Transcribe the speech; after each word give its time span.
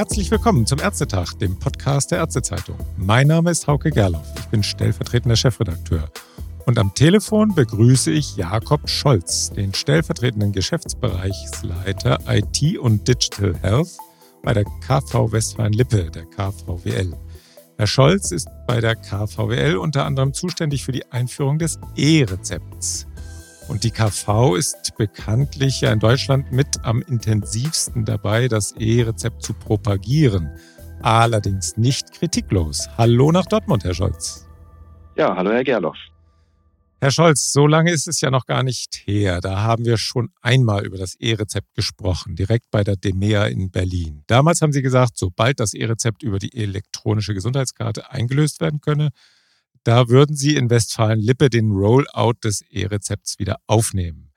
Herzlich 0.00 0.30
willkommen 0.30 0.64
zum 0.64 0.78
Ärztetag, 0.78 1.34
dem 1.40 1.58
Podcast 1.58 2.10
der 2.10 2.20
Ärztezeitung. 2.20 2.78
Mein 2.96 3.26
Name 3.26 3.50
ist 3.50 3.66
Hauke 3.66 3.90
Gerloff. 3.90 4.26
Ich 4.38 4.46
bin 4.46 4.62
stellvertretender 4.62 5.36
Chefredakteur. 5.36 6.10
Und 6.64 6.78
am 6.78 6.94
Telefon 6.94 7.54
begrüße 7.54 8.10
ich 8.10 8.34
Jakob 8.34 8.88
Scholz, 8.88 9.50
den 9.50 9.74
stellvertretenden 9.74 10.52
Geschäftsbereichsleiter 10.52 12.18
IT 12.28 12.78
und 12.78 13.06
Digital 13.06 13.54
Health 13.60 13.98
bei 14.42 14.54
der 14.54 14.64
KV 14.64 15.32
Westfalen-Lippe, 15.32 16.10
der 16.10 16.24
KVWL. 16.24 17.14
Herr 17.76 17.86
Scholz 17.86 18.30
ist 18.30 18.48
bei 18.66 18.80
der 18.80 18.96
KVWL 18.96 19.76
unter 19.76 20.06
anderem 20.06 20.32
zuständig 20.32 20.82
für 20.82 20.92
die 20.92 21.04
Einführung 21.12 21.58
des 21.58 21.78
E-Rezepts. 21.96 23.06
Und 23.70 23.84
die 23.84 23.92
KV 23.92 24.56
ist 24.56 24.96
bekanntlich 24.98 25.80
ja 25.80 25.92
in 25.92 26.00
Deutschland 26.00 26.50
mit 26.50 26.66
am 26.82 27.02
intensivsten 27.02 28.04
dabei, 28.04 28.48
das 28.48 28.72
E-Rezept 28.72 29.44
zu 29.44 29.54
propagieren. 29.54 30.50
Allerdings 31.02 31.76
nicht 31.76 32.10
kritiklos. 32.10 32.88
Hallo 32.98 33.30
nach 33.30 33.46
Dortmund, 33.46 33.84
Herr 33.84 33.94
Scholz. 33.94 34.48
Ja, 35.16 35.36
hallo, 35.36 35.52
Herr 35.52 35.62
Gerloff. 35.62 35.96
Herr 37.00 37.12
Scholz, 37.12 37.52
so 37.52 37.68
lange 37.68 37.92
ist 37.92 38.08
es 38.08 38.20
ja 38.20 38.32
noch 38.32 38.44
gar 38.44 38.64
nicht 38.64 39.04
her. 39.04 39.40
Da 39.40 39.62
haben 39.62 39.84
wir 39.84 39.98
schon 39.98 40.30
einmal 40.42 40.84
über 40.84 40.98
das 40.98 41.14
E-Rezept 41.14 41.72
gesprochen, 41.76 42.34
direkt 42.34 42.72
bei 42.72 42.82
der 42.82 42.96
DEMEA 42.96 43.46
in 43.46 43.70
Berlin. 43.70 44.24
Damals 44.26 44.62
haben 44.62 44.72
Sie 44.72 44.82
gesagt, 44.82 45.12
sobald 45.16 45.60
das 45.60 45.74
E-Rezept 45.74 46.24
über 46.24 46.40
die 46.40 46.60
elektronische 46.60 47.34
Gesundheitskarte 47.34 48.10
eingelöst 48.10 48.60
werden 48.60 48.80
könne, 48.80 49.10
da 49.84 50.08
würden 50.08 50.36
Sie 50.36 50.56
in 50.56 50.70
Westfalen-Lippe 50.70 51.50
den 51.50 51.70
Rollout 51.70 52.34
des 52.44 52.62
E-Rezepts 52.70 53.38
wieder 53.38 53.56
aufnehmen. 53.66 54.30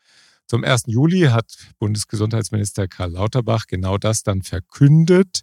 Zum 0.47 0.63
1. 0.63 0.83
Juli 0.87 1.21
hat 1.21 1.51
Bundesgesundheitsminister 1.79 2.87
Karl 2.87 3.11
Lauterbach 3.11 3.65
genau 3.67 3.97
das 3.97 4.23
dann 4.23 4.41
verkündet. 4.41 5.41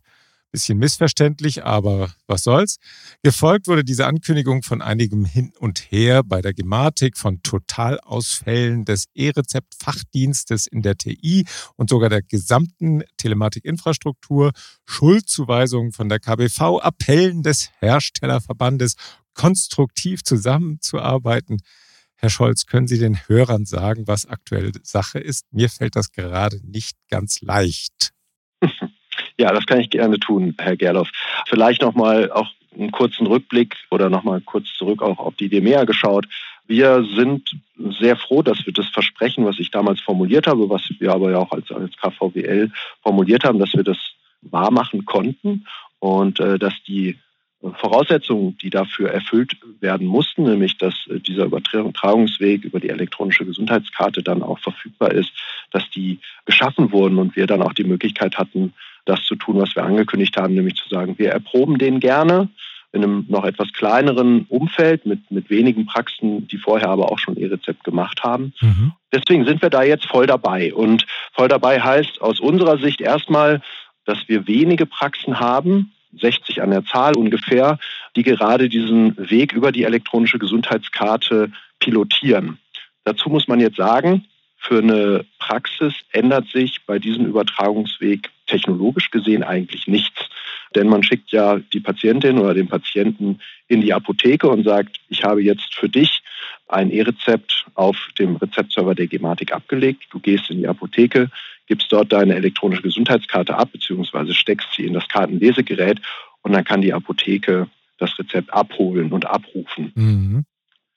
Bisschen 0.52 0.78
missverständlich, 0.78 1.64
aber 1.64 2.12
was 2.26 2.42
soll's. 2.42 2.78
Gefolgt 3.22 3.68
wurde 3.68 3.84
diese 3.84 4.06
Ankündigung 4.06 4.64
von 4.64 4.82
einigem 4.82 5.24
Hin 5.24 5.52
und 5.58 5.92
Her 5.92 6.22
bei 6.24 6.42
der 6.42 6.54
Gematik, 6.54 7.16
von 7.16 7.40
Totalausfällen 7.42 8.84
des 8.84 9.04
E-Rezept-Fachdienstes 9.14 10.66
in 10.66 10.82
der 10.82 10.96
TI 10.96 11.46
und 11.76 11.88
sogar 11.88 12.08
der 12.08 12.22
gesamten 12.22 13.04
Telematikinfrastruktur, 13.16 14.50
Schuldzuweisungen 14.86 15.92
von 15.92 16.08
der 16.08 16.18
KBV, 16.18 16.80
Appellen 16.80 17.44
des 17.44 17.70
Herstellerverbandes 17.78 18.96
konstruktiv 19.34 20.22
zusammenzuarbeiten. 20.22 21.58
Herr 22.16 22.30
Scholz, 22.30 22.66
können 22.66 22.86
Sie 22.86 22.98
den 22.98 23.16
Hörern 23.28 23.64
sagen, 23.64 24.06
was 24.06 24.26
aktuell 24.26 24.72
Sache 24.82 25.18
ist? 25.18 25.46
Mir 25.52 25.70
fällt 25.70 25.96
das 25.96 26.12
gerade 26.12 26.60
nicht 26.64 26.96
ganz 27.10 27.40
leicht. 27.40 28.12
Ja, 29.38 29.54
das 29.54 29.64
kann 29.64 29.80
ich 29.80 29.88
gerne 29.88 30.18
tun, 30.18 30.54
Herr 30.58 30.76
Gerloff. 30.76 31.08
Vielleicht 31.46 31.80
nochmal 31.80 32.30
auch 32.30 32.48
einen 32.78 32.90
kurzen 32.90 33.26
Rückblick 33.26 33.74
oder 33.90 34.10
nochmal 34.10 34.42
kurz 34.42 34.66
zurück 34.76 35.02
auch 35.02 35.18
auf 35.18 35.34
die 35.36 35.48
DEMEA 35.48 35.84
geschaut. 35.84 36.26
Wir 36.66 37.04
sind 37.16 37.50
sehr 37.98 38.16
froh, 38.16 38.42
dass 38.42 38.64
wir 38.66 38.72
das 38.72 38.86
Versprechen, 38.88 39.46
was 39.46 39.58
ich 39.58 39.70
damals 39.70 40.00
formuliert 40.00 40.46
habe, 40.46 40.68
was 40.68 40.82
wir 40.98 41.12
aber 41.12 41.30
ja 41.30 41.38
auch 41.38 41.52
als, 41.52 41.70
als 41.72 41.96
KVWL 41.96 42.70
formuliert 43.02 43.44
haben, 43.44 43.58
dass 43.58 43.72
wir 43.72 43.82
das 43.82 43.98
wahrmachen 44.42 45.06
konnten 45.06 45.66
und 45.98 46.38
äh, 46.38 46.58
dass 46.58 46.74
die 46.86 47.18
Voraussetzungen, 47.62 48.56
die 48.58 48.70
dafür 48.70 49.10
erfüllt 49.10 49.56
werden 49.80 50.06
mussten, 50.06 50.44
nämlich 50.44 50.78
dass 50.78 50.94
äh, 51.08 51.20
dieser 51.20 51.44
Übertragungsweg 51.44 52.64
über 52.64 52.80
die 52.80 52.88
elektronische 52.88 53.44
Gesundheitskarte 53.44 54.22
dann 54.22 54.42
auch 54.42 54.58
verfügbar 54.58 55.12
ist, 55.12 55.30
dass 55.70 55.88
die 55.90 56.20
geschaffen 56.46 56.90
wurden 56.90 57.18
und 57.18 57.36
wir 57.36 57.46
dann 57.46 57.62
auch 57.62 57.74
die 57.74 57.84
Möglichkeit 57.84 58.38
hatten, 58.38 58.72
das 59.04 59.22
zu 59.24 59.36
tun, 59.36 59.58
was 59.58 59.76
wir 59.76 59.84
angekündigt 59.84 60.36
haben, 60.36 60.54
nämlich 60.54 60.76
zu 60.76 60.88
sagen, 60.88 61.18
wir 61.18 61.30
erproben 61.30 61.78
den 61.78 62.00
gerne 62.00 62.48
in 62.92 63.04
einem 63.04 63.26
noch 63.28 63.44
etwas 63.44 63.72
kleineren 63.72 64.46
Umfeld 64.48 65.06
mit, 65.06 65.30
mit 65.30 65.48
wenigen 65.48 65.86
Praxen, 65.86 66.48
die 66.48 66.58
vorher 66.58 66.88
aber 66.88 67.12
auch 67.12 67.18
schon 67.18 67.36
E-Rezept 67.36 67.84
gemacht 67.84 68.24
haben. 68.24 68.52
Mhm. 68.60 68.92
Deswegen 69.12 69.44
sind 69.44 69.62
wir 69.62 69.70
da 69.70 69.82
jetzt 69.82 70.06
voll 70.06 70.26
dabei. 70.26 70.74
Und 70.74 71.06
voll 71.32 71.48
dabei 71.48 71.80
heißt 71.80 72.20
aus 72.20 72.40
unserer 72.40 72.78
Sicht 72.78 73.00
erstmal, 73.00 73.62
dass 74.06 74.18
wir 74.26 74.48
wenige 74.48 74.86
Praxen 74.86 75.38
haben, 75.38 75.92
60 76.18 76.62
an 76.62 76.70
der 76.70 76.84
Zahl 76.84 77.16
ungefähr, 77.16 77.78
die 78.16 78.22
gerade 78.22 78.68
diesen 78.68 79.16
Weg 79.30 79.52
über 79.52 79.72
die 79.72 79.84
elektronische 79.84 80.38
Gesundheitskarte 80.38 81.50
pilotieren. 81.78 82.58
Dazu 83.04 83.28
muss 83.28 83.48
man 83.48 83.60
jetzt 83.60 83.76
sagen, 83.76 84.26
für 84.58 84.78
eine 84.78 85.24
Praxis 85.38 85.94
ändert 86.12 86.48
sich 86.48 86.84
bei 86.86 86.98
diesem 86.98 87.24
Übertragungsweg 87.26 88.28
technologisch 88.46 89.10
gesehen 89.10 89.42
eigentlich 89.42 89.86
nichts. 89.86 90.28
Denn 90.74 90.86
man 90.86 91.02
schickt 91.02 91.32
ja 91.32 91.58
die 91.72 91.80
Patientin 91.80 92.38
oder 92.38 92.54
den 92.54 92.68
Patienten 92.68 93.40
in 93.68 93.80
die 93.80 93.94
Apotheke 93.94 94.48
und 94.48 94.64
sagt, 94.64 95.00
ich 95.08 95.24
habe 95.24 95.42
jetzt 95.42 95.74
für 95.74 95.88
dich 95.88 96.22
ein 96.68 96.90
E-Rezept 96.90 97.66
auf 97.74 97.96
dem 98.18 98.36
Rezeptserver 98.36 98.94
der 98.94 99.06
Gematik 99.06 99.52
abgelegt. 99.52 100.04
Du 100.10 100.20
gehst 100.20 100.50
in 100.50 100.58
die 100.58 100.68
Apotheke, 100.68 101.30
gibst 101.70 101.92
dort 101.92 102.12
deine 102.12 102.34
elektronische 102.34 102.82
Gesundheitskarte 102.82 103.56
ab, 103.56 103.68
beziehungsweise 103.70 104.34
steckst 104.34 104.70
sie 104.76 104.86
in 104.86 104.92
das 104.92 105.06
Kartenlesegerät 105.06 106.00
und 106.42 106.52
dann 106.52 106.64
kann 106.64 106.80
die 106.80 106.92
Apotheke 106.92 107.68
das 107.96 108.18
Rezept 108.18 108.52
abholen 108.52 109.12
und 109.12 109.24
abrufen. 109.24 109.92
Mhm. 109.94 110.44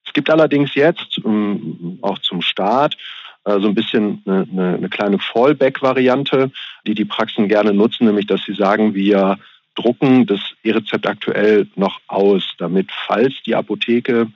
Es 0.04 0.14
gibt 0.14 0.32
allerdings 0.32 0.74
jetzt 0.74 1.22
ähm, 1.24 2.00
auch 2.02 2.18
zum 2.18 2.42
Start 2.42 2.98
äh, 3.46 3.60
so 3.60 3.68
ein 3.68 3.76
bisschen 3.76 4.24
eine, 4.26 4.48
eine, 4.52 4.74
eine 4.78 4.90
kleine 4.90 5.20
Fallback-Variante, 5.20 6.50
die 6.88 6.96
die 6.96 7.06
Praxen 7.06 7.48
gerne 7.48 7.72
nutzen, 7.72 8.08
nämlich 8.08 8.26
dass 8.26 8.44
sie 8.44 8.56
sagen, 8.56 8.96
wir 8.96 9.38
drucken 9.76 10.26
das 10.26 10.42
E-Rezept 10.64 11.06
aktuell 11.06 11.68
noch 11.76 12.02
aus, 12.08 12.44
damit 12.58 12.90
falls 13.06 13.36
die 13.46 13.54
Apotheke 13.54 14.32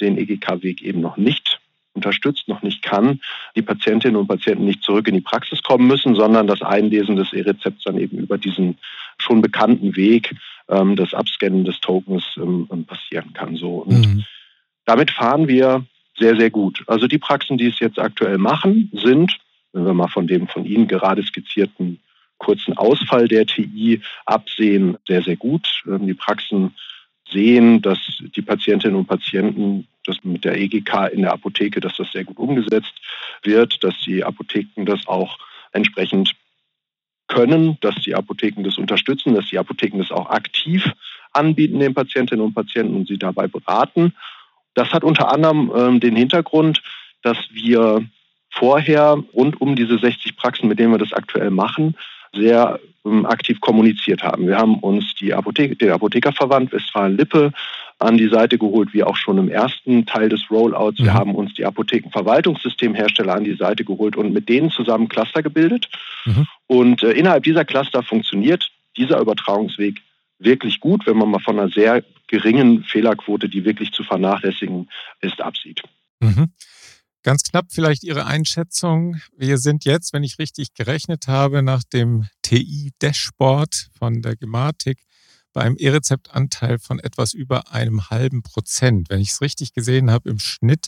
den 0.00 0.16
EGK-Weg 0.16 0.82
eben 0.82 1.00
noch 1.00 1.16
nicht 1.16 1.59
unterstützt, 1.94 2.48
noch 2.48 2.62
nicht 2.62 2.82
kann, 2.82 3.20
die 3.56 3.62
Patientinnen 3.62 4.16
und 4.16 4.28
Patienten 4.28 4.64
nicht 4.64 4.82
zurück 4.82 5.08
in 5.08 5.14
die 5.14 5.20
Praxis 5.20 5.62
kommen 5.62 5.86
müssen, 5.86 6.14
sondern 6.14 6.46
das 6.46 6.62
Einlesen 6.62 7.16
des 7.16 7.32
E-Rezepts 7.32 7.84
dann 7.84 7.98
eben 7.98 8.18
über 8.18 8.38
diesen 8.38 8.78
schon 9.18 9.42
bekannten 9.42 9.96
Weg 9.96 10.34
ähm, 10.68 10.96
des 10.96 11.14
Abscannen 11.14 11.64
des 11.64 11.80
Tokens 11.80 12.24
ähm, 12.36 12.68
ähm, 12.72 12.84
passieren 12.84 13.32
kann. 13.32 13.56
So. 13.56 13.78
Und 13.78 14.06
mhm. 14.06 14.24
damit 14.84 15.10
fahren 15.10 15.48
wir 15.48 15.84
sehr, 16.18 16.36
sehr 16.36 16.50
gut. 16.50 16.84
Also 16.86 17.06
die 17.06 17.18
Praxen, 17.18 17.58
die 17.58 17.66
es 17.66 17.80
jetzt 17.80 17.98
aktuell 17.98 18.38
machen, 18.38 18.90
sind, 18.92 19.38
wenn 19.72 19.86
wir 19.86 19.94
mal 19.94 20.08
von 20.08 20.26
dem 20.26 20.48
von 20.48 20.64
Ihnen 20.64 20.88
gerade 20.88 21.22
skizzierten 21.22 22.00
kurzen 22.38 22.76
Ausfall 22.76 23.28
der 23.28 23.46
TI 23.46 24.00
absehen, 24.24 24.96
sehr, 25.06 25.22
sehr 25.22 25.36
gut. 25.36 25.68
Ähm, 25.86 26.06
die 26.06 26.14
Praxen 26.14 26.74
sehen, 27.30 27.82
dass 27.82 27.98
die 28.36 28.42
Patientinnen 28.42 28.96
und 28.96 29.06
Patienten 29.06 29.86
das 30.04 30.22
mit 30.24 30.44
der 30.44 30.58
EGK 30.58 31.12
in 31.12 31.22
der 31.22 31.32
Apotheke, 31.32 31.80
dass 31.80 31.96
das 31.96 32.10
sehr 32.12 32.24
gut 32.24 32.38
umgesetzt 32.38 32.92
wird, 33.42 33.82
dass 33.84 33.94
die 34.00 34.24
Apotheken 34.24 34.84
das 34.84 35.06
auch 35.06 35.38
entsprechend 35.72 36.34
können, 37.28 37.78
dass 37.80 37.94
die 37.96 38.14
Apotheken 38.14 38.64
das 38.64 38.76
unterstützen, 38.76 39.34
dass 39.34 39.46
die 39.46 39.58
Apotheken 39.58 39.98
das 39.98 40.10
auch 40.10 40.28
aktiv 40.30 40.92
anbieten 41.32 41.78
den 41.78 41.94
Patientinnen 41.94 42.44
und 42.44 42.54
Patienten 42.54 42.96
und 42.96 43.08
sie 43.08 43.18
dabei 43.18 43.46
beraten. 43.46 44.14
Das 44.74 44.92
hat 44.92 45.04
unter 45.04 45.32
anderem 45.32 45.72
ähm, 45.76 46.00
den 46.00 46.16
Hintergrund, 46.16 46.82
dass 47.22 47.38
wir 47.52 48.04
vorher 48.50 49.22
rund 49.32 49.60
um 49.60 49.76
diese 49.76 49.98
60 49.98 50.36
Praxen, 50.36 50.68
mit 50.68 50.78
denen 50.78 50.92
wir 50.92 50.98
das 50.98 51.12
aktuell 51.12 51.50
machen, 51.50 51.96
sehr 52.34 52.80
ähm, 53.04 53.26
aktiv 53.26 53.60
kommuniziert 53.60 54.22
haben. 54.22 54.46
Wir 54.46 54.58
haben 54.58 54.78
uns 54.78 55.14
die 55.20 55.32
Apotheke, 55.32 55.76
den 55.76 55.90
Apothekerverband 55.90 56.72
Westfalen-Lippe 56.72 57.52
an 57.98 58.16
die 58.16 58.28
Seite 58.28 58.58
geholt, 58.58 58.92
wie 58.92 59.04
auch 59.04 59.16
schon 59.16 59.38
im 59.38 59.48
ersten 59.48 60.06
Teil 60.06 60.28
des 60.28 60.50
Rollouts. 60.50 60.98
Wir 60.98 61.12
mhm. 61.12 61.14
haben 61.14 61.34
uns 61.34 61.54
die 61.54 61.64
Apothekenverwaltungssystemhersteller 61.64 63.34
an 63.34 63.44
die 63.44 63.56
Seite 63.56 63.84
geholt 63.84 64.16
und 64.16 64.32
mit 64.32 64.48
denen 64.48 64.70
zusammen 64.70 65.08
Cluster 65.08 65.42
gebildet. 65.42 65.88
Mhm. 66.24 66.46
Und 66.66 67.02
äh, 67.02 67.12
innerhalb 67.12 67.44
dieser 67.44 67.64
Cluster 67.64 68.02
funktioniert 68.02 68.70
dieser 68.96 69.20
Übertragungsweg 69.20 70.00
wirklich 70.38 70.80
gut, 70.80 71.06
wenn 71.06 71.18
man 71.18 71.30
mal 71.30 71.40
von 71.40 71.58
einer 71.58 71.68
sehr 71.68 72.02
geringen 72.26 72.84
Fehlerquote, 72.84 73.48
die 73.48 73.64
wirklich 73.64 73.92
zu 73.92 74.02
vernachlässigen 74.02 74.88
ist, 75.20 75.40
absieht. 75.40 75.82
Mhm. 76.20 76.50
Ganz 77.22 77.42
knapp 77.42 77.66
vielleicht 77.68 78.02
Ihre 78.02 78.24
Einschätzung. 78.24 79.20
Wir 79.36 79.58
sind 79.58 79.84
jetzt, 79.84 80.14
wenn 80.14 80.24
ich 80.24 80.38
richtig 80.38 80.72
gerechnet 80.72 81.28
habe, 81.28 81.62
nach 81.62 81.84
dem 81.84 82.26
TI-Dashboard 82.40 83.90
von 83.98 84.22
der 84.22 84.36
Gematik 84.36 85.04
bei 85.52 85.60
einem 85.60 85.76
E-Rezeptanteil 85.76 86.78
von 86.78 86.98
etwas 86.98 87.34
über 87.34 87.72
einem 87.72 88.08
halben 88.08 88.42
Prozent. 88.42 89.10
Wenn 89.10 89.20
ich 89.20 89.32
es 89.32 89.42
richtig 89.42 89.74
gesehen 89.74 90.10
habe, 90.10 90.30
im 90.30 90.38
Schnitt 90.38 90.86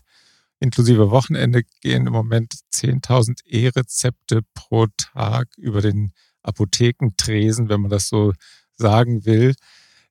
inklusive 0.58 1.11
Wochenende 1.11 1.64
gehen 1.82 2.06
im 2.06 2.14
Moment 2.14 2.55
10.000 2.73 3.44
E-Rezepte 3.44 4.40
pro 4.55 4.87
Tag 4.96 5.49
über 5.58 5.82
den 5.82 6.12
Apothekentresen, 6.43 7.69
wenn 7.69 7.82
man 7.82 7.90
das 7.90 8.08
so 8.08 8.32
sagen 8.79 9.26
will. 9.26 9.55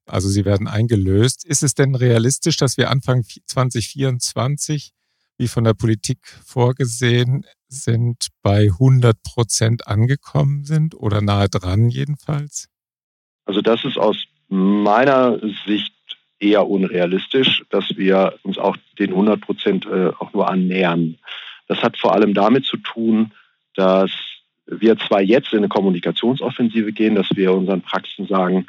Also 0.05 0.29
sie 0.29 0.45
werden 0.45 0.67
eingelöst. 0.67 1.45
Ist 1.45 1.63
es 1.63 1.73
denn 1.73 1.95
realistisch, 1.95 2.57
dass 2.57 2.77
wir 2.77 2.91
Anfang 2.91 3.23
2024 3.23 4.93
wie 5.41 5.47
von 5.47 5.63
der 5.63 5.73
Politik 5.73 6.19
vorgesehen 6.45 7.45
sind, 7.67 8.27
bei 8.43 8.69
100 8.79 9.23
Prozent 9.23 9.87
angekommen 9.87 10.65
sind 10.65 10.93
oder 10.93 11.19
nahe 11.21 11.49
dran 11.49 11.89
jedenfalls? 11.89 12.69
Also 13.45 13.61
das 13.61 13.83
ist 13.83 13.97
aus 13.97 14.17
meiner 14.49 15.39
Sicht 15.65 15.93
eher 16.39 16.67
unrealistisch, 16.67 17.63
dass 17.71 17.85
wir 17.97 18.37
uns 18.43 18.59
auch 18.59 18.77
den 18.99 19.09
100 19.09 19.41
Prozent 19.41 19.85
äh, 19.87 20.11
auch 20.19 20.31
nur 20.31 20.47
annähern. 20.47 21.17
Das 21.67 21.81
hat 21.81 21.97
vor 21.97 22.13
allem 22.13 22.35
damit 22.35 22.65
zu 22.65 22.77
tun, 22.77 23.31
dass 23.75 24.11
wir 24.67 24.95
zwar 24.99 25.21
jetzt 25.21 25.53
in 25.53 25.59
eine 25.59 25.69
Kommunikationsoffensive 25.69 26.91
gehen, 26.91 27.15
dass 27.15 27.29
wir 27.33 27.51
unseren 27.53 27.81
Praxen 27.81 28.27
sagen, 28.27 28.67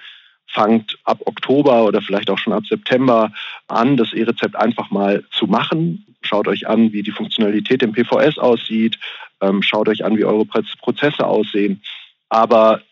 fangt 0.52 0.98
ab 1.04 1.20
Oktober 1.24 1.84
oder 1.84 2.02
vielleicht 2.02 2.30
auch 2.30 2.38
schon 2.38 2.52
ab 2.52 2.64
September 2.68 3.32
an, 3.68 3.96
das 3.96 4.12
E-Rezept 4.12 4.54
einfach 4.54 4.90
mal 4.90 5.24
zu 5.32 5.46
machen. 5.46 6.06
Schaut 6.20 6.46
euch 6.46 6.68
an, 6.68 6.92
wie 6.92 7.02
die 7.02 7.10
Funktionalität 7.10 7.82
im 7.82 7.92
PVS 7.92 8.38
aussieht. 8.38 8.98
Ähm, 9.40 9.62
schaut 9.62 9.88
euch 9.88 10.04
an, 10.04 10.16
wie 10.16 10.24
eure 10.24 10.44
Prozesse 10.44 11.26
aussehen. 11.26 11.82
Aber 12.28 12.82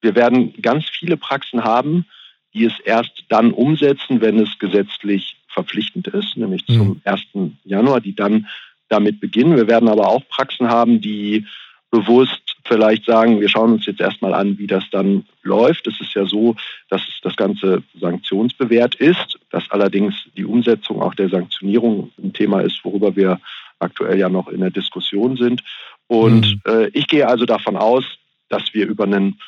wir 0.00 0.14
werden 0.14 0.54
ganz 0.60 0.86
viele 0.88 1.16
Praxen 1.16 1.64
haben, 1.64 2.06
die 2.54 2.64
es 2.64 2.78
erst 2.80 3.24
dann 3.28 3.52
umsetzen, 3.52 4.20
wenn 4.20 4.38
es 4.38 4.58
gesetzlich 4.58 5.36
verpflichtend 5.48 6.08
ist, 6.08 6.36
nämlich 6.36 6.66
mhm. 6.68 6.74
zum 6.74 7.00
1. 7.04 7.20
Januar, 7.64 8.00
die 8.00 8.14
dann 8.14 8.46
damit 8.88 9.20
beginnen. 9.20 9.56
Wir 9.56 9.66
werden 9.66 9.88
aber 9.88 10.08
auch 10.08 10.26
Praxen 10.28 10.68
haben, 10.68 11.00
die 11.00 11.46
bewusst 11.90 12.53
vielleicht 12.66 13.04
sagen, 13.04 13.40
wir 13.40 13.48
schauen 13.48 13.72
uns 13.72 13.86
jetzt 13.86 14.00
erstmal 14.00 14.34
an, 14.34 14.58
wie 14.58 14.66
das 14.66 14.84
dann 14.90 15.26
läuft. 15.42 15.86
Es 15.86 16.00
ist 16.00 16.14
ja 16.14 16.26
so, 16.26 16.56
dass 16.88 17.02
das 17.22 17.36
Ganze 17.36 17.82
sanktionsbewährt 17.98 18.94
ist, 18.94 19.38
dass 19.50 19.70
allerdings 19.70 20.14
die 20.36 20.44
Umsetzung 20.44 21.02
auch 21.02 21.14
der 21.14 21.28
Sanktionierung 21.28 22.10
ein 22.22 22.32
Thema 22.32 22.60
ist, 22.60 22.84
worüber 22.84 23.16
wir 23.16 23.40
aktuell 23.78 24.18
ja 24.18 24.28
noch 24.28 24.48
in 24.48 24.60
der 24.60 24.70
Diskussion 24.70 25.36
sind. 25.36 25.62
Und 26.06 26.46
mhm. 26.46 26.60
äh, 26.66 26.88
ich 26.88 27.06
gehe 27.06 27.28
also 27.28 27.44
davon 27.44 27.76
aus, 27.76 28.04
dass 28.48 28.74
wir 28.74 28.86
über 28.86 29.04
einen 29.04 29.40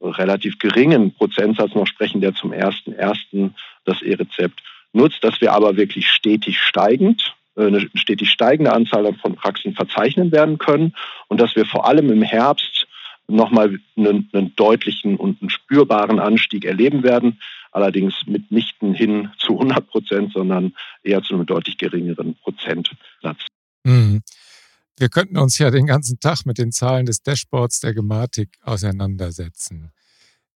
relativ 0.00 0.58
geringen 0.58 1.14
Prozentsatz 1.14 1.74
noch 1.74 1.86
sprechen, 1.86 2.20
der 2.20 2.34
zum 2.34 2.52
ersten 2.52 2.92
ersten 2.92 3.54
das 3.84 4.02
E-Rezept 4.02 4.60
nutzt, 4.92 5.22
dass 5.22 5.40
wir 5.40 5.52
aber 5.52 5.76
wirklich 5.76 6.08
stetig 6.08 6.58
steigend 6.58 7.34
eine 7.56 7.88
stetig 7.94 8.30
steigende 8.30 8.72
Anzahl 8.72 9.12
von 9.14 9.36
Praxen 9.36 9.74
verzeichnen 9.74 10.32
werden 10.32 10.58
können 10.58 10.94
und 11.28 11.40
dass 11.40 11.54
wir 11.54 11.66
vor 11.66 11.86
allem 11.86 12.10
im 12.10 12.22
Herbst 12.22 12.86
nochmal 13.28 13.78
einen, 13.96 14.28
einen 14.32 14.54
deutlichen 14.56 15.16
und 15.16 15.40
einen 15.40 15.50
spürbaren 15.50 16.18
Anstieg 16.18 16.64
erleben 16.64 17.02
werden, 17.02 17.40
allerdings 17.70 18.14
mitnichten 18.26 18.94
hin 18.94 19.30
zu 19.38 19.52
100 19.52 19.86
Prozent, 19.88 20.32
sondern 20.32 20.74
eher 21.02 21.22
zu 21.22 21.34
einem 21.34 21.46
deutlich 21.46 21.78
geringeren 21.78 22.36
Prozentsatz. 22.36 23.46
Mhm. 23.84 24.22
Wir 24.98 25.08
könnten 25.08 25.38
uns 25.38 25.58
ja 25.58 25.70
den 25.70 25.86
ganzen 25.86 26.20
Tag 26.20 26.44
mit 26.44 26.58
den 26.58 26.70
Zahlen 26.70 27.06
des 27.06 27.22
Dashboards 27.22 27.80
der 27.80 27.94
Gematik 27.94 28.50
auseinandersetzen. 28.62 29.90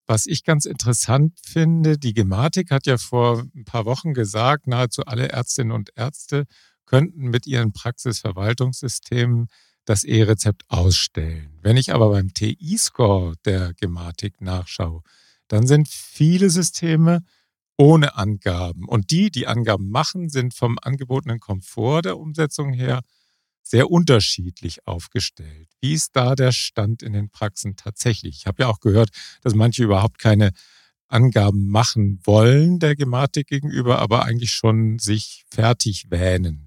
Was 0.06 0.26
ich 0.26 0.44
ganz 0.44 0.66
interessant 0.66 1.32
finde, 1.44 1.98
die 1.98 2.14
Gematik 2.14 2.70
hat 2.70 2.86
ja 2.86 2.96
vor 2.96 3.42
ein 3.56 3.64
paar 3.64 3.86
Wochen 3.86 4.14
gesagt, 4.14 4.68
nahezu 4.68 5.04
alle 5.04 5.30
Ärztinnen 5.30 5.72
und 5.72 5.90
Ärzte 5.96 6.44
könnten 6.86 7.28
mit 7.28 7.46
ihren 7.46 7.72
Praxisverwaltungssystemen 7.72 9.48
das 9.84 10.04
E-Rezept 10.04 10.64
ausstellen. 10.68 11.58
Wenn 11.62 11.76
ich 11.76 11.92
aber 11.92 12.10
beim 12.10 12.32
TI-Score 12.34 13.34
der 13.44 13.74
Gematik 13.74 14.40
nachschaue, 14.40 15.02
dann 15.48 15.66
sind 15.66 15.88
viele 15.88 16.50
Systeme 16.50 17.22
ohne 17.76 18.16
Angaben. 18.16 18.88
Und 18.88 19.10
die, 19.10 19.30
die 19.30 19.46
Angaben 19.46 19.90
machen, 19.90 20.28
sind 20.28 20.54
vom 20.54 20.78
angebotenen 20.82 21.40
Komfort 21.40 22.02
der 22.02 22.18
Umsetzung 22.18 22.72
her 22.72 23.02
sehr 23.62 23.90
unterschiedlich 23.90 24.86
aufgestellt. 24.86 25.68
Wie 25.80 25.92
ist 25.92 26.14
da 26.14 26.34
der 26.34 26.52
Stand 26.52 27.02
in 27.02 27.12
den 27.12 27.30
Praxen 27.30 27.76
tatsächlich? 27.76 28.36
Ich 28.38 28.46
habe 28.46 28.62
ja 28.62 28.68
auch 28.68 28.80
gehört, 28.80 29.10
dass 29.42 29.54
manche 29.54 29.84
überhaupt 29.84 30.18
keine 30.18 30.52
Angaben 31.08 31.68
machen 31.68 32.20
wollen 32.24 32.78
der 32.78 32.96
Gematik 32.96 33.48
gegenüber, 33.48 33.98
aber 33.98 34.24
eigentlich 34.24 34.52
schon 34.52 34.98
sich 34.98 35.44
fertig 35.48 36.10
wähnen. 36.10 36.65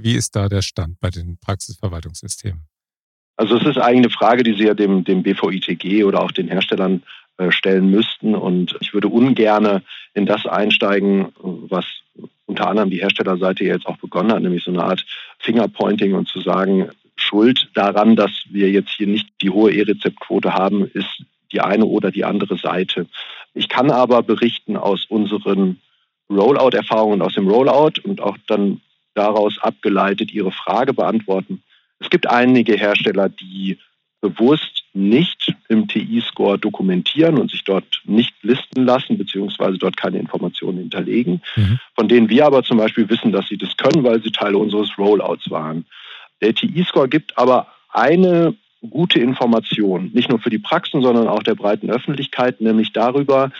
Wie 0.00 0.14
ist 0.14 0.36
da 0.36 0.48
der 0.48 0.62
Stand 0.62 1.00
bei 1.00 1.10
den 1.10 1.38
Praxisverwaltungssystemen? 1.38 2.62
Also 3.36 3.56
es 3.56 3.66
ist 3.66 3.78
eigentlich 3.78 4.06
eine 4.06 4.10
Frage, 4.10 4.42
die 4.42 4.54
Sie 4.54 4.64
ja 4.64 4.74
dem, 4.74 5.04
dem 5.04 5.22
BVITG 5.22 6.04
oder 6.04 6.22
auch 6.22 6.32
den 6.32 6.48
Herstellern 6.48 7.02
äh, 7.36 7.52
stellen 7.52 7.90
müssten. 7.90 8.34
Und 8.34 8.76
ich 8.80 8.92
würde 8.94 9.08
ungern 9.08 9.82
in 10.14 10.26
das 10.26 10.44
einsteigen, 10.46 11.28
was 11.40 11.84
unter 12.46 12.68
anderem 12.68 12.90
die 12.90 13.00
Herstellerseite 13.00 13.64
jetzt 13.64 13.86
auch 13.86 13.98
begonnen 13.98 14.32
hat, 14.32 14.42
nämlich 14.42 14.64
so 14.64 14.72
eine 14.72 14.82
Art 14.82 15.04
Fingerpointing 15.38 16.14
und 16.14 16.26
zu 16.26 16.40
sagen, 16.40 16.90
Schuld 17.14 17.68
daran, 17.74 18.16
dass 18.16 18.30
wir 18.50 18.70
jetzt 18.70 18.90
hier 18.90 19.06
nicht 19.06 19.28
die 19.42 19.50
hohe 19.50 19.72
E-Rezeptquote 19.72 20.54
haben, 20.54 20.86
ist 20.94 21.22
die 21.52 21.60
eine 21.60 21.84
oder 21.84 22.10
die 22.10 22.24
andere 22.24 22.56
Seite. 22.56 23.06
Ich 23.54 23.68
kann 23.68 23.90
aber 23.90 24.22
berichten 24.22 24.76
aus 24.76 25.04
unseren 25.08 25.80
Rollout-Erfahrungen 26.30 27.22
aus 27.22 27.34
dem 27.34 27.48
Rollout 27.48 28.00
und 28.02 28.20
auch 28.20 28.36
dann 28.46 28.80
daraus 29.18 29.58
abgeleitet 29.58 30.32
Ihre 30.32 30.52
Frage 30.52 30.94
beantworten. 30.94 31.62
Es 31.98 32.08
gibt 32.10 32.28
einige 32.28 32.74
Hersteller, 32.74 33.28
die 33.28 33.78
bewusst 34.20 34.84
nicht 34.94 35.54
im 35.68 35.86
TI-Score 35.86 36.58
dokumentieren 36.58 37.38
und 37.38 37.50
sich 37.50 37.62
dort 37.64 38.02
nicht 38.04 38.34
listen 38.42 38.84
lassen, 38.84 39.16
beziehungsweise 39.16 39.78
dort 39.78 39.96
keine 39.96 40.18
Informationen 40.18 40.78
hinterlegen, 40.78 41.40
mhm. 41.54 41.78
von 41.94 42.08
denen 42.08 42.28
wir 42.28 42.46
aber 42.46 42.64
zum 42.64 42.78
Beispiel 42.78 43.08
wissen, 43.08 43.30
dass 43.30 43.46
sie 43.48 43.58
das 43.58 43.76
können, 43.76 44.02
weil 44.02 44.22
sie 44.22 44.30
Teile 44.30 44.58
unseres 44.58 44.90
Rollouts 44.98 45.50
waren. 45.50 45.86
Der 46.40 46.54
TI-Score 46.54 47.08
gibt 47.08 47.36
aber 47.38 47.68
eine 47.90 48.54
gute 48.88 49.20
Information, 49.20 50.10
nicht 50.14 50.28
nur 50.28 50.38
für 50.38 50.50
die 50.50 50.58
Praxen, 50.58 51.02
sondern 51.02 51.28
auch 51.28 51.42
der 51.42 51.54
breiten 51.54 51.90
Öffentlichkeit, 51.90 52.60
nämlich 52.60 52.92
darüber, 52.92 53.50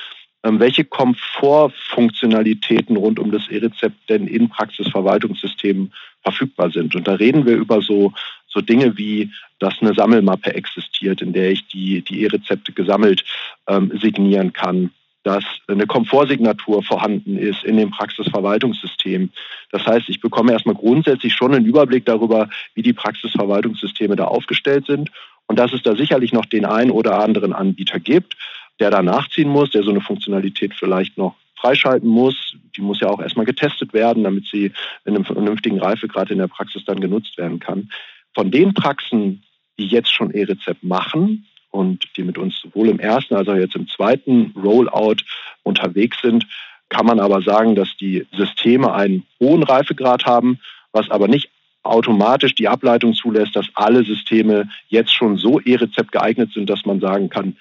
welche 0.60 0.84
Komfortfunktionalitäten 0.84 2.96
rund 2.96 3.18
um 3.18 3.30
das 3.30 3.48
E-Rezept 3.48 4.08
denn 4.08 4.26
in 4.26 4.48
Praxisverwaltungssystemen 4.48 5.92
verfügbar 6.22 6.70
sind. 6.70 6.94
Und 6.94 7.06
da 7.06 7.14
reden 7.14 7.46
wir 7.46 7.56
über 7.56 7.82
so, 7.82 8.12
so 8.46 8.60
Dinge 8.60 8.96
wie, 8.96 9.30
dass 9.58 9.80
eine 9.80 9.94
Sammelmappe 9.94 10.54
existiert, 10.54 11.22
in 11.22 11.32
der 11.32 11.50
ich 11.50 11.66
die, 11.68 12.02
die 12.02 12.22
E-Rezepte 12.22 12.72
gesammelt 12.72 13.24
ähm, 13.66 13.92
signieren 14.00 14.52
kann, 14.52 14.90
dass 15.24 15.44
eine 15.66 15.86
Komfortsignatur 15.86 16.82
vorhanden 16.82 17.36
ist 17.36 17.64
in 17.64 17.76
dem 17.76 17.90
Praxisverwaltungssystem. 17.90 19.30
Das 19.70 19.84
heißt, 19.84 20.08
ich 20.08 20.20
bekomme 20.20 20.52
erstmal 20.52 20.74
grundsätzlich 20.74 21.34
schon 21.34 21.54
einen 21.54 21.66
Überblick 21.66 22.06
darüber, 22.06 22.48
wie 22.74 22.82
die 22.82 22.94
Praxisverwaltungssysteme 22.94 24.16
da 24.16 24.24
aufgestellt 24.24 24.86
sind 24.86 25.10
und 25.46 25.58
dass 25.58 25.72
es 25.72 25.82
da 25.82 25.96
sicherlich 25.96 26.32
noch 26.32 26.46
den 26.46 26.64
einen 26.64 26.90
oder 26.90 27.18
anderen 27.18 27.52
Anbieter 27.52 27.98
gibt, 27.98 28.36
der 28.80 28.90
da 28.90 29.02
nachziehen 29.02 29.48
muss, 29.48 29.70
der 29.70 29.82
so 29.82 29.90
eine 29.90 30.00
Funktionalität 30.00 30.74
vielleicht 30.74 31.18
noch 31.18 31.36
freischalten 31.56 32.08
muss. 32.08 32.56
Die 32.76 32.80
muss 32.80 33.00
ja 33.00 33.08
auch 33.08 33.20
erstmal 33.20 33.46
getestet 33.46 33.92
werden, 33.92 34.24
damit 34.24 34.46
sie 34.46 34.72
in 35.04 35.14
einem 35.14 35.24
vernünftigen 35.24 35.80
Reifegrad 35.80 36.30
in 36.30 36.38
der 36.38 36.46
Praxis 36.46 36.84
dann 36.84 37.00
genutzt 37.00 37.36
werden 37.36 37.58
kann. 37.58 37.90
Von 38.34 38.50
den 38.50 38.74
Praxen, 38.74 39.42
die 39.78 39.86
jetzt 39.86 40.12
schon 40.12 40.30
E-Rezept 40.30 40.84
machen 40.84 41.46
und 41.70 42.04
die 42.16 42.22
mit 42.22 42.38
uns 42.38 42.60
sowohl 42.60 42.88
im 42.88 43.00
ersten 43.00 43.34
als 43.34 43.48
auch 43.48 43.56
jetzt 43.56 43.76
im 43.76 43.88
zweiten 43.88 44.54
Rollout 44.56 45.22
unterwegs 45.62 46.18
sind, 46.22 46.46
kann 46.88 47.06
man 47.06 47.20
aber 47.20 47.42
sagen, 47.42 47.74
dass 47.74 47.88
die 48.00 48.26
Systeme 48.32 48.92
einen 48.92 49.26
hohen 49.40 49.62
Reifegrad 49.62 50.24
haben, 50.24 50.58
was 50.92 51.10
aber 51.10 51.28
nicht 51.28 51.50
automatisch 51.82 52.54
die 52.54 52.68
Ableitung 52.68 53.14
zulässt, 53.14 53.54
dass 53.56 53.66
alle 53.74 54.04
Systeme 54.04 54.68
jetzt 54.88 55.12
schon 55.12 55.36
so 55.36 55.60
E-Rezept 55.60 56.12
geeignet 56.12 56.52
sind, 56.52 56.68
dass 56.68 56.84
man 56.84 57.00
sagen 57.00 57.28
kann, 57.28 57.56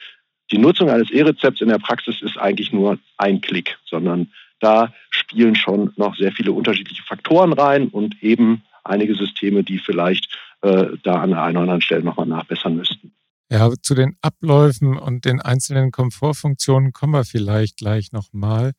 die 0.52 0.58
Nutzung 0.58 0.90
eines 0.90 1.12
E-Rezepts 1.12 1.62
in 1.62 1.70
der 1.70 1.80
Praxis 1.80 2.22
ist 2.22 2.38
eigentlich 2.38 2.72
nur 2.72 2.98
ein 3.18 3.42
Klick, 3.42 3.78
sondern 3.86 4.32
da 4.60 4.94
spielen 5.10 5.56
schon 5.56 5.94
noch 5.98 6.16
sehr 6.16 6.32
viele 6.32 6.52
unterschiedliche 6.52 7.04
Faktoren 7.04 7.54
rein 7.54 7.90
und 7.90 8.22
eben 8.24 8.64
einige 8.84 9.16
Systeme, 9.16 9.64
die 9.64 9.78
vielleicht 9.78 10.36
äh, 10.62 10.86
da 11.04 11.22
an 11.22 11.32
der 11.32 11.44
einen 11.44 11.58
oder 11.58 11.64
anderen 11.64 11.82
Stelle 11.82 12.04
nochmal 12.04 12.26
nachbessern 12.26 12.76
müssten. 12.76 13.14
Ja, 13.50 13.72
zu 13.82 13.96
den 13.96 14.18
Abläufen 14.22 14.98
und 14.98 15.26
den 15.26 15.40
einzelnen 15.40 15.92
Komfortfunktionen 15.92 16.92
kommen 16.92 17.14
wir 17.14 17.24
vielleicht 17.24 17.78
gleich 17.78 18.12
nochmal. 18.12 18.74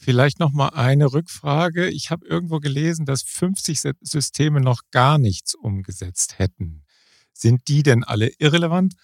Vielleicht 0.00 0.40
nochmal 0.40 0.70
eine 0.74 1.12
Rückfrage. 1.12 1.88
Ich 1.88 2.10
habe 2.10 2.26
irgendwo 2.26 2.60
gelesen, 2.60 3.04
dass 3.04 3.22
50 3.22 3.80
Systeme 4.00 4.60
noch 4.60 4.82
gar 4.90 5.18
nichts 5.18 5.54
umgesetzt 5.54 6.38
hätten. 6.38 6.84
Sind 7.32 7.68
die 7.68 7.82
denn 7.82 8.04
alle 8.04 8.30
irrelevant 8.38 8.94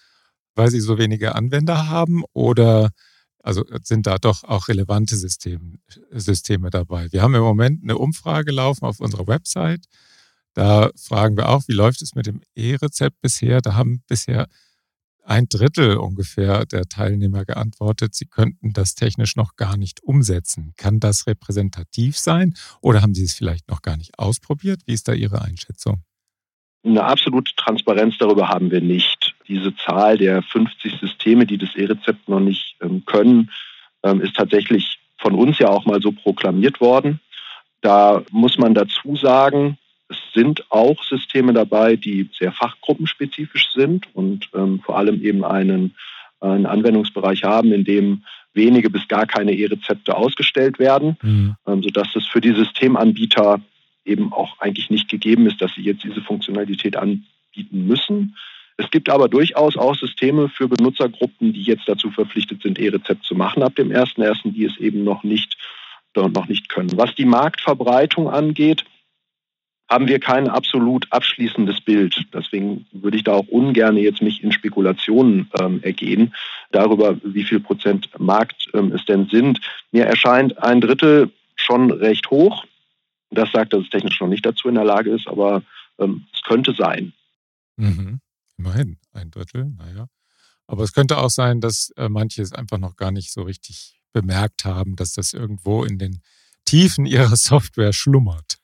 weil 0.55 0.71
sie 0.71 0.79
so 0.79 0.97
wenige 0.97 1.35
Anwender 1.35 1.89
haben 1.89 2.23
oder 2.33 2.89
also 3.43 3.63
sind 3.83 4.07
da 4.07 4.17
doch 4.17 4.43
auch 4.43 4.69
relevante 4.69 5.15
System, 5.15 5.79
Systeme 6.09 6.71
dabei? 6.71 7.11
Wir 7.11 7.21
haben 7.21 7.35
im 7.35 7.43
Moment 7.43 7.83
eine 7.83 7.97
Umfrage 7.97 8.51
laufen 8.51 8.85
auf 8.85 8.99
unserer 8.99 9.27
Website. 9.27 9.85
Da 10.55 10.89
fragen 10.95 11.37
wir 11.37 11.49
auch, 11.49 11.67
wie 11.67 11.73
läuft 11.73 12.01
es 12.01 12.15
mit 12.15 12.25
dem 12.25 12.41
E-Rezept 12.55 13.21
bisher? 13.21 13.61
Da 13.61 13.75
haben 13.75 14.01
bisher 14.07 14.47
ein 15.25 15.47
Drittel 15.49 15.97
ungefähr 15.97 16.65
der 16.65 16.85
Teilnehmer 16.85 17.45
geantwortet, 17.45 18.13
sie 18.13 18.25
könnten 18.25 18.73
das 18.73 18.95
technisch 18.95 19.35
noch 19.35 19.55
gar 19.55 19.75
nicht 19.75 20.03
umsetzen. 20.03 20.73
Kann 20.77 20.99
das 20.99 21.27
repräsentativ 21.27 22.17
sein 22.17 22.53
oder 22.81 23.01
haben 23.01 23.15
Sie 23.15 23.23
es 23.23 23.33
vielleicht 23.33 23.67
noch 23.69 23.81
gar 23.81 23.97
nicht 23.97 24.19
ausprobiert? 24.19 24.81
Wie 24.85 24.93
ist 24.93 25.07
da 25.07 25.13
Ihre 25.13 25.41
Einschätzung? 25.41 26.03
Eine 26.83 27.03
absolute 27.03 27.51
Transparenz 27.57 28.15
darüber 28.19 28.47
haben 28.49 28.69
wir 28.69 28.81
nicht. 28.81 29.24
Diese 29.47 29.75
Zahl 29.75 30.17
der 30.17 30.41
50 30.41 30.99
Systeme, 30.99 31.45
die 31.45 31.57
das 31.57 31.75
E-Rezept 31.75 32.27
noch 32.27 32.39
nicht 32.39 32.75
ähm, 32.81 33.03
können, 33.05 33.51
ähm, 34.03 34.21
ist 34.21 34.35
tatsächlich 34.35 34.99
von 35.17 35.33
uns 35.33 35.59
ja 35.59 35.69
auch 35.69 35.85
mal 35.85 36.01
so 36.01 36.11
proklamiert 36.11 36.81
worden. 36.81 37.19
Da 37.81 38.23
muss 38.31 38.57
man 38.57 38.73
dazu 38.73 39.15
sagen, 39.15 39.77
es 40.07 40.17
sind 40.33 40.71
auch 40.71 41.03
Systeme 41.03 41.53
dabei, 41.53 41.95
die 41.95 42.29
sehr 42.37 42.51
fachgruppenspezifisch 42.51 43.71
sind 43.73 44.07
und 44.13 44.49
ähm, 44.53 44.81
vor 44.81 44.97
allem 44.97 45.21
eben 45.23 45.43
einen, 45.43 45.95
einen 46.39 46.65
Anwendungsbereich 46.65 47.43
haben, 47.43 47.71
in 47.71 47.83
dem 47.83 48.23
wenige 48.53 48.89
bis 48.89 49.07
gar 49.07 49.25
keine 49.25 49.53
E-Rezepte 49.53 50.15
ausgestellt 50.15 50.79
werden, 50.79 51.17
mhm. 51.21 51.55
ähm, 51.67 51.83
sodass 51.83 52.15
es 52.15 52.25
für 52.27 52.41
die 52.41 52.53
Systemanbieter 52.53 53.61
eben 54.05 54.31
auch 54.31 54.59
eigentlich 54.59 54.89
nicht 54.89 55.09
gegeben 55.09 55.47
ist, 55.47 55.61
dass 55.61 55.73
sie 55.75 55.81
jetzt 55.81 56.03
diese 56.03 56.21
Funktionalität 56.21 56.95
anbieten 56.95 57.87
müssen. 57.87 58.37
Es 58.77 58.91
gibt 58.91 59.09
aber 59.09 59.29
durchaus 59.29 59.77
auch 59.77 59.95
Systeme 59.95 60.49
für 60.49 60.67
Benutzergruppen, 60.67 61.53
die 61.53 61.63
jetzt 61.63 61.87
dazu 61.87 62.11
verpflichtet 62.11 62.61
sind, 62.61 62.77
E-Rezept 62.77 63.23
zu 63.23 63.35
machen 63.35 63.63
ab 63.63 63.75
dem 63.75 63.89
1.1., 63.89 64.51
die 64.51 64.65
es 64.65 64.77
eben 64.77 65.03
noch 65.03 65.23
nicht, 65.23 65.57
noch 66.13 66.47
nicht 66.47 66.69
können. 66.69 66.97
Was 66.97 67.15
die 67.15 67.25
Marktverbreitung 67.25 68.29
angeht, 68.29 68.85
haben 69.89 70.07
wir 70.07 70.19
kein 70.19 70.49
absolut 70.49 71.05
abschließendes 71.11 71.81
Bild. 71.81 72.25
Deswegen 72.33 72.85
würde 72.91 73.17
ich 73.17 73.23
da 73.23 73.33
auch 73.33 73.47
ungern 73.47 73.97
jetzt 73.97 74.21
mich 74.21 74.43
in 74.43 74.51
Spekulationen 74.51 75.49
ähm, 75.59 75.81
ergehen 75.83 76.33
darüber, 76.71 77.17
wie 77.23 77.43
viel 77.43 77.59
Prozent 77.59 78.09
Markt 78.17 78.69
ähm, 78.73 78.91
es 78.93 79.05
denn 79.05 79.27
sind. 79.27 79.59
Mir 79.91 80.05
erscheint 80.05 80.61
ein 80.61 80.81
Drittel 80.81 81.31
schon 81.55 81.91
recht 81.91 82.29
hoch. 82.31 82.65
Das 83.29 83.51
sagt, 83.51 83.73
dass 83.73 83.83
es 83.83 83.89
technisch 83.89 84.19
noch 84.19 84.27
nicht 84.27 84.45
dazu 84.45 84.67
in 84.69 84.75
der 84.75 84.85
Lage 84.85 85.11
ist, 85.11 85.27
aber 85.27 85.61
ähm, 85.99 86.25
es 86.33 86.41
könnte 86.41 86.73
sein. 86.73 87.13
Mhm. 87.77 88.19
Immerhin 88.57 88.97
ein 89.13 89.31
Drittel, 89.31 89.65
naja. 89.77 90.07
Aber 90.67 90.83
es 90.83 90.93
könnte 90.93 91.17
auch 91.17 91.29
sein, 91.29 91.61
dass 91.61 91.91
äh, 91.97 92.09
manche 92.09 92.41
es 92.41 92.51
einfach 92.51 92.77
noch 92.77 92.95
gar 92.95 93.11
nicht 93.11 93.31
so 93.31 93.43
richtig 93.43 93.99
bemerkt 94.13 94.65
haben, 94.65 94.95
dass 94.95 95.13
das 95.13 95.33
irgendwo 95.33 95.83
in 95.83 95.99
den 95.99 96.21
Tiefen 96.65 97.05
ihrer 97.05 97.35
Software 97.35 97.93
schlummert. 97.93 98.57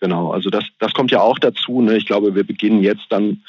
Genau, 0.00 0.32
also 0.32 0.50
das, 0.50 0.64
das 0.78 0.92
kommt 0.92 1.10
ja 1.10 1.20
auch 1.20 1.38
dazu. 1.38 1.80
Ne? 1.80 1.96
Ich 1.96 2.06
glaube, 2.06 2.34
wir 2.34 2.44
beginnen 2.44 2.82
jetzt 2.82 3.06
dann 3.10 3.42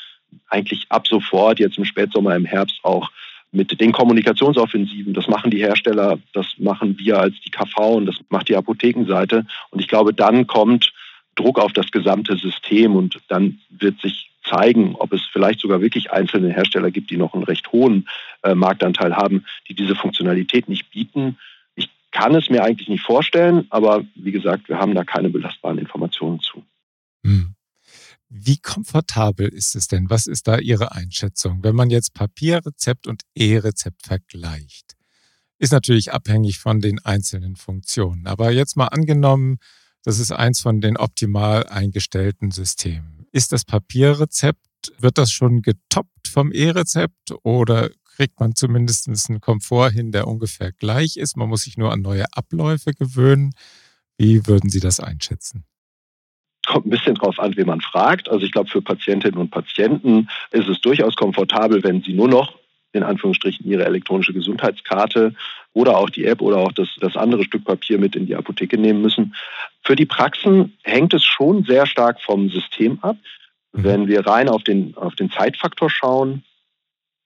eigentlich 0.48 0.86
ab 0.90 1.08
sofort, 1.08 1.60
jetzt 1.60 1.78
im 1.78 1.86
Spätsommer, 1.86 2.36
im 2.36 2.46
Herbst 2.46 2.80
auch 2.84 3.10
mit 3.52 3.80
den 3.80 3.92
Kommunikationsoffensiven. 3.92 5.14
Das 5.14 5.28
machen 5.28 5.50
die 5.50 5.60
Hersteller, 5.60 6.20
das 6.34 6.46
machen 6.58 6.98
wir 7.00 7.20
als 7.20 7.36
die 7.46 7.52
KV 7.52 7.96
und 7.96 8.06
das 8.06 8.16
macht 8.30 8.50
die 8.50 8.56
Apothekenseite. 8.56 9.46
Und 9.70 9.80
ich 9.80 9.88
glaube, 9.88 10.14
dann 10.14 10.46
kommt 10.46 10.92
Druck 11.36 11.60
auf 11.60 11.74
das 11.74 11.92
gesamte 11.92 12.38
System 12.38 12.96
und 12.96 13.20
dann 13.28 13.60
wird 13.70 14.00
sich 14.02 14.32
zeigen, 14.44 14.96
ob 14.96 15.12
es 15.12 15.22
vielleicht 15.32 15.60
sogar 15.60 15.82
wirklich 15.82 16.12
einzelne 16.12 16.54
Hersteller 16.54 16.92
gibt, 16.92 17.10
die 17.10 17.18
noch 17.18 17.34
einen 17.34 17.44
recht 17.44 17.72
hohen 17.72 18.08
äh, 18.44 18.56
Marktanteil 18.56 19.16
haben, 19.16 19.46
die 19.68 19.74
diese 19.74 19.96
Funktionalität 19.96 20.70
nicht 20.70 20.90
bieten 20.92 21.38
kann 22.16 22.34
es 22.34 22.50
mir 22.50 22.64
eigentlich 22.64 22.88
nicht 22.88 23.04
vorstellen, 23.04 23.68
aber 23.72 24.06
wie 24.16 24.32
gesagt, 24.32 24.70
wir 24.70 24.78
haben 24.78 24.96
da 24.96 25.04
keine 25.04 25.30
belastbaren 25.30 25.78
Informationen 25.78 26.40
zu. 26.40 26.64
Hm. 27.26 27.56
Wie 28.30 28.58
komfortabel 28.58 29.50
ist 29.50 29.76
es 29.76 29.90
denn? 29.90 30.10
Was 30.10 30.26
ist 30.26 30.48
da 30.48 30.58
Ihre 30.58 30.94
Einschätzung? 30.94 31.62
Wenn 31.62 31.76
man 31.76 31.90
jetzt 31.90 32.14
Papierrezept 32.14 33.08
und 33.08 33.24
E-Rezept 33.36 34.04
vergleicht, 34.04 34.96
ist 35.60 35.74
natürlich 35.74 36.14
abhängig 36.14 36.60
von 36.60 36.80
den 36.80 37.00
einzelnen 37.04 37.58
Funktionen. 37.58 38.28
Aber 38.28 38.50
jetzt 38.50 38.78
mal 38.78 38.88
angenommen, 38.88 39.58
das 40.06 40.20
ist 40.20 40.32
eins 40.32 40.62
von 40.62 40.82
den 40.82 40.98
optimal 40.98 41.66
eingestellten 41.68 42.52
Systemen. 42.52 43.26
Ist 43.32 43.52
das 43.52 43.66
Papierrezept, 43.66 44.60
wird 45.00 45.18
das 45.18 45.32
schon 45.32 45.64
getoppt 45.64 46.28
vom 46.28 46.52
E-Rezept 46.52 47.34
oder 47.44 47.90
kriegt 48.16 48.40
man 48.40 48.56
zumindest 48.56 49.10
einen 49.10 49.42
Komfort 49.42 49.92
hin, 49.92 50.12
der 50.12 50.28
ungefähr 50.28 50.72
gleich 50.72 51.18
ist. 51.18 51.36
Man 51.36 51.50
muss 51.50 51.64
sich 51.64 51.78
nur 51.78 51.92
an 51.92 52.02
neue 52.02 52.26
Abläufe 52.34 52.94
gewöhnen. 52.94 53.54
Wie 54.18 54.48
würden 54.48 54.70
Sie 54.70 54.80
das 54.80 55.00
einschätzen? 55.00 55.66
Kommt 56.68 56.86
ein 56.86 56.92
bisschen 56.92 57.16
drauf 57.16 57.40
an, 57.40 57.58
wie 57.58 57.66
man 57.66 57.82
fragt. 57.82 58.30
Also 58.30 58.46
ich 58.46 58.52
glaube, 58.52 58.70
für 58.70 58.82
Patientinnen 58.82 59.40
und 59.40 59.50
Patienten 59.50 60.30
ist 60.52 60.68
es 60.68 60.80
durchaus 60.82 61.16
komfortabel, 61.16 61.84
wenn 61.84 62.02
sie 62.04 62.14
nur 62.14 62.28
noch 62.28 62.58
in 62.94 63.04
Anführungsstrichen 63.04 63.66
ihre 63.66 63.86
elektronische 63.86 64.34
Gesundheitskarte 64.34 65.36
oder 65.76 65.98
auch 65.98 66.10
die 66.10 66.26
App 66.26 66.42
oder 66.42 66.58
auch 66.58 66.72
das, 66.72 66.88
das 67.02 67.18
andere 67.18 67.44
Stück 67.44 67.66
Papier 67.66 68.00
mit 68.00 68.16
in 68.16 68.26
die 68.26 68.36
Apotheke 68.36 68.78
nehmen 68.78 69.02
müssen. 69.02 69.36
Für 69.84 69.98
die 69.98 70.06
Praxen 70.06 70.78
hängt 70.84 71.14
es 71.14 71.24
schon 71.24 71.66
sehr 71.66 71.86
stark 71.86 72.22
vom 72.22 72.50
System 72.50 72.98
ab. 73.02 73.18
Mhm. 73.74 73.84
Wenn 73.84 74.08
wir 74.08 74.26
rein 74.26 74.48
auf 74.48 74.64
den, 74.64 74.96
auf 74.96 75.16
den 75.16 75.30
Zeitfaktor 75.30 75.90
schauen, 75.90 76.44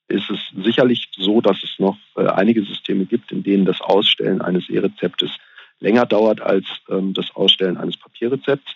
ist 0.08 0.32
es 0.32 0.40
sicherlich 0.64 1.10
so, 1.16 1.42
dass 1.42 1.58
es 1.64 1.76
noch 1.78 1.98
äh, 2.16 2.26
einige 2.26 2.64
Systeme 2.64 3.06
gibt, 3.06 3.32
in 3.32 3.44
denen 3.44 3.66
das 3.66 3.82
Ausstellen 3.82 4.42
eines 4.42 4.68
E-Rezeptes 4.68 5.30
länger 5.80 6.08
dauert 6.08 6.42
als 6.42 6.66
ähm, 6.90 7.14
das 7.14 7.30
Ausstellen 7.36 7.78
eines 7.78 7.98
Papierrezepts. 7.98 8.72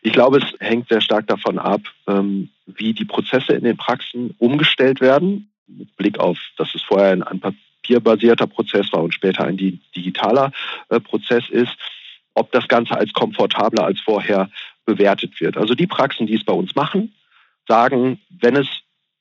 Ich 0.00 0.14
glaube, 0.14 0.38
es 0.38 0.44
hängt 0.60 0.88
sehr 0.88 1.02
stark 1.02 1.26
davon 1.26 1.58
ab, 1.58 1.82
ähm, 2.08 2.48
wie 2.64 2.94
die 2.94 3.04
Prozesse 3.04 3.52
in 3.52 3.64
den 3.64 3.76
Praxen 3.76 4.34
umgestellt 4.38 5.02
werden. 5.02 5.52
Mit 5.66 5.94
Blick 5.96 6.18
auf, 6.18 6.38
dass 6.56 6.74
es 6.74 6.82
vorher 6.82 7.12
ein, 7.12 7.22
ein 7.22 7.38
papierbasierter 7.82 8.46
Prozess 8.46 8.92
war 8.92 9.02
und 9.02 9.14
später 9.14 9.44
ein 9.44 9.56
digitaler 9.56 10.52
äh, 10.88 11.00
Prozess 11.00 11.48
ist, 11.50 11.76
ob 12.34 12.50
das 12.52 12.68
Ganze 12.68 12.96
als 12.96 13.12
komfortabler 13.12 13.84
als 13.84 14.00
vorher 14.00 14.50
bewertet 14.86 15.40
wird. 15.40 15.56
Also 15.56 15.74
die 15.74 15.86
Praxen, 15.86 16.26
die 16.26 16.34
es 16.34 16.44
bei 16.44 16.52
uns 16.52 16.74
machen, 16.74 17.14
sagen, 17.68 18.20
wenn 18.30 18.56
es 18.56 18.68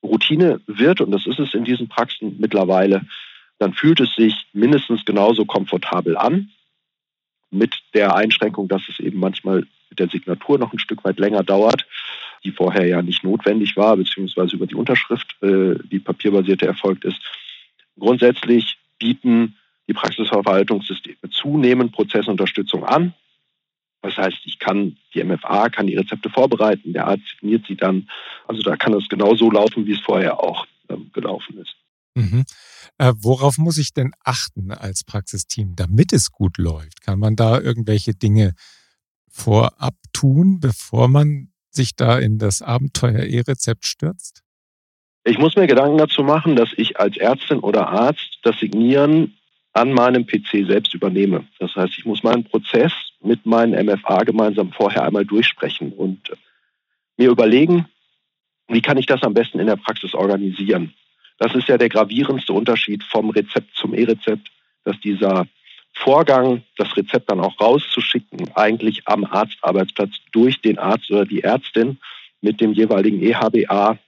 Routine 0.03 0.61
wird, 0.65 1.01
und 1.01 1.11
das 1.11 1.25
ist 1.25 1.39
es 1.39 1.53
in 1.53 1.63
diesen 1.63 1.87
Praxen 1.87 2.37
mittlerweile, 2.39 3.05
dann 3.59 3.73
fühlt 3.73 3.99
es 3.99 4.15
sich 4.15 4.47
mindestens 4.53 5.05
genauso 5.05 5.45
komfortabel 5.45 6.17
an, 6.17 6.49
mit 7.51 7.75
der 7.93 8.15
Einschränkung, 8.15 8.67
dass 8.67 8.81
es 8.87 8.99
eben 8.99 9.19
manchmal 9.19 9.67
mit 9.89 9.99
der 9.99 10.07
Signatur 10.07 10.57
noch 10.57 10.71
ein 10.73 10.79
Stück 10.79 11.03
weit 11.03 11.19
länger 11.19 11.43
dauert, 11.43 11.85
die 12.43 12.51
vorher 12.51 12.87
ja 12.87 13.01
nicht 13.01 13.23
notwendig 13.23 13.75
war, 13.75 13.97
beziehungsweise 13.97 14.55
über 14.55 14.65
die 14.65 14.75
Unterschrift, 14.75 15.35
äh, 15.43 15.75
die 15.91 15.99
papierbasierte 15.99 16.65
erfolgt 16.65 17.03
ist. 17.03 17.19
Grundsätzlich 17.99 18.77
bieten 18.99 19.57
die 19.87 19.93
Praxisverwaltungssysteme 19.93 21.29
zunehmend 21.31 21.91
Prozessunterstützung 21.91 22.85
an. 22.85 23.13
Das 24.01 24.17
heißt, 24.17 24.39
ich 24.45 24.57
kann 24.57 24.97
die 25.13 25.23
MFA, 25.23 25.69
kann 25.69 25.87
die 25.87 25.95
Rezepte 25.95 26.29
vorbereiten, 26.29 26.93
der 26.93 27.07
Arzt 27.07 27.23
signiert 27.29 27.65
sie 27.67 27.75
dann. 27.75 28.09
Also 28.47 28.61
da 28.63 28.75
kann 28.75 28.93
es 28.93 29.07
genau 29.09 29.35
so 29.35 29.51
laufen, 29.51 29.85
wie 29.85 29.93
es 29.93 29.99
vorher 29.99 30.39
auch 30.39 30.65
ähm, 30.89 31.11
gelaufen 31.13 31.57
ist. 31.59 31.75
Mhm. 32.15 32.43
Äh, 32.97 33.13
worauf 33.17 33.57
muss 33.57 33.77
ich 33.77 33.93
denn 33.93 34.11
achten 34.23 34.71
als 34.71 35.03
Praxisteam, 35.03 35.75
damit 35.75 36.13
es 36.13 36.31
gut 36.31 36.57
läuft? 36.57 37.01
Kann 37.01 37.19
man 37.19 37.35
da 37.35 37.59
irgendwelche 37.59 38.13
Dinge 38.13 38.53
vorab 39.29 39.95
tun, 40.13 40.59
bevor 40.59 41.07
man 41.07 41.51
sich 41.69 41.95
da 41.95 42.19
in 42.19 42.37
das 42.37 42.61
Abenteuer 42.61 43.23
E-Rezept 43.23 43.85
stürzt? 43.85 44.43
Ich 45.23 45.37
muss 45.37 45.55
mir 45.55 45.67
Gedanken 45.67 45.97
dazu 45.97 46.23
machen, 46.23 46.55
dass 46.55 46.69
ich 46.75 46.99
als 46.99 47.15
Ärztin 47.17 47.59
oder 47.59 47.89
Arzt 47.89 48.39
das 48.41 48.57
Signieren 48.59 49.37
an 49.73 49.93
meinem 49.93 50.25
PC 50.25 50.65
selbst 50.65 50.93
übernehme. 50.93 51.45
Das 51.59 51.75
heißt, 51.75 51.93
ich 51.97 52.05
muss 52.05 52.23
meinen 52.23 52.43
Prozess 52.43 52.91
mit 53.21 53.45
meinen 53.45 53.85
MFA 53.85 54.23
gemeinsam 54.23 54.71
vorher 54.71 55.03
einmal 55.03 55.25
durchsprechen 55.25 55.93
und 55.93 56.29
äh, 56.29 56.35
mir 57.17 57.29
überlegen, 57.29 57.85
wie 58.67 58.81
kann 58.81 58.97
ich 58.97 59.05
das 59.05 59.21
am 59.23 59.33
besten 59.33 59.59
in 59.59 59.67
der 59.67 59.75
Praxis 59.75 60.13
organisieren. 60.13 60.93
Das 61.37 61.53
ist 61.55 61.67
ja 61.67 61.77
der 61.77 61.89
gravierendste 61.89 62.53
Unterschied 62.53 63.03
vom 63.03 63.29
Rezept 63.29 63.75
zum 63.75 63.93
E-Rezept, 63.93 64.49
dass 64.83 64.99
dieser 64.99 65.47
Vorgang, 65.93 66.63
das 66.77 66.95
Rezept 66.97 67.29
dann 67.29 67.41
auch 67.41 67.59
rauszuschicken, 67.59 68.49
eigentlich 68.55 69.07
am 69.07 69.25
Arztarbeitsplatz 69.25 70.11
durch 70.31 70.61
den 70.61 70.79
Arzt 70.79 71.11
oder 71.11 71.25
die 71.25 71.43
Ärztin 71.43 71.99
mit 72.41 72.59
dem 72.61 72.73
jeweiligen 72.73 73.21
EHBA 73.21 73.99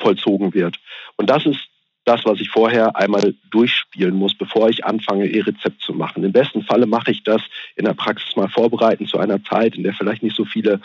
vollzogen 0.00 0.54
wird. 0.54 0.76
Und 1.16 1.30
das 1.30 1.46
ist 1.46 1.60
das, 2.04 2.24
was 2.24 2.40
ich 2.40 2.50
vorher 2.50 2.96
einmal 2.96 3.34
durchspielen 3.50 4.14
muss, 4.14 4.34
bevor 4.34 4.68
ich 4.68 4.84
anfange, 4.84 5.26
E-Rezept 5.26 5.82
zu 5.82 5.92
machen. 5.92 6.24
Im 6.24 6.32
besten 6.32 6.62
Falle 6.62 6.86
mache 6.86 7.10
ich 7.10 7.22
das 7.22 7.42
in 7.76 7.84
der 7.84 7.94
Praxis 7.94 8.36
mal 8.36 8.48
vorbereiten 8.48 9.06
zu 9.06 9.18
einer 9.18 9.42
Zeit, 9.44 9.76
in 9.76 9.82
der 9.82 9.92
vielleicht 9.92 10.22
nicht 10.22 10.36
so 10.36 10.44
viele 10.44 10.80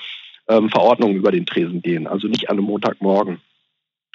ähm, 0.47 0.69
Verordnungen 0.69 1.15
über 1.15 1.31
den 1.31 1.45
Tresen 1.45 1.81
gehen, 1.81 2.07
also 2.07 2.27
nicht 2.27 2.49
an 2.49 2.57
einem 2.57 2.67
Montagmorgen. 2.67 3.41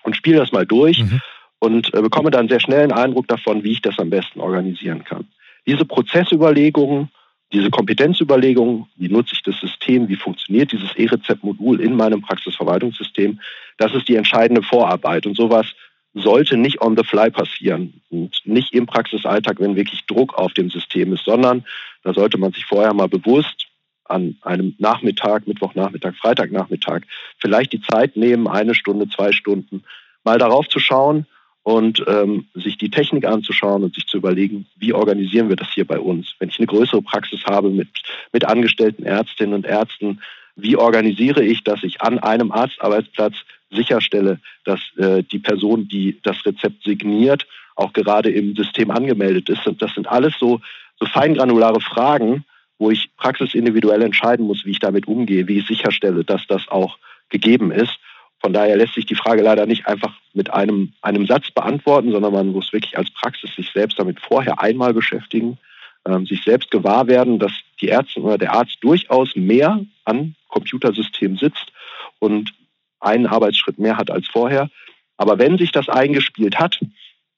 Und 0.03 0.17
spiele 0.17 0.39
das 0.39 0.53
mal 0.53 0.67
durch 0.67 1.03
mhm. 1.03 1.21
und 1.59 1.93
äh, 1.95 2.01
bekomme 2.01 2.31
dann 2.31 2.49
sehr 2.49 2.61
schnell 2.61 2.83
einen 2.83 2.93
Eindruck 2.93 3.29
davon, 3.29 3.65
wie 3.65 3.73
ich 3.73 3.83
das 3.83 3.99
am 3.99 4.11
besten 4.11 4.41
organisieren 4.41 5.05
kann. 5.05 5.29
Diese 5.67 5.85
Prozessüberlegungen, 5.85 7.11
diese 7.53 7.71
Kompetenzüberlegungen, 7.71 8.87
wie 8.97 9.09
nutze 9.09 9.35
ich 9.35 9.43
das 9.43 9.59
System, 9.59 10.09
wie 10.09 10.17
funktioniert 10.17 10.73
dieses 10.73 10.95
E-Rezept-Modul 10.95 11.81
in 11.81 11.97
meinem 11.97 12.23
Praxisverwaltungssystem, 12.23 13.41
das 13.77 13.95
ist 13.95 14.09
die 14.09 14.15
entscheidende 14.15 14.63
Vorarbeit. 14.63 15.27
Und 15.27 15.37
sowas 15.37 15.67
sollte 16.15 16.57
nicht 16.57 16.81
on 16.81 16.97
the 16.97 17.05
fly 17.05 17.31
passieren 17.31 18.01
und 18.11 18.41
nicht 18.45 18.73
im 18.73 18.87
Praxisalltag, 18.87 19.61
wenn 19.61 19.77
wirklich 19.77 20.07
Druck 20.07 20.35
auf 20.35 20.53
dem 20.53 20.71
System 20.71 21.13
ist, 21.13 21.25
sondern 21.25 21.65
da 22.03 22.13
sollte 22.13 22.39
man 22.39 22.53
sich 22.53 22.65
vorher 22.65 22.95
mal 22.95 23.09
bewusst 23.09 23.67
an 24.05 24.37
einem 24.43 24.75
Nachmittag, 24.79 25.47
Mittwochnachmittag, 25.47 26.15
Freitagnachmittag 26.17 27.03
vielleicht 27.39 27.73
die 27.73 27.81
Zeit 27.81 28.17
nehmen, 28.17 28.49
eine 28.49 28.75
Stunde, 28.75 29.09
zwei 29.09 29.33
Stunden 29.33 29.85
mal 30.25 30.39
darauf 30.39 30.69
zu 30.69 30.81
schauen 30.81 31.27
und 31.71 32.03
ähm, 32.09 32.47
sich 32.55 32.79
die 32.79 32.91
Technik 32.91 33.25
anzuschauen 33.25 33.85
und 33.85 33.95
sich 33.95 34.07
zu 34.09 34.17
überlegen, 34.17 34.67
wie 34.77 34.93
organisieren 34.93 35.49
wir 35.49 35.55
das 35.55 35.69
hier 35.73 35.85
bei 35.85 36.01
uns? 36.01 36.35
Wenn 36.41 36.49
ich 36.49 36.59
eine 36.59 36.67
größere 36.67 37.01
Praxis 37.01 37.45
habe 37.45 37.71
mit, 37.71 37.89
mit 38.33 38.45
angestellten 38.45 39.05
Ärztinnen 39.05 39.55
und 39.55 39.67
Ärzten, 39.67 40.21
wie 40.57 40.77
organisiere 40.77 41.45
ich, 41.45 41.63
dass 41.63 41.85
ich 41.85 42.03
an 42.03 42.19
einem 42.19 42.51
Arztarbeitsplatz 42.51 43.35
sicherstelle, 43.71 44.41
dass 44.65 44.81
äh, 44.97 45.23
die 45.23 45.39
Person, 45.39 45.87
die 45.87 46.19
das 46.25 46.45
Rezept 46.45 46.83
signiert, 46.83 47.47
auch 47.77 47.93
gerade 47.93 48.31
im 48.31 48.57
System 48.57 48.91
angemeldet 48.91 49.49
ist. 49.49 49.65
Und 49.65 49.81
das 49.81 49.95
sind 49.95 50.09
alles 50.09 50.35
so, 50.41 50.61
so 50.99 51.07
feingranulare 51.07 51.81
Fragen, 51.81 52.45
wo 52.79 52.91
ich 52.91 53.11
praxisindividuell 53.17 54.03
entscheiden 54.03 54.45
muss, 54.45 54.65
wie 54.65 54.73
ich 54.73 54.81
damit 54.81 55.07
umgehe, 55.07 55.47
wie 55.47 55.59
ich 55.59 55.69
sicherstelle, 55.69 56.25
dass 56.25 56.45
das 56.49 56.67
auch 56.67 56.99
gegeben 57.29 57.71
ist. 57.71 57.97
Von 58.41 58.55
daher 58.55 58.77
lässt 58.77 58.95
sich 58.95 59.07
die 59.07 59.15
Frage 59.15 59.43
leider 59.43 59.67
nicht 59.67 59.87
einfach 59.87 60.15
mit 60.33 60.53
einem, 60.53 60.95
einem 61.03 61.27
Satz 61.27 61.51
beantworten, 61.51 62.11
sondern 62.11 62.33
man 62.33 62.49
muss 62.49 62.73
wirklich 62.73 62.97
als 62.97 63.11
Praxis 63.11 63.55
sich 63.55 63.71
selbst 63.71 63.99
damit 63.99 64.19
vorher 64.19 64.61
einmal 64.61 64.95
beschäftigen, 64.95 65.59
ähm, 66.07 66.27
sich 66.27 66.43
selbst 66.43 66.71
gewahr 66.71 67.07
werden, 67.07 67.39
dass 67.39 67.53
die 67.81 67.89
Ärztin 67.89 68.23
oder 68.23 68.39
der 68.39 68.55
Arzt 68.55 68.79
durchaus 68.81 69.37
mehr 69.37 69.85
an 70.05 70.35
Computersystemen 70.49 71.37
sitzt 71.37 71.73
und 72.19 72.53
einen 72.99 73.27
Arbeitsschritt 73.27 73.79
mehr 73.79 73.99
hat 73.99 74.11
als 74.11 74.27
vorher. 74.27 74.71
Aber 75.19 75.39
wenn 75.39 75.59
sich 75.59 75.71
das 75.71 75.91
eingespielt 75.91 76.59
hat, 76.59 76.81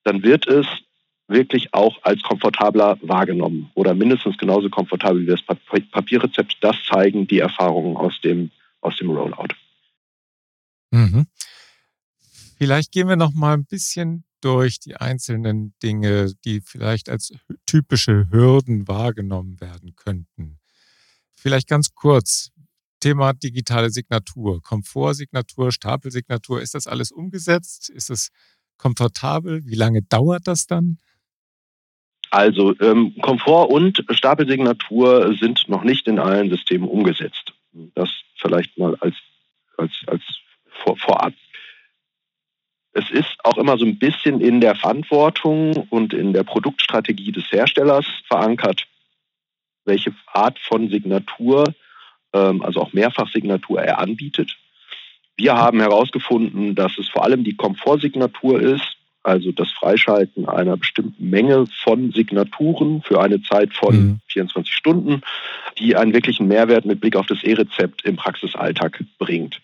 dann 0.04 0.22
wird 0.22 0.46
es 0.46 0.66
wirklich 1.26 1.74
auch 1.74 1.98
als 2.02 2.22
komfortabler 2.22 2.98
wahrgenommen 3.00 3.70
oder 3.74 3.94
mindestens 3.94 4.38
genauso 4.38 4.68
komfortabel 4.68 5.22
wie 5.22 5.26
das 5.26 5.42
Papierrezept. 5.42 6.58
Das 6.60 6.76
zeigen 6.84 7.26
die 7.26 7.38
Erfahrungen 7.40 7.96
aus 7.96 8.20
dem, 8.20 8.50
aus 8.80 8.96
dem 8.96 9.10
Rollout. 9.10 9.54
Mhm. 10.92 11.26
Vielleicht 12.56 12.92
gehen 12.92 13.08
wir 13.08 13.16
noch 13.16 13.32
mal 13.32 13.54
ein 13.54 13.64
bisschen 13.64 14.24
durch 14.40 14.78
die 14.78 14.96
einzelnen 14.96 15.74
Dinge, 15.82 16.32
die 16.44 16.60
vielleicht 16.60 17.08
als 17.08 17.32
typische 17.66 18.28
Hürden 18.30 18.86
wahrgenommen 18.86 19.60
werden 19.60 19.96
könnten. 19.96 20.58
Vielleicht 21.34 21.68
ganz 21.68 21.94
kurz. 21.94 22.50
Thema 23.00 23.32
digitale 23.32 23.90
Signatur, 23.90 24.62
Komfortsignatur, 24.62 25.72
Stapelsignatur. 25.72 26.62
Ist 26.62 26.74
das 26.74 26.86
alles 26.86 27.10
umgesetzt? 27.10 27.90
Ist 27.90 28.10
es 28.10 28.28
komfortabel? 28.78 29.66
Wie 29.66 29.74
lange 29.74 30.02
dauert 30.02 30.46
das 30.46 30.66
dann? 30.66 30.98
Also 32.30 32.78
ähm, 32.80 33.14
Komfort 33.20 33.70
und 33.70 34.04
Stapelsignatur 34.10 35.36
sind 35.38 35.68
noch 35.68 35.82
nicht 35.82 36.06
in 36.06 36.18
allen 36.20 36.48
Systemen 36.48 36.88
umgesetzt. 36.88 37.52
Das 37.94 38.08
vielleicht 38.36 38.78
mal 38.78 38.94
als, 38.96 39.16
als, 39.76 39.92
als 40.06 40.22
vor, 40.82 40.96
vorab. 40.96 41.32
Es 42.92 43.10
ist 43.10 43.38
auch 43.44 43.56
immer 43.56 43.78
so 43.78 43.86
ein 43.86 43.98
bisschen 43.98 44.40
in 44.40 44.60
der 44.60 44.74
Verantwortung 44.74 45.88
und 45.88 46.12
in 46.12 46.32
der 46.32 46.42
Produktstrategie 46.42 47.32
des 47.32 47.50
Herstellers 47.50 48.06
verankert, 48.26 48.86
welche 49.84 50.14
Art 50.26 50.58
von 50.58 50.90
Signatur, 50.90 51.64
ähm, 52.34 52.62
also 52.62 52.80
auch 52.80 52.92
Mehrfachsignatur 52.92 53.80
er 53.80 53.98
anbietet. 53.98 54.56
Wir 55.36 55.54
haben 55.54 55.80
herausgefunden, 55.80 56.74
dass 56.74 56.98
es 56.98 57.08
vor 57.08 57.24
allem 57.24 57.44
die 57.44 57.56
Komfortsignatur 57.56 58.60
ist, 58.60 58.96
also 59.22 59.52
das 59.52 59.70
Freischalten 59.70 60.48
einer 60.48 60.76
bestimmten 60.76 61.30
Menge 61.30 61.66
von 61.82 62.12
Signaturen 62.12 63.02
für 63.02 63.20
eine 63.20 63.40
Zeit 63.42 63.72
von 63.72 63.96
mhm. 63.96 64.20
24 64.28 64.74
Stunden, 64.74 65.22
die 65.78 65.96
einen 65.96 66.12
wirklichen 66.12 66.48
Mehrwert 66.48 66.84
mit 66.84 67.00
Blick 67.00 67.16
auf 67.16 67.26
das 67.26 67.42
E-Rezept 67.42 68.04
im 68.04 68.16
Praxisalltag 68.16 69.02
bringt. 69.18 69.62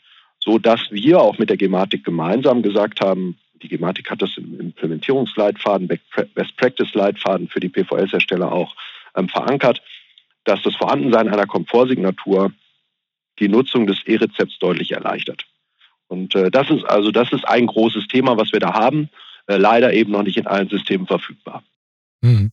So 0.48 0.58
dass 0.58 0.80
wir 0.90 1.20
auch 1.20 1.36
mit 1.36 1.50
der 1.50 1.58
Gematik 1.58 2.04
gemeinsam 2.04 2.62
gesagt 2.62 3.02
haben, 3.02 3.36
die 3.62 3.68
Gematik 3.68 4.10
hat 4.10 4.22
das 4.22 4.30
im 4.38 4.58
Implementierungsleitfaden, 4.58 5.88
Best 5.88 6.56
Practice 6.56 6.94
Leitfaden 6.94 7.48
für 7.48 7.60
die 7.60 7.68
PVS-Hersteller 7.68 8.50
auch 8.50 8.74
ähm, 9.14 9.28
verankert, 9.28 9.82
dass 10.44 10.62
das 10.62 10.74
Vorhandensein 10.74 11.28
einer 11.28 11.46
Komfortsignatur 11.46 12.50
die 13.40 13.48
Nutzung 13.48 13.86
des 13.86 13.98
E-Rezepts 14.06 14.58
deutlich 14.58 14.92
erleichtert. 14.92 15.44
Und 16.06 16.34
äh, 16.34 16.50
das 16.50 16.70
ist 16.70 16.84
also 16.86 17.10
das 17.10 17.30
ist 17.30 17.46
ein 17.46 17.66
großes 17.66 18.08
Thema, 18.08 18.38
was 18.38 18.50
wir 18.50 18.60
da 18.60 18.72
haben. 18.72 19.10
Äh, 19.48 19.58
leider 19.58 19.92
eben 19.92 20.12
noch 20.12 20.22
nicht 20.22 20.38
in 20.38 20.46
allen 20.46 20.70
Systemen 20.70 21.06
verfügbar. 21.06 21.62
Mhm. 22.22 22.52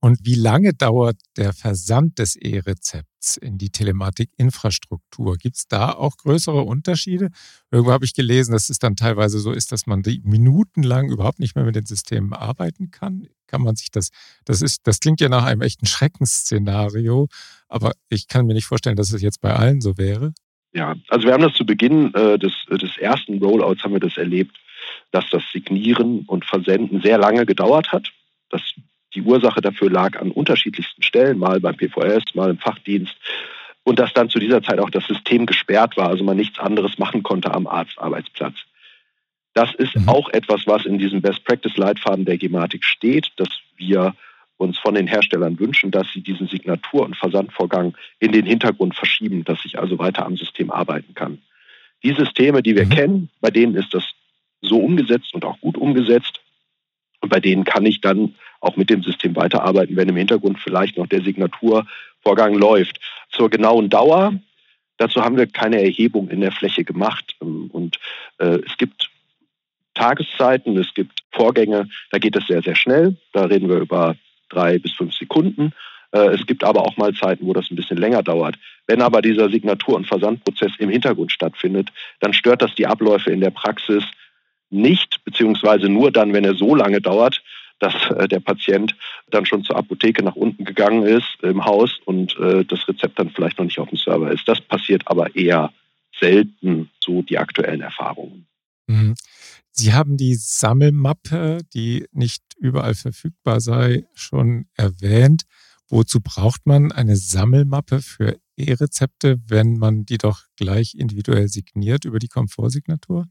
Und 0.00 0.18
wie 0.22 0.34
lange 0.34 0.72
dauert 0.72 1.16
der 1.36 1.52
Versand 1.52 2.18
des 2.18 2.36
E-Rezepts 2.36 3.07
in 3.36 3.58
die 3.58 3.70
Telematikinfrastruktur? 3.70 5.36
Gibt 5.36 5.56
es 5.56 5.68
da 5.68 5.92
auch 5.92 6.16
größere 6.16 6.62
Unterschiede? 6.62 7.30
Irgendwo 7.70 7.92
habe 7.92 8.04
ich 8.04 8.14
gelesen, 8.14 8.52
dass 8.52 8.70
es 8.70 8.78
dann 8.78 8.96
teilweise 8.96 9.38
so 9.38 9.52
ist, 9.52 9.72
dass 9.72 9.86
man 9.86 10.02
minutenlang 10.22 11.10
überhaupt 11.10 11.38
nicht 11.38 11.56
mehr 11.56 11.64
mit 11.64 11.76
den 11.76 11.86
Systemen 11.86 12.32
arbeiten 12.32 12.90
kann. 12.90 13.28
Kann 13.46 13.62
man 13.62 13.76
sich 13.76 13.90
das, 13.90 14.10
das 14.44 14.62
ist, 14.62 14.86
das 14.86 15.00
klingt 15.00 15.20
ja 15.20 15.28
nach 15.28 15.44
einem 15.44 15.62
echten 15.62 15.86
Schreckensszenario, 15.86 17.28
aber 17.68 17.92
ich 18.08 18.28
kann 18.28 18.46
mir 18.46 18.54
nicht 18.54 18.66
vorstellen, 18.66 18.96
dass 18.96 19.12
es 19.12 19.22
jetzt 19.22 19.40
bei 19.40 19.54
allen 19.54 19.80
so 19.80 19.98
wäre. 19.98 20.32
Ja, 20.72 20.94
also 21.08 21.26
wir 21.26 21.32
haben 21.32 21.42
das 21.42 21.54
zu 21.54 21.64
Beginn 21.64 22.14
äh, 22.14 22.38
des, 22.38 22.52
des 22.70 22.96
ersten 22.98 23.38
Rollouts 23.38 23.82
haben 23.82 23.94
wir 23.94 24.00
das 24.00 24.16
erlebt, 24.16 24.56
dass 25.10 25.28
das 25.30 25.42
Signieren 25.52 26.24
und 26.26 26.44
Versenden 26.44 27.00
sehr 27.00 27.18
lange 27.18 27.46
gedauert 27.46 27.90
hat. 27.90 28.12
Das, 28.50 28.62
die 29.14 29.22
Ursache 29.22 29.60
dafür 29.60 29.90
lag 29.90 30.20
an 30.20 30.30
unterschiedlichsten 30.30 31.02
Stellen, 31.02 31.38
mal 31.38 31.60
beim 31.60 31.76
PVS, 31.76 32.34
mal 32.34 32.50
im 32.50 32.58
Fachdienst. 32.58 33.16
Und 33.84 33.98
dass 33.98 34.12
dann 34.12 34.28
zu 34.28 34.38
dieser 34.38 34.62
Zeit 34.62 34.80
auch 34.80 34.90
das 34.90 35.06
System 35.06 35.46
gesperrt 35.46 35.96
war, 35.96 36.08
also 36.08 36.22
man 36.22 36.36
nichts 36.36 36.58
anderes 36.58 36.98
machen 36.98 37.22
konnte 37.22 37.54
am 37.54 37.66
Arztarbeitsplatz. 37.66 38.54
Das 39.54 39.74
ist 39.74 39.96
mhm. 39.96 40.08
auch 40.08 40.28
etwas, 40.28 40.66
was 40.66 40.84
in 40.84 40.98
diesem 40.98 41.22
Best 41.22 41.44
Practice 41.44 41.76
Leitfaden 41.76 42.24
der 42.24 42.36
Gematik 42.36 42.84
steht, 42.84 43.32
dass 43.36 43.48
wir 43.76 44.14
uns 44.58 44.76
von 44.78 44.94
den 44.94 45.06
Herstellern 45.06 45.58
wünschen, 45.58 45.90
dass 45.90 46.12
sie 46.12 46.20
diesen 46.20 46.48
Signatur- 46.48 47.04
und 47.04 47.16
Versandvorgang 47.16 47.96
in 48.18 48.32
den 48.32 48.44
Hintergrund 48.44 48.94
verschieben, 48.94 49.44
dass 49.44 49.64
ich 49.64 49.78
also 49.78 49.98
weiter 49.98 50.26
am 50.26 50.36
System 50.36 50.70
arbeiten 50.70 51.14
kann. 51.14 51.38
Die 52.02 52.12
Systeme, 52.12 52.62
die 52.62 52.76
wir 52.76 52.86
mhm. 52.86 52.90
kennen, 52.90 53.30
bei 53.40 53.50
denen 53.50 53.74
ist 53.74 53.94
das 53.94 54.04
so 54.60 54.78
umgesetzt 54.78 55.32
und 55.34 55.44
auch 55.44 55.60
gut 55.60 55.76
umgesetzt. 55.76 56.40
Und 57.20 57.30
bei 57.30 57.40
denen 57.40 57.64
kann 57.64 57.86
ich 57.86 58.00
dann 58.00 58.34
auch 58.60 58.76
mit 58.76 58.90
dem 58.90 59.02
System 59.02 59.36
weiterarbeiten, 59.36 59.96
wenn 59.96 60.08
im 60.08 60.16
Hintergrund 60.16 60.58
vielleicht 60.58 60.98
noch 60.98 61.06
der 61.06 61.22
Signaturvorgang 61.22 62.54
läuft. 62.54 63.00
Zur 63.30 63.50
genauen 63.50 63.88
Dauer, 63.88 64.34
dazu 64.96 65.22
haben 65.22 65.36
wir 65.36 65.46
keine 65.46 65.82
Erhebung 65.82 66.28
in 66.28 66.40
der 66.40 66.52
Fläche 66.52 66.84
gemacht. 66.84 67.36
Und 67.40 67.98
äh, 68.38 68.58
es 68.66 68.76
gibt 68.76 69.10
Tageszeiten, 69.94 70.76
es 70.76 70.94
gibt 70.94 71.22
Vorgänge, 71.32 71.88
da 72.10 72.18
geht 72.18 72.36
es 72.36 72.46
sehr, 72.46 72.62
sehr 72.62 72.76
schnell. 72.76 73.16
Da 73.32 73.44
reden 73.44 73.68
wir 73.68 73.78
über 73.78 74.16
drei 74.48 74.78
bis 74.78 74.92
fünf 74.92 75.14
Sekunden. 75.14 75.72
Äh, 76.12 76.34
es 76.34 76.46
gibt 76.46 76.64
aber 76.64 76.82
auch 76.82 76.96
mal 76.96 77.14
Zeiten, 77.14 77.46
wo 77.46 77.52
das 77.52 77.70
ein 77.70 77.76
bisschen 77.76 77.98
länger 77.98 78.22
dauert. 78.22 78.56
Wenn 78.86 79.02
aber 79.02 79.22
dieser 79.22 79.50
Signatur- 79.50 79.96
und 79.96 80.06
Versandprozess 80.06 80.72
im 80.78 80.90
Hintergrund 80.90 81.32
stattfindet, 81.32 81.90
dann 82.20 82.32
stört 82.32 82.62
das 82.62 82.74
die 82.74 82.86
Abläufe 82.86 83.30
in 83.30 83.40
der 83.40 83.50
Praxis 83.50 84.04
nicht, 84.70 85.24
beziehungsweise 85.24 85.88
nur 85.88 86.10
dann, 86.10 86.32
wenn 86.32 86.44
er 86.44 86.54
so 86.54 86.74
lange 86.74 87.00
dauert, 87.00 87.42
dass 87.78 87.94
äh, 88.10 88.28
der 88.28 88.40
Patient 88.40 88.96
dann 89.30 89.46
schon 89.46 89.64
zur 89.64 89.76
Apotheke 89.76 90.22
nach 90.22 90.36
unten 90.36 90.64
gegangen 90.64 91.04
ist 91.04 91.38
im 91.42 91.64
Haus 91.64 91.98
und 92.04 92.36
äh, 92.38 92.64
das 92.64 92.86
Rezept 92.88 93.18
dann 93.18 93.30
vielleicht 93.30 93.58
noch 93.58 93.64
nicht 93.64 93.78
auf 93.78 93.88
dem 93.88 93.98
Server 93.98 94.30
ist. 94.30 94.46
Das 94.48 94.60
passiert 94.60 95.02
aber 95.06 95.34
eher 95.36 95.72
selten, 96.18 96.90
so 97.00 97.22
die 97.22 97.38
aktuellen 97.38 97.80
Erfahrungen. 97.80 98.46
Mhm. 98.86 99.14
Sie 99.70 99.92
haben 99.92 100.16
die 100.16 100.34
Sammelmappe, 100.34 101.58
die 101.72 102.06
nicht 102.12 102.42
überall 102.58 102.94
verfügbar 102.94 103.60
sei, 103.60 104.04
schon 104.14 104.66
erwähnt. 104.74 105.44
Wozu 105.88 106.20
braucht 106.20 106.66
man 106.66 106.90
eine 106.90 107.16
Sammelmappe 107.16 108.02
für 108.02 108.36
E-Rezepte, 108.56 109.40
wenn 109.46 109.78
man 109.78 110.04
die 110.04 110.18
doch 110.18 110.42
gleich 110.56 110.94
individuell 110.94 111.48
signiert 111.48 112.04
über 112.04 112.18
die 112.18 112.28
Komfortsignatur? 112.28 113.26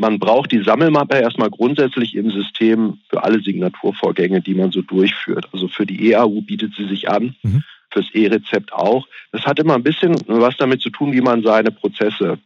Man 0.00 0.18
braucht 0.18 0.52
die 0.52 0.62
Sammelmappe 0.62 1.16
erstmal 1.16 1.50
grundsätzlich 1.50 2.14
im 2.14 2.30
System 2.30 2.98
für 3.08 3.22
alle 3.22 3.40
Signaturvorgänge, 3.40 4.40
die 4.40 4.54
man 4.54 4.70
so 4.70 4.82
durchführt. 4.82 5.48
Also 5.52 5.68
für 5.68 5.86
die 5.86 6.12
EAU 6.12 6.40
bietet 6.42 6.74
sie 6.76 6.86
sich 6.86 7.08
an, 7.08 7.36
mhm. 7.42 7.62
fürs 7.90 8.10
E-Rezept 8.12 8.72
auch. 8.72 9.06
Das 9.32 9.46
hat 9.46 9.58
immer 9.58 9.74
ein 9.74 9.82
bisschen 9.82 10.14
was 10.26 10.56
damit 10.56 10.80
zu 10.80 10.90
tun, 10.90 11.12
wie 11.12 11.20
man 11.20 11.42
seine 11.42 11.70
Prozesse 11.70 12.38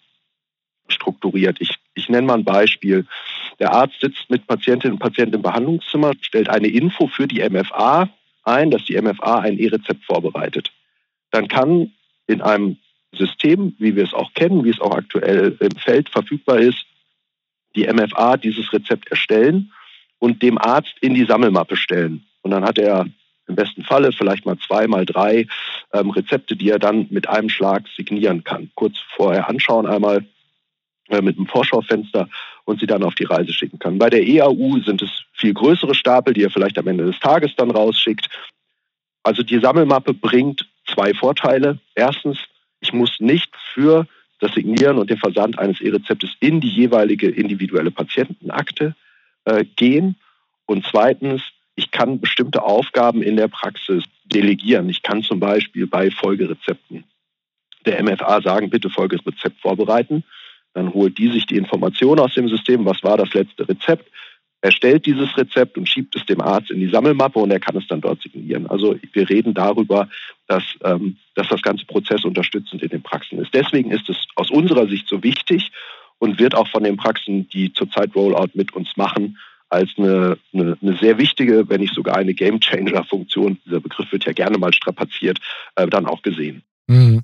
strukturiert. 0.88 1.56
Ich, 1.61 1.76
ich 1.94 2.09
nenne 2.09 2.26
mal 2.26 2.38
ein 2.38 2.44
Beispiel. 2.44 3.06
Der 3.59 3.72
Arzt 3.72 4.00
sitzt 4.00 4.30
mit 4.30 4.46
Patientinnen 4.46 4.94
und 4.94 5.00
Patienten 5.00 5.35
im 5.35 5.42
Behandlungszimmer, 5.42 6.12
stellt 6.20 6.48
eine 6.48 6.68
Info 6.68 7.09
für 7.09 7.26
die 7.26 7.46
MFA 7.48 8.09
ein, 8.44 8.70
dass 8.70 8.85
die 8.85 9.00
MFA 9.00 9.40
ein 9.40 9.59
E-Rezept 9.59 10.04
vorbereitet. 10.04 10.72
Dann 11.30 11.48
kann 11.48 11.92
in 12.26 12.42
einem 12.42 12.76
System, 13.12 13.74
wie 13.78 13.96
wir 13.96 14.04
es 14.04 14.14
auch 14.14 14.32
kennen, 14.35 14.64
wie 14.64 14.70
es 14.70 14.80
auch 14.80 14.94
aktuell 14.94 15.56
im 15.61 15.76
Feld 15.76 16.09
verfügbar 16.09 16.59
ist, 16.59 16.86
die 17.76 17.86
MFA 17.86 18.36
dieses 18.36 18.72
Rezept 18.72 19.10
erstellen 19.10 19.72
und 20.18 20.42
dem 20.42 20.58
Arzt 20.58 20.94
in 21.00 21.14
die 21.14 21.26
Sammelmappe 21.26 21.76
stellen. 21.76 22.24
Und 22.42 22.50
dann 22.50 22.64
hat 22.64 22.78
er 22.78 23.06
im 23.46 23.54
besten 23.54 23.84
Falle 23.84 24.12
vielleicht 24.12 24.44
mal 24.44 24.58
zwei, 24.58 24.86
mal 24.88 25.06
drei 25.06 25.46
ähm, 25.92 26.10
Rezepte, 26.10 26.56
die 26.56 26.70
er 26.70 26.78
dann 26.78 27.06
mit 27.10 27.28
einem 27.28 27.48
Schlag 27.48 27.84
signieren 27.96 28.42
kann. 28.42 28.70
Kurz 28.74 28.96
vorher 29.14 29.48
anschauen 29.48 29.86
einmal 29.86 30.24
äh, 31.08 31.22
mit 31.22 31.36
einem 31.36 31.46
Vorschaufenster 31.46 32.28
und 32.64 32.80
sie 32.80 32.86
dann 32.86 33.04
auf 33.04 33.14
die 33.14 33.24
Reise 33.24 33.52
schicken 33.52 33.78
kann. 33.78 33.98
Bei 33.98 34.10
der 34.10 34.26
EAU 34.26 34.80
sind 34.84 35.02
es 35.02 35.10
viel 35.32 35.54
größere 35.54 35.94
Stapel, 35.94 36.34
die 36.34 36.42
er 36.42 36.50
vielleicht 36.50 36.78
am 36.78 36.88
Ende 36.88 37.04
des 37.04 37.20
Tages 37.20 37.52
dann 37.56 37.70
rausschickt. 37.70 38.28
Also 39.22 39.42
die 39.42 39.60
Sammelmappe 39.60 40.14
bringt 40.14 40.68
zwei 40.86 41.14
Vorteile. 41.14 41.78
Erstens, 41.94 42.38
ich 42.80 42.92
muss 42.92 43.20
nicht 43.20 43.54
für 43.74 44.06
das 44.38 44.53
Signieren 44.53 44.99
und 44.99 45.11
den 45.11 45.18
Versand 45.18 45.59
eines 45.59 45.81
E-Rezeptes 45.81 46.31
in 46.40 46.61
die 46.61 46.68
jeweilige 46.68 47.29
individuelle 47.29 47.90
Patientenakte 47.90 48.94
äh, 49.44 49.64
gehen. 49.77 50.16
Und 50.66 50.87
zweitens, 50.90 51.42
ich 51.75 51.90
kann 51.90 52.20
bestimmte 52.20 52.62
Aufgaben 52.62 53.22
in 53.22 53.37
der 53.37 53.49
Praxis 53.49 54.05
delegieren. 54.25 54.88
Ich 54.88 55.03
kann 55.03 55.22
zum 55.22 55.40
Beispiel 55.40 55.87
bei 55.87 56.11
Folgerezepten 56.11 57.05
der 57.87 58.03
MFA 58.03 58.42
sagen, 58.42 58.68
bitte 58.68 58.90
Folgerezept 58.90 59.61
vorbereiten. 59.61 60.25
Dann 60.75 60.92
holt 60.92 61.16
die 61.18 61.31
sich 61.31 61.46
die 61.46 61.57
Information 61.57 62.18
aus 62.18 62.35
dem 62.35 62.49
System, 62.49 62.85
was 62.85 63.03
war 63.03 63.16
das 63.16 63.33
letzte 63.33 63.68
Rezept, 63.68 64.11
erstellt 64.66 65.07
dieses 65.07 65.37
Rezept 65.37 65.79
und 65.79 65.88
schiebt 65.88 66.14
es 66.16 66.26
dem 66.26 66.40
Arzt 66.40 66.70
in 66.70 66.81
die 66.81 66.90
Sammelmappe 66.90 67.38
und 67.38 67.50
er 67.50 67.61
kann 67.61 67.76
es 67.76 67.87
dann 67.87 68.00
dort 68.00 68.20
signieren. 68.20 68.66
Also 68.66 68.96
wir 69.12 69.29
reden 69.29 69.55
darüber, 69.55 70.09
dass, 70.46 70.64
ähm, 70.85 71.16
dass 71.35 71.48
das 71.48 71.62
ganze 71.62 71.87
Prozess 71.87 72.24
unterstützend 72.24 72.83
in 72.83 72.88
den 72.88 73.02
Praxen 73.02 73.38
ist. 73.38 73.55
Deswegen 73.55 73.90
ist 73.90 74.09
es 74.09 74.16
aus 74.35 74.50
unserer 74.50 74.87
Sicht 74.88 75.09
so 75.09 75.22
wichtig 75.22 75.70
und 76.18 76.38
wird 76.38 76.55
auch 76.55 76.68
von 76.68 76.83
den 76.83 76.96
Praxen, 76.96 77.48
die 77.48 77.72
zurzeit 77.72 78.14
Rollout 78.14 78.50
mit 78.55 78.74
uns 78.74 78.88
machen, 78.96 79.38
als 79.68 79.90
eine, 79.96 80.38
eine, 80.52 80.76
eine 80.81 80.96
sehr 80.98 81.18
wichtige, 81.18 81.68
wenn 81.68 81.81
nicht 81.81 81.94
sogar 81.94 82.16
eine 82.16 82.35
Game-Changer-Funktion, 82.35 83.59
dieser 83.64 83.81
Begriff 83.81 84.11
wird 84.12 84.24
ja 84.24 84.33
gerne 84.33 84.59
mal 84.59 84.72
strapaziert, 84.72 85.38
äh, 85.74 85.87
dann 85.87 86.07
auch 86.07 86.22
gesehen. 86.22 86.62
Mhm. 86.87 87.22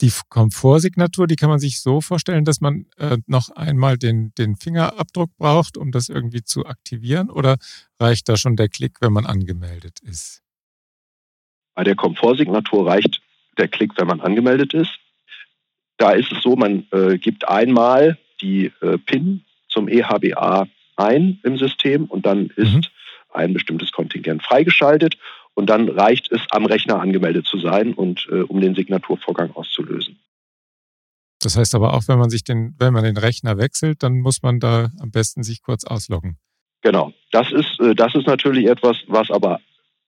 Die 0.00 0.12
Komfortsignatur, 0.30 1.26
die 1.26 1.36
kann 1.36 1.50
man 1.50 1.58
sich 1.58 1.80
so 1.80 2.00
vorstellen, 2.00 2.44
dass 2.44 2.60
man 2.60 2.86
äh, 2.96 3.18
noch 3.26 3.50
einmal 3.50 3.98
den, 3.98 4.32
den 4.38 4.56
Fingerabdruck 4.56 5.36
braucht, 5.36 5.76
um 5.76 5.92
das 5.92 6.08
irgendwie 6.08 6.42
zu 6.42 6.64
aktivieren? 6.64 7.28
Oder 7.28 7.58
reicht 7.98 8.28
da 8.28 8.36
schon 8.36 8.56
der 8.56 8.68
Klick, 8.68 9.00
wenn 9.00 9.12
man 9.12 9.26
angemeldet 9.26 10.00
ist? 10.00 10.42
Bei 11.74 11.84
der 11.84 11.96
Komfortsignatur 11.96 12.86
reicht 12.86 13.20
der 13.58 13.68
Klick, 13.68 13.92
wenn 13.98 14.06
man 14.06 14.20
angemeldet 14.20 14.72
ist. 14.72 14.90
Da 15.98 16.12
ist 16.12 16.32
es 16.32 16.42
so, 16.42 16.56
man 16.56 16.86
äh, 16.92 17.18
gibt 17.18 17.46
einmal 17.46 18.18
die 18.40 18.72
äh, 18.80 18.96
PIN 18.96 19.44
zum 19.68 19.86
EHBA 19.86 20.66
ein 20.96 21.40
im 21.42 21.58
System 21.58 22.06
und 22.06 22.24
dann 22.24 22.46
ist 22.56 22.72
mhm. 22.72 22.82
ein 23.32 23.52
bestimmtes 23.52 23.92
Kontingent 23.92 24.42
freigeschaltet 24.42 25.18
und 25.54 25.68
dann 25.68 25.88
reicht 25.88 26.30
es, 26.32 26.40
am 26.50 26.66
Rechner 26.66 27.00
angemeldet 27.00 27.46
zu 27.46 27.58
sein 27.58 27.94
und 27.94 28.26
äh, 28.30 28.42
um 28.42 28.60
den 28.60 28.74
Signaturvorgang 28.74 29.52
auszulösen. 29.52 30.18
Das 31.42 31.56
heißt 31.56 31.74
aber 31.74 31.94
auch, 31.94 32.02
wenn 32.06 32.18
man 32.18 32.30
sich 32.30 32.44
den, 32.44 32.74
wenn 32.78 32.92
man 32.92 33.04
den 33.04 33.16
Rechner 33.16 33.56
wechselt, 33.58 34.02
dann 34.02 34.20
muss 34.20 34.42
man 34.42 34.60
da 34.60 34.90
am 35.00 35.10
besten 35.10 35.42
sich 35.42 35.62
kurz 35.62 35.84
ausloggen. 35.84 36.38
Genau. 36.82 37.12
Das 37.32 37.50
ist, 37.50 37.80
äh, 37.80 37.94
das 37.94 38.14
ist 38.14 38.26
natürlich 38.26 38.66
etwas, 38.66 38.98
was 39.06 39.30
aber 39.30 39.60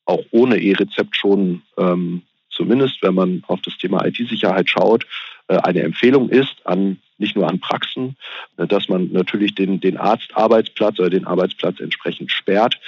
auch 0.05 0.23
ohne 0.31 0.59
E-Rezept 0.59 1.17
schon 1.17 1.63
ähm, 1.79 2.23
zumindest, 2.51 3.03
wenn 3.03 3.15
man 3.15 3.43
auf 3.47 3.61
das 3.63 3.77
Thema 3.79 4.05
IT-Sicherheit 4.05 4.69
schaut, 4.69 5.07
äh, 5.49 5.57
eine 5.57 5.83
Empfehlung 5.83 6.29
ist 6.29 6.67
an 6.67 6.99
nicht 7.19 7.37
nur 7.37 7.49
an 7.49 7.61
Praxen, 7.61 8.17
äh, 8.57 8.67
dass 8.67 8.89
man 8.89 9.11
natürlich 9.13 9.55
den, 9.55 9.81
den 9.81 9.97
Arztarbeitsplatz 9.97 10.99
oder 10.99 11.11
den 11.11 11.27
Arbeitsplatz 11.27 11.81
entsprechend 11.81 12.31
sperrt. 12.31 12.79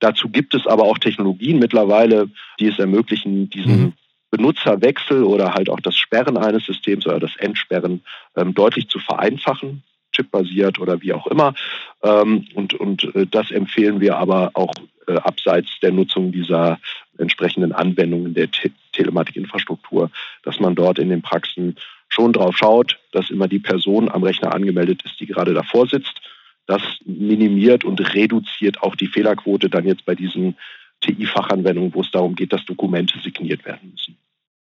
Dazu 0.00 0.28
gibt 0.28 0.54
es 0.54 0.66
aber 0.66 0.84
auch 0.84 0.98
Technologien 0.98 1.58
mittlerweile, 1.58 2.28
die 2.60 2.68
es 2.68 2.78
ermöglichen, 2.78 3.48
diesen 3.50 3.80
mhm. 3.80 3.92
Benutzerwechsel 4.30 5.22
oder 5.22 5.54
halt 5.54 5.70
auch 5.70 5.80
das 5.80 5.96
Sperren 5.96 6.36
eines 6.36 6.64
Systems 6.64 7.06
oder 7.06 7.20
das 7.20 7.36
Entsperren 7.36 8.02
ähm, 8.36 8.52
deutlich 8.52 8.88
zu 8.88 8.98
vereinfachen, 8.98 9.84
chipbasiert 10.12 10.80
oder 10.80 11.00
wie 11.02 11.12
auch 11.12 11.26
immer. 11.28 11.54
Ähm, 12.02 12.46
und 12.54 12.74
und 12.74 13.14
äh, 13.14 13.26
das 13.30 13.50
empfehlen 13.50 14.00
wir 14.00 14.16
aber 14.16 14.50
auch 14.54 14.72
äh, 15.06 15.16
abseits 15.16 15.68
der 15.82 15.92
Nutzung 15.92 16.32
dieser 16.32 16.80
entsprechenden 17.18 17.72
Anwendungen 17.72 18.34
der 18.34 18.50
Te 18.50 18.72
Telematikinfrastruktur, 18.92 20.10
dass 20.42 20.60
man 20.60 20.74
dort 20.74 20.98
in 20.98 21.08
den 21.08 21.22
Praxen 21.22 21.76
schon 22.08 22.32
drauf 22.32 22.56
schaut, 22.56 22.98
dass 23.12 23.30
immer 23.30 23.48
die 23.48 23.58
Person 23.58 24.08
am 24.08 24.22
Rechner 24.22 24.54
angemeldet 24.54 25.02
ist, 25.04 25.18
die 25.18 25.26
gerade 25.26 25.52
davor 25.52 25.88
sitzt 25.88 26.20
das 26.66 26.82
minimiert 27.04 27.84
und 27.84 28.00
reduziert 28.14 28.82
auch 28.82 28.96
die 28.96 29.06
Fehlerquote 29.06 29.68
dann 29.68 29.86
jetzt 29.86 30.04
bei 30.04 30.14
diesen 30.14 30.56
TI-Fachanwendungen, 31.00 31.94
wo 31.94 32.00
es 32.00 32.10
darum 32.10 32.34
geht, 32.34 32.52
dass 32.52 32.64
Dokumente 32.64 33.18
signiert 33.20 33.64
werden 33.64 33.90
müssen. 33.90 34.16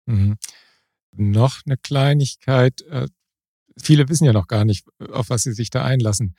Mhm. 0.05 0.38
Noch 1.12 1.62
eine 1.65 1.77
Kleinigkeit. 1.77 2.81
Äh, 2.89 3.07
viele 3.81 4.07
wissen 4.09 4.25
ja 4.25 4.33
noch 4.33 4.47
gar 4.47 4.65
nicht, 4.65 4.85
auf 5.12 5.29
was 5.29 5.43
sie 5.43 5.53
sich 5.53 5.69
da 5.69 5.83
einlassen. 5.83 6.35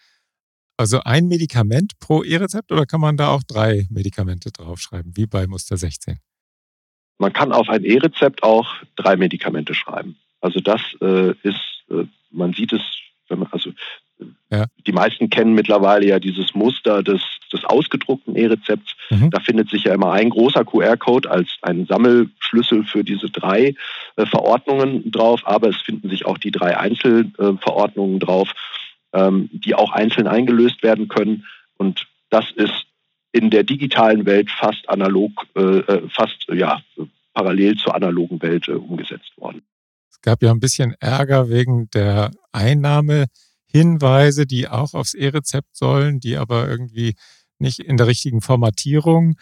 Also 0.77 1.01
ein 1.05 1.27
Medikament 1.27 1.99
pro 1.99 2.23
E-Rezept 2.23 2.73
oder 2.73 2.87
kann 2.87 3.01
man 3.01 3.19
da 3.19 3.29
auch 3.29 3.43
drei 3.43 3.87
Medikamente 3.91 4.51
draufschreiben, 4.51 5.15
wie 5.15 5.27
bei 5.27 5.47
Muster 5.47 5.77
16? 5.77 6.19
Man 7.19 7.35
kann 7.35 7.53
auf 7.53 7.69
ein 7.69 7.85
E-Rezept 7.85 8.43
auch 8.43 8.67
drei 8.97 9.17
Medikamente 9.17 9.75
schreiben. 9.75 10.17
Also 10.41 10.61
das 10.61 10.81
äh, 11.03 11.33
ist, 11.43 11.85
äh, 11.91 12.07
man 12.31 12.55
sieht 12.55 12.73
es, 12.73 12.81
wenn 13.29 13.41
man, 13.41 13.53
also 13.53 13.73
ja. 14.51 14.67
Die 14.87 14.93
meisten 14.93 15.31
kennen 15.31 15.55
mittlerweile 15.55 16.07
ja 16.07 16.19
dieses 16.19 16.55
Muster 16.55 17.03
des, 17.03 17.21
des 17.53 17.65
ausgedruckten 17.65 18.37
E-Rezepts. 18.37 18.95
Mhm. 19.11 19.31
Da 19.31 19.41
findet 19.41 19.71
sich 19.71 19.85
ja 19.85 19.95
immer 19.95 20.13
ein 20.13 20.31
großer 20.31 20.65
QR-Code 20.65 21.31
als 21.31 21.49
ein 21.63 21.87
Sammelschlüssel 21.87 22.85
für 22.85 23.05
diese 23.05 23.31
drei 23.31 23.75
äh, 24.17 24.27
Verordnungen 24.27 25.11
drauf, 25.11 25.43
aber 25.45 25.69
es 25.69 25.77
finden 25.77 26.11
sich 26.11 26.27
auch 26.27 26.39
die 26.39 26.51
drei 26.51 26.77
Einzelverordnungen 26.77 28.17
äh, 28.17 28.21
drauf, 28.21 28.53
ähm, 29.13 29.51
die 29.53 29.75
auch 29.75 29.93
einzeln 29.93 30.27
eingelöst 30.27 30.83
werden 30.83 31.09
können. 31.09 31.47
Und 31.77 32.07
das 32.31 32.51
ist 32.51 32.87
in 33.33 33.51
der 33.51 33.63
digitalen 33.63 34.27
Welt 34.27 34.51
fast 34.51 34.89
analog, 34.89 35.47
äh, 35.57 35.61
äh 35.61 36.09
fast 36.09 36.47
ja, 36.53 36.81
parallel 37.35 37.77
zur 37.77 37.95
analogen 37.95 38.43
Welt 38.43 38.69
äh, 38.69 38.73
umgesetzt 38.73 39.33
worden. 39.37 39.63
Es 40.11 40.21
gab 40.21 40.43
ja 40.43 40.51
ein 40.51 40.61
bisschen 40.61 40.95
Ärger 41.01 41.49
wegen 41.49 41.89
der 41.91 42.33
Einnahme 42.53 43.27
Hinweise, 43.71 44.47
die 44.47 44.69
auch 44.69 44.95
aufs 44.95 45.15
E-Rezept 45.15 45.77
sollen, 45.77 46.21
die 46.21 46.37
aber 46.37 46.69
irgendwie 46.69 47.15
nicht 47.59 47.79
in 47.79 47.97
der 47.97 48.07
richtigen 48.07 48.41
Formatierung 48.41 49.37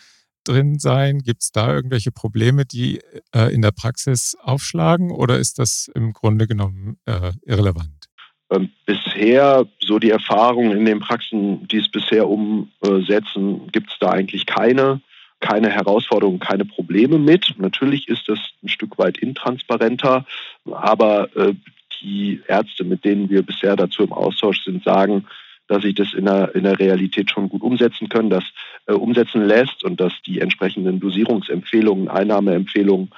drin 0.45 0.79
sein? 0.79 1.21
Gibt 1.21 1.43
es 1.43 1.53
da 1.53 1.73
irgendwelche 1.73 2.13
Probleme, 2.13 2.65
die 2.65 3.01
äh, 3.35 3.53
in 3.53 3.63
der 3.63 3.71
Praxis 3.71 4.37
aufschlagen 4.41 5.11
oder 5.11 5.39
ist 5.39 5.59
das 5.59 5.91
im 5.95 6.13
Grunde 6.13 6.47
genommen 6.47 6.99
äh, 7.07 7.33
irrelevant? 7.45 8.09
Ähm, 8.51 8.71
bisher, 8.87 9.67
so 9.81 9.99
die 9.99 10.11
Erfahrungen 10.11 10.73
in 10.73 10.87
den 10.87 11.01
Praxen, 11.01 11.69
die 11.69 11.79
es 11.79 11.91
bisher 11.91 12.29
umsetzen, 12.29 13.71
gibt 13.73 13.91
es 13.91 13.99
da 14.01 14.11
eigentlich 14.11 14.47
keine, 14.47 15.03
keine 15.41 15.71
Herausforderungen, 15.71 16.39
keine 16.39 16.65
Probleme 16.65 17.19
mit. 17.19 17.55
Natürlich 17.59 18.09
ist 18.09 18.27
das 18.27 18.39
ein 18.63 18.69
Stück 18.69 18.99
weit 18.99 19.19
intransparenter, 19.19 20.25
aber 20.65 21.37
äh, 21.37 21.55
die 22.01 22.43
Ärzte, 22.47 22.85
mit 22.85 23.05
denen 23.05 23.31
wir 23.31 23.43
bisher 23.43 23.77
dazu 23.77 24.03
im 24.03 24.13
Austausch 24.13 24.65
sind, 24.65 24.85
sagen, 24.85 25.27
dass 25.69 25.83
sich 25.83 25.95
das 25.95 26.15
in 26.15 26.25
der, 26.25 26.55
in 26.55 26.65
der 26.65 26.79
Realität 26.79 27.31
schon 27.31 27.49
gut 27.49 27.63
umsetzen 27.63 28.09
können, 28.09 28.31
das 28.31 28.45
äh, 28.87 28.93
umsetzen 28.93 29.45
lässt 29.45 29.85
und 29.85 30.01
dass 30.01 30.13
die 30.27 30.41
entsprechenden 30.41 30.99
Dosierungsempfehlungen, 30.99 32.09
Einnahmeempfehlungen 32.09 33.11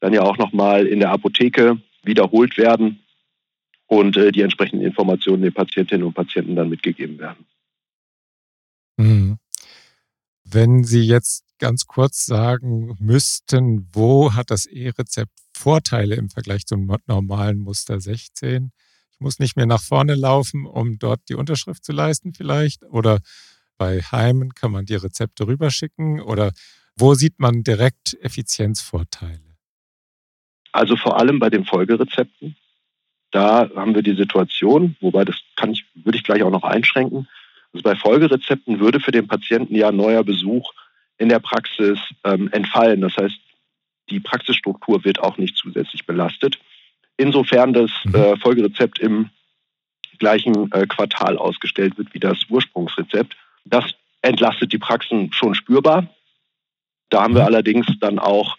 dann 0.00 0.14
ja 0.14 0.22
auch 0.22 0.38
nochmal 0.38 0.86
in 0.86 1.00
der 1.00 1.10
Apotheke 1.10 1.78
wiederholt 2.02 2.56
werden 2.56 3.00
und 3.86 4.16
äh, 4.16 4.32
die 4.32 4.42
entsprechenden 4.42 4.84
Informationen 4.84 5.42
den 5.42 5.52
Patientinnen 5.52 6.06
und 6.06 6.14
Patienten 6.14 6.56
dann 6.56 6.70
mitgegeben 6.70 7.18
werden. 7.18 7.44
Mhm. 8.96 9.38
Wenn 10.44 10.84
Sie 10.84 11.02
jetzt 11.02 11.44
ganz 11.58 11.86
kurz 11.86 12.24
sagen 12.24 12.96
müssten, 13.00 13.88
wo 13.92 14.34
hat 14.34 14.50
das 14.50 14.66
E-Rezept 14.66 15.38
Vorteile 15.58 16.14
im 16.14 16.30
Vergleich 16.30 16.66
zum 16.66 16.90
normalen 17.06 17.58
Muster 17.58 18.00
16? 18.00 18.70
Ich 19.10 19.20
muss 19.20 19.40
nicht 19.40 19.56
mehr 19.56 19.66
nach 19.66 19.82
vorne 19.82 20.14
laufen, 20.14 20.64
um 20.64 20.98
dort 20.98 21.20
die 21.28 21.34
Unterschrift 21.34 21.84
zu 21.84 21.92
leisten 21.92 22.32
vielleicht. 22.32 22.84
Oder 22.84 23.18
bei 23.76 24.00
Heimen 24.00 24.54
kann 24.54 24.70
man 24.70 24.86
die 24.86 24.94
Rezepte 24.94 25.46
rüberschicken. 25.46 26.20
Oder 26.20 26.52
wo 26.96 27.14
sieht 27.14 27.40
man 27.40 27.64
direkt 27.64 28.16
Effizienzvorteile? 28.20 29.56
Also 30.72 30.96
vor 30.96 31.18
allem 31.18 31.40
bei 31.40 31.50
den 31.50 31.64
Folgerezepten. 31.64 32.56
Da 33.32 33.68
haben 33.74 33.94
wir 33.94 34.02
die 34.02 34.14
Situation, 34.14 34.96
wobei 35.00 35.24
das 35.24 35.36
kann 35.56 35.72
ich, 35.72 35.84
würde 35.94 36.16
ich 36.16 36.24
gleich 36.24 36.42
auch 36.42 36.50
noch 36.50 36.62
einschränken. 36.62 37.28
Also 37.72 37.82
bei 37.82 37.96
Folgerezepten 37.96 38.80
würde 38.80 39.00
für 39.00 39.10
den 39.10 39.26
Patienten 39.26 39.74
ja 39.74 39.90
neuer 39.90 40.24
Besuch 40.24 40.72
in 41.18 41.28
der 41.28 41.40
Praxis 41.40 41.98
ähm, 42.24 42.48
entfallen. 42.52 43.00
Das 43.00 43.16
heißt, 43.16 43.36
die 44.10 44.20
Praxisstruktur 44.20 45.04
wird 45.04 45.20
auch 45.20 45.38
nicht 45.38 45.56
zusätzlich 45.56 46.06
belastet. 46.06 46.58
Insofern 47.16 47.72
das 47.72 47.90
mhm. 48.04 48.14
äh, 48.14 48.36
Folgerezept 48.36 48.98
im 48.98 49.30
gleichen 50.18 50.70
äh, 50.72 50.86
Quartal 50.86 51.36
ausgestellt 51.36 51.96
wird 51.98 52.12
wie 52.14 52.20
das 52.20 52.38
Ursprungsrezept. 52.48 53.36
Das 53.64 53.84
entlastet 54.22 54.72
die 54.72 54.78
Praxen 54.78 55.32
schon 55.32 55.54
spürbar. 55.54 56.08
Da 57.10 57.22
haben 57.22 57.34
wir 57.34 57.42
mhm. 57.42 57.46
allerdings 57.48 57.86
dann 58.00 58.18
auch 58.18 58.56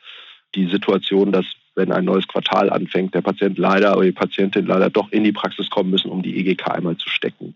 die 0.55 0.67
Situation, 0.67 1.31
dass 1.31 1.45
wenn 1.75 1.91
ein 1.91 2.05
neues 2.05 2.27
Quartal 2.27 2.69
anfängt, 2.69 3.13
der 3.13 3.21
Patient 3.21 3.57
leider 3.57 3.95
oder 3.95 4.05
die 4.05 4.12
Patientin 4.12 4.65
leider 4.65 4.89
doch 4.89 5.12
in 5.12 5.23
die 5.23 5.31
Praxis 5.31 5.69
kommen 5.69 5.89
müssen, 5.89 6.12
um 6.12 6.21
die 6.21 6.38
EGK 6.38 6.71
einmal 6.71 6.97
zu 6.97 7.09
stecken. 7.09 7.55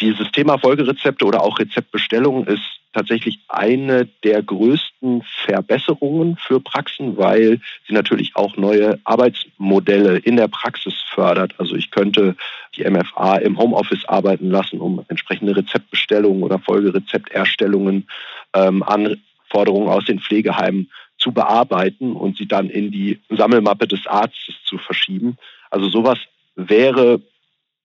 Dieses 0.00 0.32
Thema 0.32 0.58
Folgerezepte 0.58 1.24
oder 1.24 1.42
auch 1.42 1.58
Rezeptbestellung 1.58 2.46
ist 2.46 2.80
tatsächlich 2.94 3.40
eine 3.48 4.06
der 4.22 4.42
größten 4.42 5.22
Verbesserungen 5.44 6.36
für 6.36 6.60
Praxen, 6.60 7.16
weil 7.16 7.60
sie 7.86 7.92
natürlich 7.92 8.36
auch 8.36 8.56
neue 8.56 8.98
Arbeitsmodelle 9.04 10.18
in 10.18 10.36
der 10.36 10.48
Praxis 10.48 10.94
fördert. 11.12 11.54
Also 11.58 11.74
ich 11.76 11.90
könnte 11.90 12.36
die 12.76 12.88
MFA 12.88 13.36
im 13.36 13.58
Homeoffice 13.58 14.04
arbeiten 14.06 14.50
lassen, 14.50 14.80
um 14.80 15.04
entsprechende 15.08 15.56
Rezeptbestellungen 15.56 16.42
oder 16.42 16.58
Folgerezepterstellungen, 16.58 18.06
ähm, 18.54 18.82
Anforderungen 18.82 19.88
aus 19.88 20.04
den 20.06 20.20
Pflegeheimen 20.20 20.90
zu 21.18 21.32
bearbeiten 21.32 22.12
und 22.12 22.36
sie 22.36 22.46
dann 22.46 22.70
in 22.70 22.90
die 22.90 23.20
Sammelmappe 23.30 23.88
des 23.88 24.06
Arztes 24.06 24.54
zu 24.64 24.78
verschieben. 24.78 25.36
Also 25.70 25.88
sowas 25.88 26.18
wäre 26.54 27.20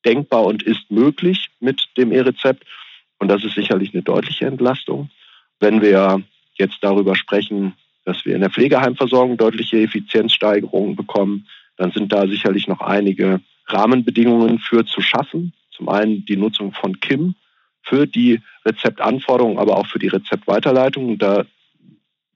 denkbar 0.06 0.46
und 0.46 0.64
ist 0.64 0.90
möglich 0.90 1.50
mit 1.60 1.88
dem 1.98 2.12
E-Rezept. 2.12 2.64
Und 3.20 3.28
das 3.28 3.44
ist 3.44 3.56
sicherlich 3.56 3.94
eine 3.94 4.04
deutliche 4.04 4.46
Entlastung. 4.46 5.10
Wenn 5.60 5.82
wir 5.82 6.24
jetzt 6.56 6.78
darüber 6.82 7.16
sprechen, 7.16 7.74
dass 8.06 8.26
wir 8.26 8.36
in 8.36 8.42
der 8.42 8.50
Pflegeheimversorgung 8.50 9.38
deutliche 9.38 9.82
Effizienzsteigerungen 9.82 10.96
bekommen, 10.96 11.48
dann 11.78 11.92
sind 11.92 12.12
da 12.12 12.28
sicherlich 12.28 12.68
noch 12.68 12.82
einige 12.82 13.42
Rahmenbedingungen 13.68 14.60
für 14.60 14.86
zu 14.86 15.02
schaffen. 15.02 15.54
Zum 15.72 15.90
einen 15.90 16.26
die 16.26 16.38
Nutzung 16.38 16.74
von 16.74 17.00
KIM 17.00 17.36
für 17.84 18.08
die 18.08 18.42
Rezeptanforderungen, 18.66 19.58
aber 19.58 19.78
auch 19.78 19.88
für 19.88 20.00
die 20.00 20.08
Rezeptweiterleitung. 20.08 21.18
Da 21.18 21.46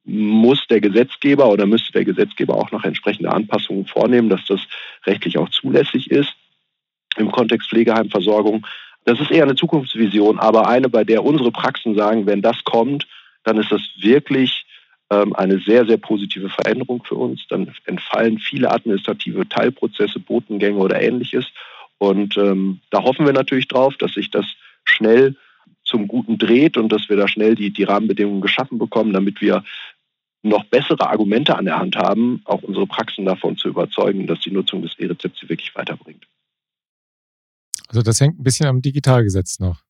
muss 0.06 0.66
der 0.68 0.82
Gesetzgeber 0.82 1.50
oder 1.50 1.66
müsste 1.66 1.94
der 1.94 2.06
Gesetzgeber 2.06 2.56
auch 2.56 2.72
noch 2.72 2.84
entsprechende 2.84 3.32
Anpassungen 3.32 3.86
vornehmen, 3.86 4.30
dass 4.30 4.46
das 4.46 4.62
rechtlich 5.06 5.38
auch 5.38 5.50
zulässig 5.50 6.12
ist 6.12 6.34
im 7.18 7.32
Kontext 7.32 7.70
Pflegeheimversorgung. 7.70 8.66
Das 9.06 9.20
ist 9.20 9.32
eher 9.32 9.44
eine 9.44 9.56
Zukunftsvision, 9.56 10.40
aber 10.40 10.68
eine, 10.68 10.90
bei 10.90 11.04
der 11.04 11.24
unsere 11.24 11.52
Praxen 11.52 11.96
sagen, 11.96 12.26
wenn 12.26 12.42
das 12.42 12.64
kommt, 12.64 13.08
dann 13.44 13.58
ist 13.58 13.72
das 13.72 13.82
wirklich 13.98 14.66
ähm, 15.10 15.36
eine 15.36 15.60
sehr, 15.60 15.86
sehr 15.86 15.98
positive 15.98 16.50
Veränderung 16.50 17.04
für 17.04 17.16
uns. 17.16 17.46
Dann 17.50 17.74
entfallen 17.86 18.40
viele 18.40 18.72
administrative 18.72 19.48
Teilprozesse, 19.48 20.20
Botengänge 20.20 20.78
oder 20.78 21.02
ähnliches. 21.02 21.46
Und 21.98 22.38
ähm, 22.38 22.80
da 22.90 23.04
hoffen 23.04 23.26
wir 23.26 23.34
natürlich 23.34 23.68
drauf, 23.68 23.96
dass 23.98 24.14
sich 24.14 24.32
das 24.32 24.46
schnell 24.86 25.36
zum 25.84 26.08
Guten 26.08 26.38
dreht 26.38 26.78
und 26.78 26.90
dass 26.90 27.10
wir 27.10 27.18
da 27.18 27.28
schnell 27.28 27.56
die, 27.56 27.72
die 27.72 27.84
Rahmenbedingungen 27.84 28.42
geschaffen 28.42 28.80
bekommen, 28.80 29.14
damit 29.14 29.42
wir 29.42 29.64
noch 30.42 30.66
bessere 30.66 31.10
Argumente 31.10 31.58
an 31.58 31.66
der 31.66 31.80
Hand 31.80 31.96
haben, 31.96 32.42
auch 32.46 32.64
unsere 32.64 32.88
Praxen 32.88 33.26
davon 33.26 33.58
zu 33.58 33.70
überzeugen, 33.70 34.28
dass 34.28 34.42
die 34.42 34.52
Nutzung 34.52 34.82
des 34.82 34.98
E-Rezepts 35.00 35.40
sie 35.40 35.50
wirklich 35.50 35.74
weiterbringt. 35.76 36.26
Also 37.94 38.02
das 38.02 38.20
hängt 38.20 38.40
ein 38.40 38.44
bisschen 38.44 38.66
am 38.66 38.82
Digitalgesetz 38.82 39.60
noch. 39.60 39.84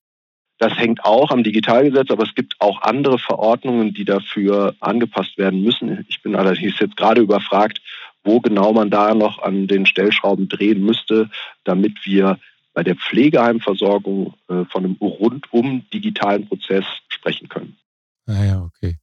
Das 0.57 0.77
hängt 0.77 1.05
auch 1.05 1.31
am 1.31 1.41
Digitalgesetz, 1.41 2.11
aber 2.11 2.23
es 2.23 2.35
gibt 2.35 2.55
auch 2.59 2.81
andere 2.81 3.17
Verordnungen, 3.17 3.93
die 3.93 4.03
dafür 4.03 4.75
angepasst 4.81 5.37
werden 5.37 5.61
müssen. 5.63 6.05
Ich 6.09 6.21
bin 6.21 6.35
allerdings 6.35 6.77
jetzt 6.79 6.97
gerade 6.97 7.21
überfragt, 7.21 7.81
wo 8.25 8.41
genau 8.41 8.73
man 8.73 8.89
da 8.89 9.15
noch 9.15 9.41
an 9.41 9.67
den 9.67 9.85
Stellschrauben 9.85 10.49
drehen 10.49 10.83
müsste, 10.83 11.29
damit 11.63 12.05
wir 12.05 12.39
bei 12.73 12.83
der 12.83 12.95
Pflegeheimversorgung 12.95 14.33
äh, 14.49 14.65
von 14.65 14.83
einem 14.83 14.97
rundum 14.99 15.85
digitalen 15.93 16.45
Prozess 16.45 16.85
sprechen 17.07 17.47
können. 17.47 17.77
Naja, 18.25 18.59
ah 18.59 18.65
okay. 18.65 18.97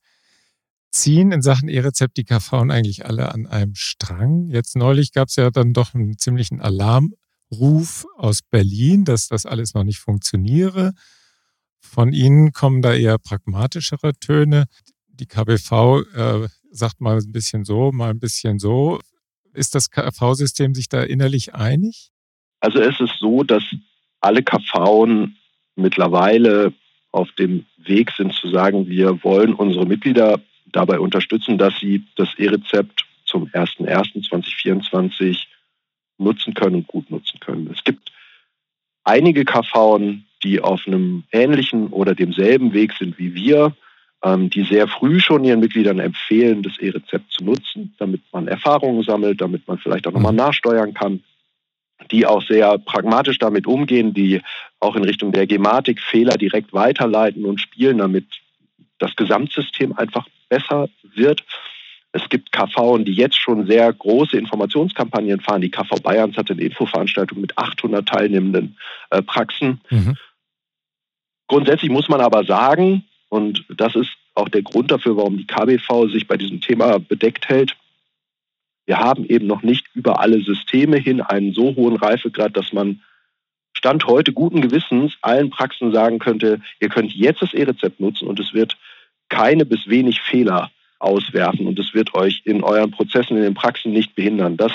Ziehen 0.90 1.32
in 1.32 1.40
Sachen 1.40 1.70
E-Rezept 1.70 2.18
die 2.18 2.24
KV 2.24 2.52
eigentlich 2.68 3.06
alle 3.06 3.32
an 3.32 3.46
einem 3.46 3.74
Strang? 3.76 4.48
Jetzt 4.48 4.76
neulich 4.76 5.12
gab 5.12 5.28
es 5.28 5.36
ja 5.36 5.50
dann 5.50 5.72
doch 5.72 5.94
einen 5.94 6.18
ziemlichen 6.18 6.60
Alarm 6.60 7.14
Ruf 7.50 8.06
aus 8.16 8.40
Berlin, 8.42 9.04
dass 9.04 9.28
das 9.28 9.46
alles 9.46 9.74
noch 9.74 9.84
nicht 9.84 9.98
funktioniere. 9.98 10.92
Von 11.80 12.12
Ihnen 12.12 12.52
kommen 12.52 12.82
da 12.82 12.94
eher 12.94 13.18
pragmatischere 13.18 14.14
Töne. 14.14 14.66
Die 15.08 15.26
KBV 15.26 16.02
äh, 16.14 16.48
sagt 16.70 17.00
mal 17.00 17.18
ein 17.18 17.32
bisschen 17.32 17.64
so, 17.64 17.90
mal 17.92 18.10
ein 18.10 18.20
bisschen 18.20 18.58
so. 18.58 19.00
Ist 19.52 19.74
das 19.74 19.90
KV-System 19.90 20.74
sich 20.74 20.88
da 20.88 21.02
innerlich 21.02 21.54
einig? 21.54 22.10
Also 22.60 22.78
es 22.80 23.00
ist 23.00 23.18
so, 23.18 23.42
dass 23.42 23.64
alle 24.20 24.42
KV 24.42 25.28
mittlerweile 25.76 26.72
auf 27.12 27.32
dem 27.32 27.66
Weg 27.78 28.12
sind 28.16 28.32
zu 28.34 28.50
sagen, 28.50 28.86
wir 28.88 29.24
wollen 29.24 29.54
unsere 29.54 29.86
Mitglieder 29.86 30.40
dabei 30.66 31.00
unterstützen, 31.00 31.58
dass 31.58 31.78
sie 31.80 32.04
das 32.16 32.28
E-Rezept 32.36 33.04
zum 33.24 33.46
01.01.2024 33.48 35.46
nutzen 36.20 36.54
können 36.54 36.76
und 36.76 36.86
gut 36.86 37.10
nutzen 37.10 37.40
können. 37.40 37.70
Es 37.72 37.84
gibt 37.84 38.12
einige 39.04 39.44
KV, 39.44 40.00
die 40.42 40.60
auf 40.60 40.86
einem 40.86 41.24
ähnlichen 41.32 41.88
oder 41.88 42.14
demselben 42.14 42.72
Weg 42.72 42.92
sind 42.98 43.18
wie 43.18 43.34
wir, 43.34 43.74
ähm, 44.22 44.50
die 44.50 44.64
sehr 44.64 44.88
früh 44.88 45.20
schon 45.20 45.44
ihren 45.44 45.60
Mitgliedern 45.60 45.98
empfehlen, 45.98 46.62
das 46.62 46.78
E-Rezept 46.78 47.32
zu 47.32 47.44
nutzen, 47.44 47.94
damit 47.98 48.22
man 48.32 48.48
Erfahrungen 48.48 49.02
sammelt, 49.02 49.40
damit 49.40 49.66
man 49.66 49.78
vielleicht 49.78 50.06
auch 50.06 50.12
nochmal 50.12 50.32
mhm. 50.32 50.38
nachsteuern 50.38 50.94
kann, 50.94 51.22
die 52.10 52.26
auch 52.26 52.42
sehr 52.42 52.78
pragmatisch 52.78 53.38
damit 53.38 53.66
umgehen, 53.66 54.14
die 54.14 54.40
auch 54.78 54.96
in 54.96 55.04
Richtung 55.04 55.32
der 55.32 55.46
Gematik 55.46 56.00
Fehler 56.00 56.36
direkt 56.36 56.72
weiterleiten 56.72 57.44
und 57.44 57.60
spielen, 57.60 57.98
damit 57.98 58.26
das 58.98 59.16
Gesamtsystem 59.16 59.94
einfach 59.96 60.26
besser 60.48 60.88
wird. 61.14 61.44
Es 62.12 62.28
gibt 62.28 62.50
KV, 62.50 62.98
die 62.98 63.12
jetzt 63.12 63.36
schon 63.36 63.66
sehr 63.66 63.92
große 63.92 64.36
Informationskampagnen 64.36 65.40
fahren. 65.40 65.60
Die 65.60 65.70
KV 65.70 66.02
Bayerns 66.02 66.36
hatte 66.36 66.54
eine 66.54 66.62
Infoveranstaltung 66.62 67.40
mit 67.40 67.56
800 67.56 68.06
teilnehmenden 68.06 68.76
äh, 69.10 69.22
Praxen. 69.22 69.80
Mhm. 69.90 70.16
Grundsätzlich 71.46 71.90
muss 71.90 72.08
man 72.08 72.20
aber 72.20 72.44
sagen, 72.44 73.04
und 73.28 73.64
das 73.68 73.94
ist 73.94 74.10
auch 74.34 74.48
der 74.48 74.62
Grund 74.62 74.90
dafür, 74.90 75.16
warum 75.16 75.36
die 75.36 75.46
KBV 75.46 76.08
sich 76.12 76.26
bei 76.26 76.36
diesem 76.36 76.60
Thema 76.60 76.98
bedeckt 76.98 77.48
hält, 77.48 77.76
wir 78.86 78.98
haben 78.98 79.24
eben 79.24 79.46
noch 79.46 79.62
nicht 79.62 79.86
über 79.94 80.18
alle 80.18 80.40
Systeme 80.40 80.96
hin 80.96 81.20
einen 81.20 81.52
so 81.52 81.76
hohen 81.76 81.96
Reifegrad, 81.96 82.56
dass 82.56 82.72
man 82.72 83.02
Stand 83.72 84.06
heute 84.06 84.32
guten 84.32 84.60
Gewissens 84.60 85.16
allen 85.22 85.50
Praxen 85.50 85.92
sagen 85.92 86.18
könnte, 86.18 86.60
ihr 86.80 86.88
könnt 86.88 87.12
jetzt 87.12 87.40
das 87.40 87.54
E-Rezept 87.54 88.00
nutzen 88.00 88.26
und 88.26 88.40
es 88.40 88.52
wird 88.52 88.76
keine 89.28 89.64
bis 89.64 89.86
wenig 89.86 90.20
Fehler 90.20 90.72
auswerfen 91.00 91.66
und 91.66 91.78
es 91.78 91.94
wird 91.94 92.14
euch 92.14 92.42
in 92.44 92.62
euren 92.62 92.90
Prozessen, 92.90 93.36
in 93.36 93.42
den 93.42 93.54
Praxen 93.54 93.92
nicht 93.92 94.14
behindern. 94.14 94.56
Das 94.56 94.72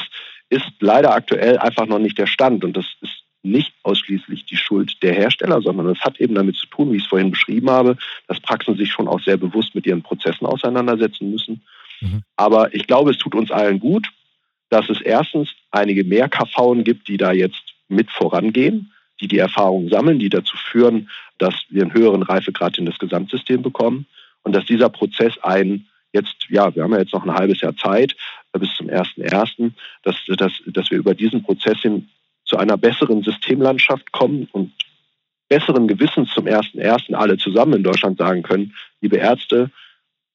ist 0.50 0.68
leider 0.80 1.14
aktuell 1.14 1.58
einfach 1.58 1.86
noch 1.86 2.00
nicht 2.00 2.18
der 2.18 2.28
Stand 2.28 2.64
und 2.64 2.76
das 2.76 2.86
ist 3.02 3.24
nicht 3.44 3.74
ausschließlich 3.84 4.46
die 4.46 4.58
Schuld 4.58 5.02
der 5.04 5.14
Hersteller, 5.14 5.62
sondern 5.62 5.88
es 5.90 6.00
hat 6.02 6.20
eben 6.20 6.36
damit 6.36 6.56
zu 6.56 6.66
tun, 6.68 6.92
wie 6.92 6.98
ich 6.98 7.04
es 7.04 7.10
vorhin 7.10 7.32
beschrieben 7.32 7.70
habe, 7.70 7.96
dass 8.28 8.40
Praxen 8.40 8.76
sich 8.76 8.92
schon 8.92 9.08
auch 9.08 9.22
sehr 9.22 9.38
bewusst 9.38 9.76
mit 9.76 9.86
ihren 9.86 10.02
Prozessen 10.02 10.46
auseinandersetzen 10.48 11.30
müssen. 11.30 11.62
Mhm. 12.02 12.24
Aber 12.36 12.74
ich 12.74 12.88
glaube, 12.88 13.12
es 13.12 13.18
tut 13.18 13.36
uns 13.36 13.52
allen 13.52 13.80
gut, 13.80 14.08
dass 14.70 14.90
es 14.90 15.00
erstens 15.00 15.50
einige 15.72 16.04
mehr 16.04 16.28
KVen 16.28 16.84
gibt, 16.84 17.08
die 17.08 17.18
da 17.18 17.32
jetzt 17.32 17.76
mit 17.88 18.10
vorangehen, 18.10 18.92
die 19.22 19.28
die 19.28 19.38
Erfahrungen 19.38 19.90
sammeln, 19.90 20.20
die 20.20 20.30
dazu 20.30 20.58
führen, 20.58 21.10
dass 21.38 21.54
wir 21.70 21.84
einen 21.84 21.94
höheren 21.94 22.24
Reifegrad 22.24 22.78
in 22.80 22.86
das 22.86 22.98
Gesamtsystem 22.98 23.62
bekommen 23.62 24.08
und 24.44 24.54
dass 24.54 24.66
dieser 24.66 24.90
Prozess 24.90 25.38
ein 25.44 25.86
jetzt, 26.16 26.36
ja, 26.50 26.74
wir 26.74 26.84
haben 26.84 26.94
ja 26.94 27.00
jetzt 27.00 27.14
noch 27.14 27.24
ein 27.24 27.34
halbes 27.34 27.62
Jahr 27.62 27.76
Zeit 27.76 28.16
äh, 28.54 28.60
bis 28.60 28.74
zum 28.76 28.88
1.1., 28.88 29.72
dass, 30.04 30.16
dass, 30.38 30.54
dass 30.66 30.90
wir 30.90 30.98
über 30.98 31.14
diesen 31.14 31.44
Prozess 31.44 31.80
hin 31.82 32.10
zu 32.46 32.58
einer 32.58 32.78
besseren 32.78 33.22
Systemlandschaft 33.22 34.12
kommen 34.12 34.48
und 34.52 34.72
besseren 35.50 35.88
Gewissens 35.88 36.32
zum 36.34 36.46
1.1. 36.46 37.14
alle 37.14 37.38
zusammen 37.38 37.74
in 37.74 37.84
Deutschland 37.84 38.18
sagen 38.18 38.42
können, 38.42 38.74
liebe 39.02 39.18
Ärzte, 39.18 39.70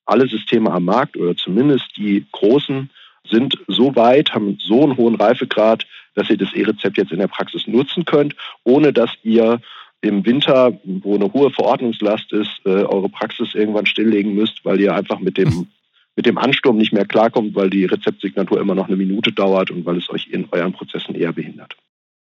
alle 0.05 0.29
Systeme 0.29 0.71
am 0.71 0.85
Markt 0.85 1.17
oder 1.17 1.37
zumindest 1.37 1.97
die 1.97 2.27
großen 2.33 2.91
sind 3.29 3.59
so 3.69 3.95
weit, 3.97 4.35
haben 4.35 4.59
so 4.61 4.83
einen 4.83 4.97
hohen 4.97 5.15
Reifegrad, 5.15 5.87
dass 6.15 6.31
ihr 6.31 6.39
das 6.39 6.53
E-Rezept 6.53 6.97
jetzt 6.97 7.13
in 7.13 7.19
der 7.19 7.29
Praxis 7.29 7.67
nutzen 7.67 8.05
könnt, 8.05 8.35
ohne 8.65 8.93
dass 8.93 9.11
ihr 9.23 9.61
im 10.03 10.25
Winter, 10.25 10.79
wo 10.85 11.15
eine 11.15 11.33
hohe 11.33 11.51
Verordnungslast 11.51 12.33
ist, 12.33 12.61
äh, 12.65 12.85
eure 12.85 13.09
Praxis 13.09 13.55
irgendwann 13.55 13.87
stilllegen 13.87 14.35
müsst, 14.35 14.65
weil 14.65 14.81
ihr 14.81 14.95
einfach 14.95 15.21
mit 15.21 15.37
dem, 15.37 15.69
mit 16.17 16.27
dem 16.27 16.39
Ansturm 16.39 16.77
nicht 16.77 16.93
mehr 16.93 17.07
klarkommt, 17.07 17.55
weil 17.55 17.71
die 17.71 17.85
Rezeptsignatur 17.85 18.61
immer 18.61 18.75
noch 18.75 18.89
eine 18.89 18.97
Minute 18.97 19.33
dauert 19.33 19.71
und 19.71 19.85
weil 19.85 19.99
es 19.99 20.11
euch 20.11 20.29
in 20.29 20.49
euren 20.51 20.73
Prozessen 20.73 21.15
eher 21.15 21.33
behindert. 21.33 21.77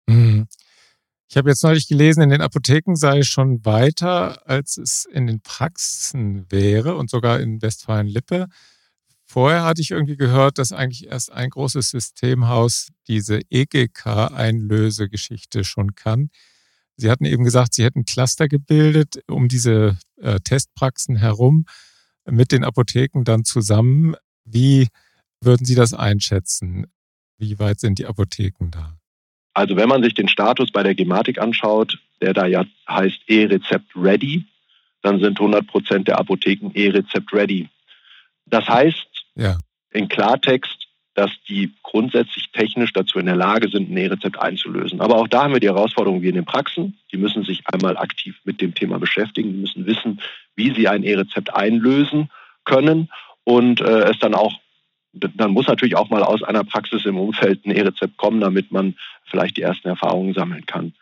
Mhm. 0.07 0.47
Ich 1.31 1.37
habe 1.37 1.49
jetzt 1.49 1.63
neulich 1.63 1.87
gelesen, 1.87 2.23
in 2.23 2.29
den 2.29 2.41
Apotheken 2.41 2.95
sei 2.95 3.19
es 3.19 3.27
schon 3.27 3.63
weiter, 3.63 4.47
als 4.47 4.77
es 4.77 5.05
in 5.05 5.27
den 5.27 5.41
Praxen 5.41 6.47
wäre 6.49 6.95
und 6.95 7.11
sogar 7.11 7.39
in 7.39 7.61
Westfalen-Lippe. 7.61 8.47
Vorher 9.25 9.63
hatte 9.63 9.81
ich 9.81 9.91
irgendwie 9.91 10.17
gehört, 10.17 10.57
dass 10.57 10.71
eigentlich 10.71 11.05
erst 11.05 11.31
ein 11.31 11.51
großes 11.51 11.91
Systemhaus 11.91 12.89
diese 13.07 13.41
EGK-Einlösegeschichte 13.51 15.63
schon 15.63 15.93
kann. 15.93 16.31
Sie 16.99 17.09
hatten 17.09 17.23
eben 17.23 17.45
gesagt, 17.45 17.73
Sie 17.73 17.85
hätten 17.85 18.03
Cluster 18.03 18.49
gebildet 18.49 19.23
um 19.27 19.47
diese 19.47 19.97
äh, 20.17 20.39
Testpraxen 20.41 21.15
herum 21.15 21.65
mit 22.29 22.51
den 22.51 22.65
Apotheken 22.65 23.23
dann 23.23 23.45
zusammen. 23.45 24.15
Wie 24.43 24.89
würden 25.39 25.65
Sie 25.65 25.75
das 25.75 25.93
einschätzen? 25.93 26.87
Wie 27.37 27.57
weit 27.57 27.79
sind 27.79 27.99
die 27.99 28.05
Apotheken 28.05 28.69
da? 28.69 28.97
Also 29.53 29.77
wenn 29.77 29.87
man 29.87 30.03
sich 30.03 30.13
den 30.13 30.27
Status 30.27 30.71
bei 30.71 30.83
der 30.83 30.93
Gematik 30.93 31.39
anschaut, 31.39 31.97
der 32.21 32.33
da 32.33 32.45
ja 32.45 32.65
heißt 32.89 33.21
E-Rezept 33.27 33.95
Ready, 33.95 34.45
dann 35.01 35.21
sind 35.21 35.39
100 35.39 35.67
Prozent 35.67 36.07
der 36.09 36.19
Apotheken 36.19 36.71
E-Rezept 36.73 37.31
Ready. 37.31 37.69
Das 38.45 38.67
heißt 38.67 39.07
ja. 39.35 39.57
in 39.91 40.09
Klartext, 40.09 40.88
dass 41.19 41.31
die 41.49 41.73
grundsätzlich 41.83 42.49
technisch 42.53 42.93
dazu 42.93 43.19
in 43.19 43.25
der 43.25 43.35
Lage 43.35 43.67
sind, 43.67 43.91
ein 43.91 43.97
E-Rezept 43.97 44.39
einzulösen. 44.39 45.01
Aber 45.01 45.17
auch 45.17 45.27
da 45.27 45.43
haben 45.43 45.53
wir 45.53 45.59
die 45.59 45.67
Herausforderung 45.67 46.21
wie 46.21 46.29
in 46.29 46.35
den 46.35 46.45
Praxen. 46.45 46.97
Die 47.11 47.17
müssen 47.17 47.43
sich 47.43 47.63
einmal 47.65 47.97
aktiv 47.97 48.39
mit 48.45 48.61
dem 48.61 48.73
Thema 48.73 48.99
beschäftigen, 48.99 49.51
die 49.51 49.59
müssen 49.59 49.85
wissen, 49.85 50.21
wie 50.55 50.73
sie 50.73 50.87
ein 50.87 51.03
E-Rezept 51.03 51.53
einlösen 51.53 52.29
können 52.63 53.09
und 53.43 53.81
äh, 53.81 54.09
es 54.09 54.19
dann 54.19 54.33
auch 54.33 54.53
dann 55.11 55.51
muss 55.51 55.67
natürlich 55.67 55.97
auch 55.97 56.09
mal 56.09 56.23
aus 56.23 56.43
einer 56.43 56.63
Praxis 56.63 57.03
im 57.05 57.17
Umfeld 57.17 57.65
ein 57.65 57.71
E-Rezept 57.71 58.15
kommen, 58.15 58.39
damit 58.39 58.71
man 58.71 58.95
vielleicht 59.25 59.57
die 59.57 59.63
ersten 59.63 59.87
Erfahrungen 59.87 60.35
sammeln 60.35 60.67
kann. 60.67 60.93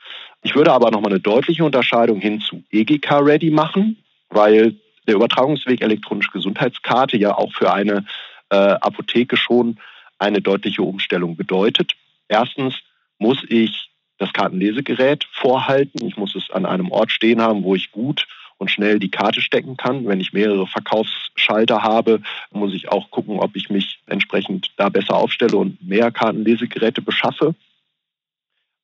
Ich 0.41 0.55
würde 0.55 0.71
aber 0.71 0.89
nochmal 0.89 1.11
eine 1.11 1.19
deutliche 1.19 1.65
Unterscheidung 1.65 2.21
hin 2.21 2.39
zu 2.39 2.63
EGK-Ready 2.71 3.51
machen, 3.51 4.01
weil 4.29 4.75
der 5.05 5.15
Übertragungsweg 5.15 5.81
elektronische 5.81 6.31
Gesundheitskarte 6.31 7.17
ja 7.17 7.37
auch 7.37 7.51
für 7.51 7.71
eine 7.73 8.05
äh, 8.49 8.55
Apotheke 8.55 9.37
schon 9.37 9.77
eine 10.19 10.41
deutliche 10.41 10.83
Umstellung 10.83 11.35
bedeutet. 11.35 11.93
Erstens 12.27 12.75
muss 13.19 13.43
ich 13.47 13.89
das 14.17 14.33
Kartenlesegerät 14.33 15.25
vorhalten. 15.31 16.05
Ich 16.05 16.17
muss 16.17 16.35
es 16.35 16.49
an 16.49 16.65
einem 16.65 16.91
Ort 16.91 17.11
stehen 17.11 17.41
haben, 17.41 17.63
wo 17.63 17.75
ich 17.75 17.91
gut 17.91 18.27
und 18.57 18.71
schnell 18.71 18.99
die 18.99 19.11
Karte 19.11 19.41
stecken 19.41 19.77
kann. 19.77 20.07
Wenn 20.07 20.19
ich 20.19 20.33
mehrere 20.33 20.65
Verkaufsschalter 20.67 21.83
habe, 21.83 22.21
muss 22.51 22.73
ich 22.73 22.89
auch 22.89 23.11
gucken, 23.11 23.39
ob 23.39 23.55
ich 23.55 23.69
mich 23.69 23.99
entsprechend 24.07 24.71
da 24.77 24.89
besser 24.89 25.15
aufstelle 25.15 25.57
und 25.57 25.85
mehr 25.87 26.11
Kartenlesegeräte 26.11 27.01
beschaffe. 27.01 27.55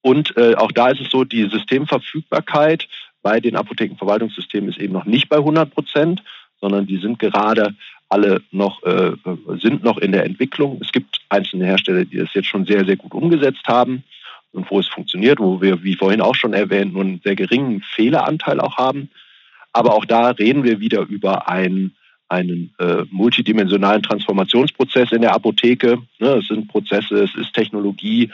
Und 0.02 0.36
äh, 0.38 0.56
auch 0.56 0.72
da 0.72 0.89
ist 0.89 1.02
es 1.02 1.10
so, 1.10 1.24
die 1.24 1.50
Systemverfügbarkeit 1.50 2.88
bei 3.22 3.39
den 3.39 3.56
Apothekenverwaltungssystemen 3.56 4.69
ist 4.69 4.78
eben 4.78 4.93
noch 4.93 5.06
nicht 5.06 5.30
bei 5.30 5.38
100 5.38 5.74
Prozent, 5.74 6.22
sondern 6.60 6.86
die 6.86 6.98
sind 6.98 7.19
gerade 7.19 7.74
alle 8.10 8.41
noch, 8.52 8.84
äh, 8.84 9.13
sind 9.60 9.84
noch 9.84 9.98
in 9.98 10.12
der 10.12 10.26
Entwicklung. 10.26 10.80
Es 10.82 10.91
gibt 10.91 11.22
einzelne 11.34 11.65
Hersteller, 11.65 12.06
die 12.06 12.17
das 12.17 12.34
jetzt 12.34 12.48
schon 12.48 12.65
sehr, 12.65 12.86
sehr 12.86 12.96
gut 12.96 13.13
umgesetzt 13.13 13.67
haben 13.67 14.04
und 14.54 14.69
wo 14.69 14.80
es 14.80 14.88
funktioniert, 14.88 15.39
wo 15.39 15.62
wir, 15.62 15.84
wie 15.84 15.96
vorhin 15.96 16.22
auch 16.22 16.36
schon 16.36 16.54
erwähnt, 16.54 16.93
nur 16.93 17.02
einen 17.04 17.22
sehr 17.24 17.36
geringen 17.36 17.82
Fehleranteil 17.82 18.60
auch 18.60 18.78
haben. 18.78 19.10
Aber 19.74 19.96
auch 19.96 20.06
da 20.06 20.30
reden 20.30 20.63
wir 20.63 20.80
wieder 20.80 21.02
über 21.02 21.50
einen, 21.50 21.96
einen 22.30 22.74
äh, 22.80 23.04
multidimensionalen 23.10 24.04
Transformationsprozess 24.04 25.12
in 25.12 25.22
der 25.22 25.34
Apotheke. 25.34 25.98
Ne, 26.19 26.28
es 26.36 26.48
sind 26.48 26.67
Prozesse, 26.67 27.24
es 27.24 27.36
ist 27.36 27.54
Technologie. 27.54 28.30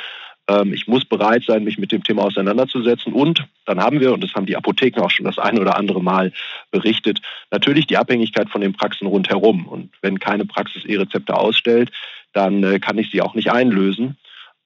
Ähm, 0.50 0.74
ich 0.74 0.88
muss 0.88 1.06
bereit 1.06 1.44
sein, 1.48 1.64
mich 1.64 1.78
mit 1.78 1.94
dem 1.94 2.04
Thema 2.04 2.24
auseinanderzusetzen. 2.24 3.14
Und 3.14 3.48
dann 3.66 3.80
haben 3.80 4.02
wir, 4.02 4.14
und 4.14 4.22
das 4.22 4.34
haben 4.34 4.46
die 4.46 4.58
Apotheken 4.58 5.02
auch 5.02 5.12
schon 5.12 5.26
das 5.26 5.40
eine 5.40 5.62
oder 5.62 5.78
andere 5.78 6.04
Mal 6.04 6.34
berichtet, 6.72 7.22
natürlich 7.52 7.88
die 7.88 7.98
Abhängigkeit 7.98 8.50
von 8.50 8.60
den 8.60 8.74
Praxen 8.74 9.08
rundherum. 9.08 9.66
Und 9.66 9.92
wenn 10.02 10.20
keine 10.20 10.46
Praxis 10.46 10.84
E-Rezepte 10.84 11.36
ausstellt, 11.36 11.92
dann 12.34 12.64
äh, 12.64 12.80
kann 12.80 12.98
ich 12.98 13.12
sie 13.12 13.22
auch 13.22 13.36
nicht 13.36 13.52
einlösen. 13.52 14.18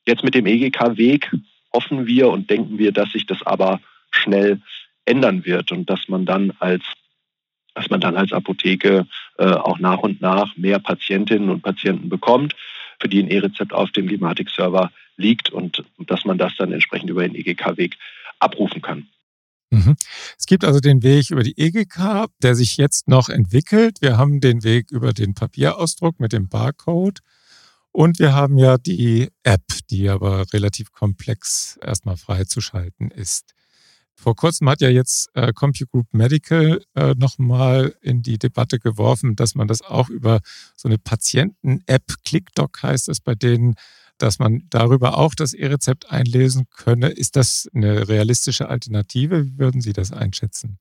Jetzt 0.06 0.24
mit 0.24 0.36
dem 0.36 0.46
EGK-Weg 0.46 1.32
hoffen 1.74 2.06
wir 2.06 2.30
und 2.30 2.50
denken 2.50 2.78
wir, 2.78 2.92
dass 2.92 3.12
sich 3.12 3.26
das 3.26 3.42
aber 3.44 3.80
schnell 4.12 4.62
ändern 5.06 5.46
wird 5.46 5.72
und 5.72 5.90
dass 5.90 6.08
man 6.08 6.26
dann 6.26 6.54
als 6.60 6.84
dass 7.76 7.90
man 7.90 8.00
dann 8.00 8.16
als 8.16 8.32
Apotheke 8.32 9.08
äh, 9.40 9.46
auch 9.46 9.80
nach 9.80 10.00
und 10.00 10.22
nach 10.22 10.56
mehr 10.58 10.78
Patientinnen 10.78 11.50
und 11.50 11.64
Patienten 11.64 12.08
bekommt, 12.08 12.56
für 13.00 13.10
die 13.10 13.22
ein 13.22 13.30
E-Rezept 13.30 13.74
auf 13.74 13.92
dem 13.92 14.08
Gematik-Server 14.08 14.92
liegt 15.18 15.50
und 15.50 15.84
dass 16.06 16.24
man 16.24 16.38
das 16.38 16.54
dann 16.56 16.72
entsprechend 16.72 17.10
über 17.10 17.24
den 17.24 17.36
EGK-Weg 17.36 17.98
abrufen 18.40 18.82
kann. 18.82 19.08
Mhm. 19.72 19.96
Es 20.38 20.46
gibt 20.46 20.66
also 20.66 20.80
den 20.80 21.02
Weg 21.02 21.32
über 21.32 21.42
die 21.42 21.58
EGK, 21.58 22.28
der 22.44 22.54
sich 22.54 22.78
jetzt 22.78 23.08
noch 23.08 23.30
entwickelt. 23.30 23.98
Wir 24.02 24.18
haben 24.18 24.40
den 24.40 24.64
Weg 24.64 24.92
über 24.92 25.14
den 25.14 25.34
Papierausdruck 25.34 26.20
mit 26.20 26.32
dem 26.32 26.48
Barcode. 26.48 27.20
Und 27.94 28.18
wir 28.18 28.34
haben 28.34 28.58
ja 28.58 28.78
die 28.80 29.30
App, 29.44 29.62
die 29.92 30.10
aber 30.10 30.46
relativ 30.52 30.92
komplex 30.92 31.78
erstmal 31.80 32.18
freizuschalten 32.18 33.12
ist. 33.12 33.54
Vor 34.16 34.36
kurzem 34.36 34.68
hat 34.68 34.82
ja 34.82 34.90
jetzt 34.90 35.30
äh, 35.36 35.54
CompuGroup 35.54 36.08
Medical 36.12 36.82
äh, 36.96 37.14
nochmal 37.16 37.96
in 38.02 38.24
die 38.24 38.40
Debatte 38.40 38.80
geworfen, 38.80 39.36
dass 39.36 39.54
man 39.54 39.68
das 39.68 39.82
auch 39.82 40.10
über 40.10 40.40
so 40.76 40.88
eine 40.88 40.98
Patienten-App, 40.98 42.04
ClickDoc 42.26 42.82
heißt 42.82 43.10
es 43.10 43.22
bei 43.22 43.36
denen, 43.36 43.76
dass 44.18 44.40
man 44.40 44.64
darüber 44.70 45.18
auch 45.18 45.36
das 45.36 45.54
E-Rezept 45.54 46.10
einlesen 46.10 46.66
könne. 46.70 47.10
Ist 47.10 47.36
das 47.36 47.70
eine 47.76 48.08
realistische 48.08 48.70
Alternative? 48.70 49.46
Wie 49.46 49.60
würden 49.60 49.82
Sie 49.82 49.94
das 49.94 50.12
einschätzen? 50.12 50.80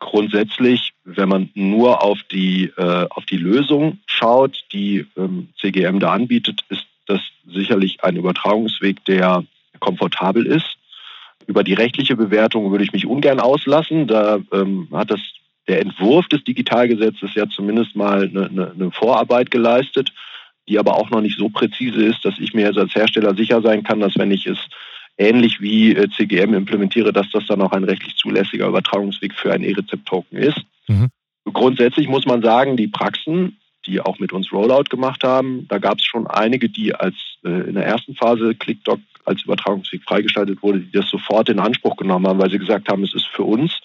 Grundsätzlich, 0.00 0.92
wenn 1.04 1.28
man 1.28 1.50
nur 1.54 2.02
auf 2.02 2.18
die, 2.30 2.72
äh, 2.76 3.06
auf 3.10 3.26
die 3.26 3.36
Lösung 3.36 3.98
schaut, 4.20 4.64
die 4.72 5.06
ähm, 5.16 5.48
CGM 5.58 5.98
da 5.98 6.12
anbietet, 6.12 6.60
ist 6.68 6.84
das 7.06 7.20
sicherlich 7.46 8.04
ein 8.04 8.16
Übertragungsweg, 8.16 9.04
der 9.06 9.44
komfortabel 9.80 10.46
ist. 10.46 10.76
Über 11.46 11.64
die 11.64 11.74
rechtliche 11.74 12.16
Bewertung 12.16 12.70
würde 12.70 12.84
ich 12.84 12.92
mich 12.92 13.06
ungern 13.06 13.40
auslassen. 13.40 14.06
Da 14.06 14.38
ähm, 14.52 14.88
hat 14.92 15.10
das 15.10 15.20
der 15.68 15.80
Entwurf 15.80 16.28
des 16.28 16.44
Digitalgesetzes 16.44 17.34
ja 17.34 17.48
zumindest 17.48 17.96
mal 17.96 18.28
eine, 18.28 18.46
eine, 18.46 18.70
eine, 18.72 18.90
Vorarbeit 18.90 19.50
geleistet, 19.50 20.12
die 20.68 20.78
aber 20.78 20.96
auch 20.96 21.10
noch 21.10 21.20
nicht 21.20 21.38
so 21.38 21.48
präzise 21.48 22.02
ist, 22.02 22.24
dass 22.24 22.34
ich 22.38 22.54
mir 22.54 22.66
jetzt 22.66 22.78
als 22.78 22.94
Hersteller 22.94 23.34
sicher 23.34 23.62
sein 23.62 23.82
kann, 23.82 24.00
dass 24.00 24.16
wenn 24.16 24.30
ich 24.30 24.46
es 24.46 24.58
ähnlich 25.16 25.60
wie 25.60 25.94
äh, 25.94 26.08
CGM 26.10 26.54
implementiere, 26.54 27.12
dass 27.12 27.30
das 27.30 27.46
dann 27.46 27.62
auch 27.62 27.72
ein 27.72 27.84
rechtlich 27.84 28.16
zulässiger 28.16 28.68
Übertragungsweg 28.68 29.34
für 29.34 29.52
ein 29.52 29.62
E-Rezept-Token 29.62 30.38
ist. 30.38 30.60
Mhm. 30.88 31.08
Grundsätzlich 31.52 32.08
muss 32.08 32.26
man 32.26 32.42
sagen, 32.42 32.76
die 32.76 32.88
Praxen, 32.88 33.59
die 33.90 34.00
auch 34.00 34.18
mit 34.18 34.32
uns 34.32 34.52
Rollout 34.52 34.84
gemacht 34.88 35.24
haben, 35.24 35.66
da 35.68 35.78
gab 35.78 35.98
es 35.98 36.04
schon 36.04 36.26
einige, 36.26 36.68
die 36.68 36.94
als 36.94 37.14
äh, 37.44 37.48
in 37.48 37.74
der 37.74 37.86
ersten 37.86 38.14
Phase 38.14 38.54
ClickDoc 38.54 39.00
als 39.24 39.42
Übertragungsweg 39.42 40.02
freigestaltet 40.04 40.62
wurde, 40.62 40.80
die 40.80 40.92
das 40.92 41.08
sofort 41.10 41.48
in 41.48 41.58
Anspruch 41.58 41.96
genommen 41.96 42.26
haben, 42.26 42.40
weil 42.40 42.50
sie 42.50 42.58
gesagt 42.58 42.88
haben, 42.88 43.04
es 43.04 43.14
ist 43.14 43.26
für 43.26 43.42
uns 43.42 43.80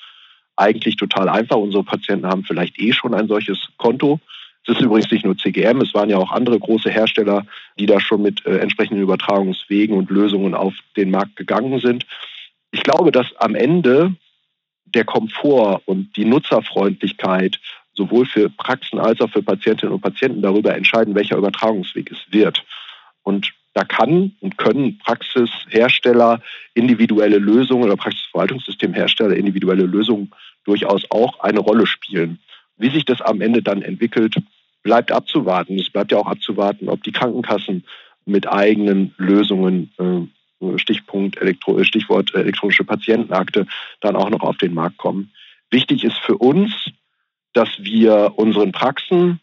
eigentlich 0.56 0.96
total 0.96 1.28
einfach. 1.28 1.58
Unsere 1.58 1.84
Patienten 1.84 2.28
haben 2.28 2.44
vielleicht 2.44 2.80
eh 2.80 2.94
schon 2.94 3.14
ein 3.14 3.28
solches 3.28 3.60
Konto. 3.78 4.20
Es 4.66 4.76
ist 4.76 4.82
übrigens 4.82 5.12
nicht 5.12 5.26
nur 5.26 5.38
CGM, 5.38 5.82
es 5.82 5.94
waren 5.94 6.10
ja 6.10 6.18
auch 6.18 6.32
andere 6.32 6.58
große 6.58 6.90
Hersteller, 6.90 7.46
die 7.78 7.86
da 7.86 8.00
schon 8.00 8.22
mit 8.22 8.46
äh, 8.46 8.58
entsprechenden 8.58 9.04
Übertragungswegen 9.04 9.96
und 9.96 10.10
Lösungen 10.10 10.56
auf 10.56 10.74
den 10.96 11.12
Markt 11.12 11.36
gegangen 11.36 11.80
sind. 11.80 12.06
Ich 12.72 12.82
glaube, 12.82 13.12
dass 13.12 13.28
am 13.38 13.54
Ende 13.54 14.16
der 14.86 15.06
Komfort 15.06 15.82
und 15.86 16.16
die 16.16 16.26
Nutzerfreundlichkeit 16.26 17.60
sowohl 17.96 18.26
für 18.26 18.50
Praxen 18.50 19.00
als 19.00 19.22
auch 19.22 19.30
für 19.30 19.42
Patientinnen 19.42 19.94
und 19.94 20.02
Patienten 20.02 20.42
darüber 20.42 20.76
entscheiden, 20.76 21.16
welcher 21.16 21.38
Übertragungsweg 21.38 22.12
es 22.12 22.20
wird. 22.32 22.64
Und 23.24 23.54
da 23.74 23.84
kann 23.84 24.34
und 24.40 24.58
können 24.58 25.00
Praxishersteller 25.00 26.42
individuelle 26.74 27.40
Lösungen 27.40 27.84
oder 27.84 27.98
Praxisverwaltungssystemhersteller 27.98 29.36
individuelle 29.36 29.86
Lösungen 29.86 30.32
durchaus 30.64 31.04
auch 31.10 31.40
eine 31.42 31.60
Rolle 31.60 31.86
spielen. 31.86 32.40
Wie 32.78 32.90
sich 32.90 33.06
das 33.06 33.22
am 33.22 33.42
Ende 33.42 33.62
dann 33.62 33.82
entwickelt, 33.82 34.36
bleibt 34.84 35.12
abzuwarten. 35.12 35.78
Es 35.78 35.90
bleibt 35.90 36.12
ja 36.12 36.18
auch 36.18 36.28
abzuwarten, 36.28 36.88
ob 36.90 37.04
die 37.04 37.12
Krankenkassen 37.12 37.84
mit 38.26 38.48
eigenen 38.48 39.14
Lösungen, 39.18 39.92
äh, 39.98 40.78
Stichpunkt 40.78 41.38
Elektro, 41.42 41.84
Stichwort 41.84 42.34
elektronische 42.34 42.86
Patientenakte, 42.86 43.68
dann 44.00 44.16
auch 44.16 44.30
noch 44.30 44.42
auf 44.42 44.58
den 44.58 44.74
Markt 44.74 44.98
kommen. 44.98 45.32
Wichtig 45.70 46.04
ist 46.04 46.18
für 46.20 46.38
uns, 46.38 46.72
dass 47.56 47.70
wir 47.80 48.34
unseren 48.36 48.72
Praxen 48.72 49.40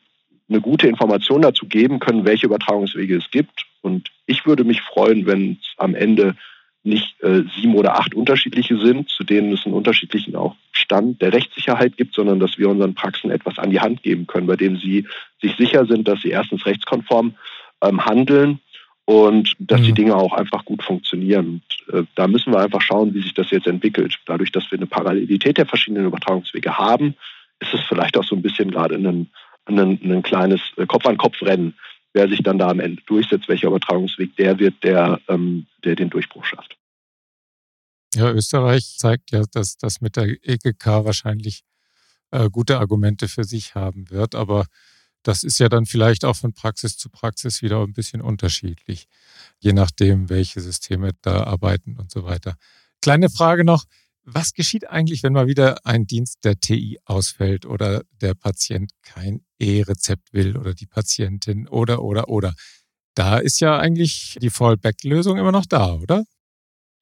eine 0.49 0.61
gute 0.61 0.87
Information 0.87 1.43
dazu 1.43 1.67
geben 1.67 1.99
können, 1.99 2.27
welche 2.27 2.47
Übertragungswege 2.47 3.17
es 3.17 3.31
gibt. 3.31 3.65
Und 3.81 4.11
ich 4.27 4.45
würde 4.47 4.65
mich 4.65 4.83
freuen, 4.83 5.27
wenn 5.27 5.59
es 5.61 5.75
am 5.79 5.95
Ende 5.95 6.37
nicht 6.85 7.21
äh, 7.23 7.43
sieben 7.57 7.75
oder 7.77 7.99
acht 7.99 8.15
unterschiedliche 8.15 8.77
sind, 8.77 9.09
zu 9.09 9.25
denen 9.25 9.53
es 9.53 9.65
einen 9.65 9.75
unterschiedlichen 9.75 10.35
auch 10.37 10.57
Stand 10.73 11.23
der 11.23 11.33
Rechtssicherheit 11.33 11.97
gibt, 11.97 12.15
sondern 12.15 12.41
dass 12.41 12.59
wir 12.59 12.69
unseren 12.69 12.95
Praxen 12.95 13.31
etwas 13.31 13.59
an 13.59 13.71
die 13.71 13.81
Hand 13.81 14.03
geben 14.03 14.27
können, 14.27 14.49
bei 14.49 14.57
dem 14.57 14.77
sie 14.77 15.07
sich 15.41 15.57
sicher 15.57 15.87
sind, 15.87 16.09
dass 16.09 16.21
sie 16.21 16.31
erstens 16.31 16.67
rechtskonform 16.67 17.35
ähm, 17.83 18.05
handeln 18.05 18.61
und 19.05 19.55
dass 19.59 19.81
mhm. 19.81 19.85
die 19.85 19.93
Dinge 19.93 20.17
auch 20.17 20.33
einfach 20.33 20.65
gut 20.65 20.83
funktionieren. 20.83 21.63
Und, 21.87 21.95
äh, 21.95 22.05
da 22.15 22.27
müssen 22.27 22.53
wir 22.53 22.61
einfach 22.61 22.83
schauen, 22.83 23.15
wie 23.15 23.23
sich 23.23 23.35
das 23.35 23.51
jetzt 23.51 23.67
entwickelt. 23.67 24.19
Dadurch, 24.27 24.51
dass 24.51 24.71
wir 24.71 24.79
eine 24.79 24.87
Parallelität 24.87 25.59
der 25.59 25.67
verschiedenen 25.67 26.07
Übertragungswege 26.07 26.77
haben, 26.79 27.15
ist 27.63 27.73
es 27.73 27.81
vielleicht 27.89 28.17
auch 28.17 28.25
so 28.25 28.37
ein 28.37 28.43
bisschen 28.43 28.71
gerade 28.71 28.97
ein 28.97 29.31
ein, 29.67 29.79
ein 29.79 30.23
kleines 30.23 30.61
Kopf-an-Kopf-Rennen, 30.89 31.75
wer 32.13 32.29
sich 32.29 32.43
dann 32.43 32.59
da 32.59 32.69
am 32.69 32.81
Ende 32.81 33.03
durchsetzt, 33.07 33.49
welcher 33.49 33.69
Übertragungsweg 33.69 34.37
der 34.37 34.59
wird, 34.59 34.83
der, 34.83 35.21
ähm, 35.29 35.67
der 35.85 35.97
den 35.97 36.11
Durchbruch 36.11 36.45
schafft. 36.45 36.77
Ja, 38.15 38.31
Österreich 38.31 38.97
zeigt 38.99 39.31
ja, 39.31 39.45
dass 39.53 39.79
das 39.79 40.01
mit 40.01 40.17
der 40.17 40.27
EGK 40.43 40.87
wahrscheinlich 41.05 41.63
äh, 42.31 42.51
gute 42.51 42.79
Argumente 42.79 43.29
für 43.29 43.45
sich 43.45 43.75
haben 43.75 44.11
wird, 44.11 44.35
aber 44.35 44.67
das 45.23 45.45
ist 45.45 45.61
ja 45.61 45.69
dann 45.69 45.87
vielleicht 45.87 46.25
auch 46.25 46.37
von 46.37 46.53
Praxis 46.53 46.99
zu 46.99 47.09
Praxis 47.09 47.63
wieder 47.63 47.81
ein 47.81 47.93
bisschen 47.93 48.21
unterschiedlich, 48.21 49.07
je 49.61 49.73
nachdem, 49.73 50.29
welche 50.29 50.61
Systeme 50.61 51.13
da 51.23 51.45
arbeiten 51.45 51.97
und 51.97 52.11
so 52.11 52.25
weiter. 52.25 52.57
Kleine 53.01 53.31
Frage 53.31 53.65
noch, 53.65 53.85
Was 54.25 54.53
geschieht 54.53 54.89
eigentlich, 54.89 55.23
wenn 55.25 55.33
mal 55.33 55.49
wieder 55.49 55.79
ein 55.85 56.07
Dienst 56.07 56.45
der 56.45 56.57
TI 56.57 56.99
ausfällt 57.05 57.67
oder 57.67 58.03
der 58.21 58.35
Patient 58.35 58.93
kein 59.03 59.41
E-Rezept 59.59 60.33
will 60.33 60.57
oder 60.57 60.75
die 60.75 60.87
Patientin 60.87 61.67
oder, 61.67 62.03
oder, 62.03 62.29
oder? 62.29 62.55
Da 63.15 63.39
ist 63.39 63.61
ja 63.61 63.79
eigentlich 63.79 64.39
die 64.41 64.51
Fallback-Lösung 64.51 65.39
immer 65.39 65.51
noch 65.51 65.67
da, 65.67 65.95
oder? 65.95 66.25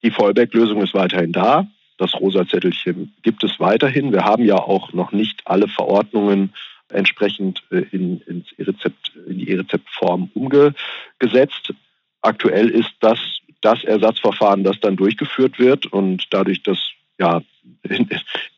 Die 0.03 0.11
Fallback-Lösung 0.11 0.83
ist 0.83 0.95
weiterhin 0.95 1.33
da. 1.33 1.67
Das 1.99 2.15
rosa 2.15 2.49
Zettelchen 2.49 3.15
gibt 3.23 3.45
es 3.45 3.61
weiterhin. 3.61 4.13
Wir 4.13 4.25
haben 4.25 4.45
ja 4.45 4.57
auch 4.57 4.95
noch 4.95 5.13
nicht 5.13 5.43
alle 5.47 5.69
Verordnungen 5.69 6.55
entsprechend 6.89 7.63
äh, 7.71 7.85
in, 7.93 8.23
ins 8.23 8.47
E-Rezept, 8.57 9.13
in 9.29 9.39
die 9.39 9.51
E-Rezeptform 9.51 10.31
umgesetzt. 10.35 11.75
Aktuell 12.23 12.71
ist 12.71 12.93
das 13.01 13.19
das 13.61 13.85
Ersatzverfahren, 13.85 14.65
das 14.65 14.81
dann 14.81 14.97
durchgeführt 14.97 15.59
wird 15.59 15.85
und 15.85 16.27
dadurch, 16.31 16.63
dass 16.63 16.79
ja 17.21 17.43
in, 17.83 18.09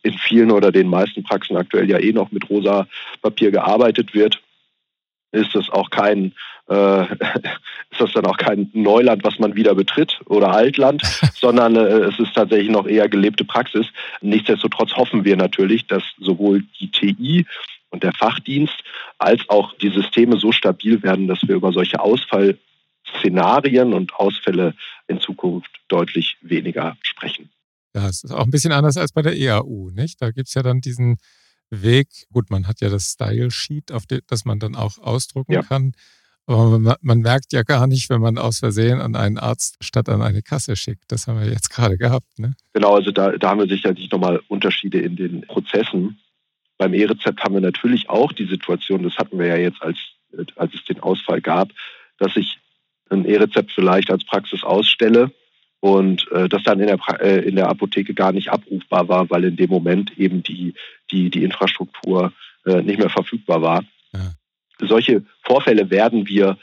in 0.02 0.14
vielen 0.14 0.50
oder 0.50 0.72
den 0.72 0.88
meisten 0.88 1.22
Praxen 1.22 1.56
aktuell 1.56 1.88
ja 1.90 1.98
eh 1.98 2.12
noch 2.12 2.32
mit 2.32 2.48
rosa 2.48 2.86
Papier 3.20 3.50
gearbeitet 3.50 4.14
wird, 4.14 4.40
ist 5.32 5.54
das 5.54 5.68
auch 5.70 5.90
kein 5.90 6.34
äh, 6.68 7.02
ist 7.90 8.00
das 8.00 8.12
dann 8.12 8.26
auch 8.26 8.36
kein 8.36 8.70
Neuland, 8.72 9.24
was 9.24 9.38
man 9.38 9.54
wieder 9.54 9.74
betritt 9.74 10.20
oder 10.26 10.52
Altland, 10.52 11.02
sondern 11.34 11.76
äh, 11.76 12.08
es 12.08 12.18
ist 12.18 12.34
tatsächlich 12.34 12.70
noch 12.70 12.86
eher 12.86 13.08
gelebte 13.08 13.44
Praxis. 13.44 13.86
Nichtsdestotrotz 14.20 14.92
hoffen 14.96 15.24
wir 15.24 15.36
natürlich, 15.36 15.86
dass 15.86 16.04
sowohl 16.18 16.64
die 16.80 16.90
TI 16.90 17.46
und 17.90 18.02
der 18.02 18.12
Fachdienst 18.12 18.82
als 19.18 19.48
auch 19.48 19.74
die 19.74 19.90
Systeme 19.90 20.38
so 20.38 20.52
stabil 20.52 21.02
werden, 21.02 21.28
dass 21.28 21.46
wir 21.46 21.56
über 21.56 21.72
solche 21.72 22.00
Ausfallszenarien 22.00 23.92
und 23.92 24.14
Ausfälle 24.14 24.74
in 25.08 25.20
Zukunft 25.20 25.70
deutlich 25.88 26.36
weniger 26.40 26.96
sprechen. 27.02 27.50
Ja, 27.94 28.08
es 28.08 28.24
ist 28.24 28.32
auch 28.32 28.44
ein 28.44 28.50
bisschen 28.50 28.72
anders 28.72 28.96
als 28.96 29.12
bei 29.12 29.22
der 29.22 29.36
EAU, 29.36 29.90
nicht? 29.90 30.20
Da 30.22 30.30
gibt 30.30 30.48
es 30.48 30.54
ja 30.54 30.62
dann 30.62 30.80
diesen 30.80 31.18
Weg, 31.70 32.08
gut, 32.32 32.50
man 32.50 32.66
hat 32.66 32.80
ja 32.80 32.90
das 32.90 33.12
Style 33.12 33.50
Sheet, 33.50 33.92
auf 33.92 34.04
das 34.06 34.44
man 34.44 34.58
dann 34.58 34.74
auch 34.74 34.98
ausdrucken 34.98 35.52
ja. 35.52 35.62
kann. 35.62 35.92
Aber 36.46 36.78
man, 36.78 36.96
man, 37.00 37.18
merkt 37.20 37.52
ja 37.52 37.62
gar 37.62 37.86
nicht, 37.86 38.10
wenn 38.10 38.20
man 38.20 38.36
aus 38.36 38.58
Versehen 38.58 39.00
an 39.00 39.14
einen 39.14 39.38
Arzt 39.38 39.76
statt 39.80 40.08
an 40.08 40.22
eine 40.22 40.42
Kasse 40.42 40.76
schickt. 40.76 41.04
Das 41.08 41.26
haben 41.26 41.40
wir 41.40 41.48
jetzt 41.48 41.70
gerade 41.70 41.96
gehabt. 41.96 42.38
Ne? 42.38 42.54
Genau, 42.72 42.94
also 42.94 43.10
da, 43.10 43.32
da 43.38 43.50
haben 43.50 43.60
wir 43.60 43.68
sicherlich 43.68 44.10
nochmal 44.10 44.40
Unterschiede 44.48 45.00
in 45.00 45.16
den 45.16 45.42
Prozessen. 45.42 46.18
Beim 46.78 46.94
E-Rezept 46.94 47.42
haben 47.44 47.54
wir 47.54 47.60
natürlich 47.60 48.10
auch 48.10 48.32
die 48.32 48.46
Situation, 48.46 49.04
das 49.04 49.16
hatten 49.16 49.38
wir 49.38 49.46
ja 49.46 49.56
jetzt, 49.56 49.80
als, 49.82 49.98
als 50.56 50.74
es 50.74 50.84
den 50.84 51.00
Ausfall 51.00 51.40
gab, 51.40 51.70
dass 52.18 52.36
ich 52.36 52.58
ein 53.08 53.24
E-Rezept 53.24 53.70
vielleicht 53.72 54.10
als 54.10 54.24
Praxis 54.24 54.64
ausstelle 54.64 55.32
und 55.82 56.30
äh, 56.30 56.48
das 56.48 56.62
dann 56.62 56.78
in 56.78 56.86
der, 56.86 56.98
äh, 57.20 57.40
in 57.40 57.56
der 57.56 57.68
Apotheke 57.68 58.14
gar 58.14 58.30
nicht 58.30 58.52
abrufbar 58.52 59.08
war, 59.08 59.28
weil 59.30 59.42
in 59.42 59.56
dem 59.56 59.68
Moment 59.68 60.16
eben 60.16 60.44
die, 60.44 60.74
die, 61.10 61.28
die 61.28 61.42
Infrastruktur 61.42 62.32
äh, 62.64 62.82
nicht 62.82 63.00
mehr 63.00 63.10
verfügbar 63.10 63.62
war. 63.62 63.84
Ja. 64.12 64.34
Solche 64.78 65.24
Vorfälle 65.42 65.90
werden 65.90 66.28
wir 66.28 66.56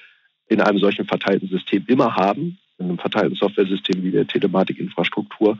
in 0.47 0.61
einem 0.61 0.80
solchen 0.80 1.05
verteilten 1.05 1.49
System 1.49 1.84
immer 1.88 2.15
haben, 2.15 2.59
in 2.78 2.86
einem 2.86 2.97
verteilten 2.97 3.36
Software-System 3.36 4.03
wie 4.03 4.11
der 4.11 4.26
Telematikinfrastruktur. 4.26 5.57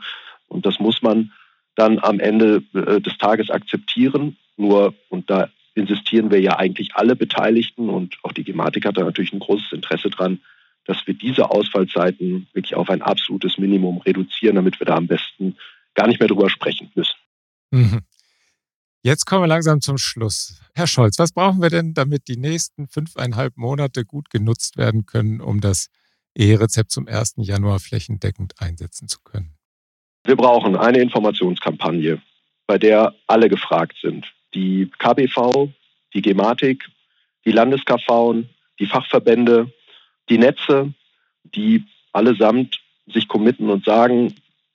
Und 0.48 0.64
das 0.64 0.80
muss 0.80 1.02
man 1.02 1.30
dann 1.74 1.98
am 1.98 2.18
Ende 2.18 2.62
äh, 2.72 2.98
des 3.02 3.18
Tages 3.18 3.50
akzeptieren. 3.50 4.38
Nur, 4.56 4.94
und 5.10 5.28
da 5.28 5.50
insistieren 5.74 6.30
wir 6.30 6.40
ja 6.40 6.58
eigentlich 6.58 6.94
alle 6.94 7.14
Beteiligten 7.14 7.90
und 7.90 8.16
auch 8.22 8.32
die 8.32 8.44
Gematik 8.44 8.86
hat 8.86 8.96
da 8.96 9.04
natürlich 9.04 9.34
ein 9.34 9.38
großes 9.38 9.72
Interesse 9.72 10.08
dran, 10.08 10.40
dass 10.90 11.06
wir 11.06 11.14
diese 11.14 11.50
Ausfallzeiten 11.50 12.48
wirklich 12.52 12.74
auf 12.74 12.90
ein 12.90 13.00
absolutes 13.00 13.58
Minimum 13.58 13.98
reduzieren, 13.98 14.56
damit 14.56 14.80
wir 14.80 14.86
da 14.86 14.96
am 14.96 15.06
besten 15.06 15.56
gar 15.94 16.08
nicht 16.08 16.18
mehr 16.18 16.28
drüber 16.28 16.50
sprechen 16.50 16.90
müssen. 16.96 17.14
Mhm. 17.70 18.00
Jetzt 19.02 19.24
kommen 19.24 19.44
wir 19.44 19.46
langsam 19.46 19.80
zum 19.80 19.98
Schluss. 19.98 20.60
Herr 20.74 20.88
Scholz, 20.88 21.16
was 21.20 21.30
brauchen 21.32 21.62
wir 21.62 21.70
denn, 21.70 21.94
damit 21.94 22.26
die 22.26 22.36
nächsten 22.36 22.88
fünfeinhalb 22.88 23.56
Monate 23.56 24.04
gut 24.04 24.30
genutzt 24.30 24.76
werden 24.76 25.06
können, 25.06 25.40
um 25.40 25.60
das 25.60 25.90
E-Rezept 26.34 26.90
zum 26.90 27.06
1. 27.06 27.34
Januar 27.36 27.78
flächendeckend 27.78 28.54
einsetzen 28.58 29.06
zu 29.06 29.20
können? 29.22 29.54
Wir 30.24 30.34
brauchen 30.34 30.74
eine 30.74 30.98
Informationskampagne, 30.98 32.20
bei 32.66 32.78
der 32.78 33.14
alle 33.28 33.48
gefragt 33.48 33.96
sind. 34.02 34.26
Die 34.54 34.90
KBV, 34.98 35.68
die 36.14 36.22
Gematik, 36.22 36.84
die 37.44 37.52
LandeskV, 37.52 38.44
die 38.80 38.86
Fachverbände, 38.86 39.72
die 40.30 40.38
Netze, 40.38 40.92
die 41.54 41.84
allesamt 42.12 42.80
sich 43.06 43.28
committen 43.28 43.68
und 43.68 43.84
sagen, 43.84 44.34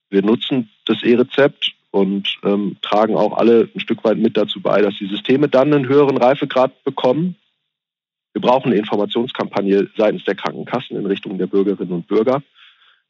wir 0.10 0.22
nutzen 0.22 0.70
das 0.86 1.02
E-Rezept 1.04 1.74
und 1.92 2.38
ähm, 2.44 2.78
tragen 2.82 3.16
auch 3.16 3.38
alle 3.38 3.70
ein 3.74 3.80
Stück 3.80 4.04
weit 4.04 4.18
mit 4.18 4.38
dazu 4.38 4.62
bei, 4.62 4.82
dass 4.82 4.98
die 4.98 5.08
Systeme 5.08 5.48
dann 5.48 5.74
einen 5.74 5.88
höheren 5.88 6.18
Reifegrad 6.18 6.84
bekommen. 6.84 7.36
Wir 8.34 8.42
brauchen 8.42 8.68
eine 8.68 8.80
Informationskampagne 8.80 9.90
seitens 9.98 10.26
der 10.26 10.36
Krankenkassen 10.36 10.98
in 10.98 11.06
Richtung 11.06 11.38
der 11.38 11.48
Bürgerinnen 11.48 11.94
und 11.94 12.08
Bürger, 12.08 12.44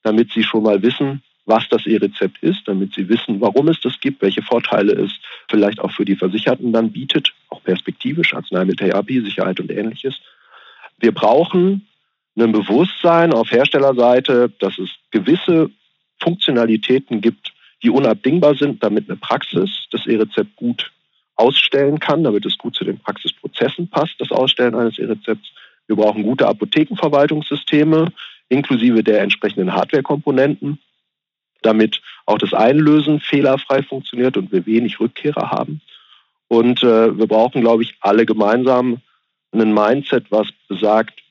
damit 0.04 0.32
sie 0.32 0.44
schon 0.44 0.64
mal 0.64 0.84
wissen, 0.84 1.24
was 1.46 1.68
das 1.70 1.86
E-Rezept 1.86 2.42
ist, 2.42 2.68
damit 2.68 2.94
sie 2.94 3.10
wissen, 3.10 3.42
warum 3.42 3.68
es 3.68 3.80
das 3.82 4.00
gibt, 4.00 4.22
welche 4.22 4.42
Vorteile 4.42 4.94
es 4.94 5.12
vielleicht 5.50 5.80
auch 5.80 5.92
für 5.92 6.06
die 6.06 6.16
Versicherten 6.16 6.72
dann 6.72 6.92
bietet, 6.92 7.34
auch 7.50 7.64
perspektivisch, 7.64 8.34
Arzneimitteltherapie, 8.34 9.22
Sicherheit 9.22 9.60
und 9.60 9.72
ähnliches. 9.72 10.16
Wir 11.00 11.12
brauchen 11.12 11.88
ein 12.38 12.52
Bewusstsein 12.52 13.34
auf 13.34 13.52
Herstellerseite, 13.52 14.52
dass 14.60 14.78
es 14.78 14.90
gewisse 15.12 15.70
Funktionalitäten 16.20 17.22
gibt, 17.22 17.54
die 17.84 17.90
unabdingbar 17.90 18.56
sind, 18.56 18.84
damit 18.84 19.10
eine 19.10 19.18
Praxis 19.18 19.70
das 19.92 20.06
E-Rezept 20.06 20.56
gut 20.56 20.92
ausstellen 21.36 22.00
kann, 22.00 22.24
damit 22.24 22.46
es 22.46 22.58
gut 22.58 22.76
zu 22.76 22.84
den 22.84 23.00
Praxisprozessen 23.00 23.90
passt, 23.90 24.16
das 24.20 24.32
Ausstellen 24.32 24.76
eines 24.76 24.98
E-Rezepts. 24.98 25.50
Wir 25.88 25.96
brauchen 25.96 26.24
gute 26.24 26.48
Apothekenverwaltungssysteme 26.48 28.12
inklusive 28.50 29.04
der 29.04 29.22
entsprechenden 29.22 29.74
Hardwarekomponenten, 29.74 30.80
damit 31.62 32.02
auch 32.26 32.38
das 32.38 32.54
Einlösen 32.54 33.20
fehlerfrei 33.20 33.82
funktioniert 33.84 34.38
und 34.38 34.52
wir 34.52 34.66
wenig 34.66 35.00
Rückkehrer 35.00 35.52
haben. 35.52 35.82
Und 36.48 36.84
äh, 36.84 37.18
wir 37.18 37.28
brauchen, 37.28 37.62
glaube 37.62 37.84
ich, 37.84 37.96
alle 38.02 38.26
gemeinsam 38.26 39.02
ein 39.52 39.74
Mindset, 39.74 40.32
was 40.32 40.48
besagt, 40.68 41.22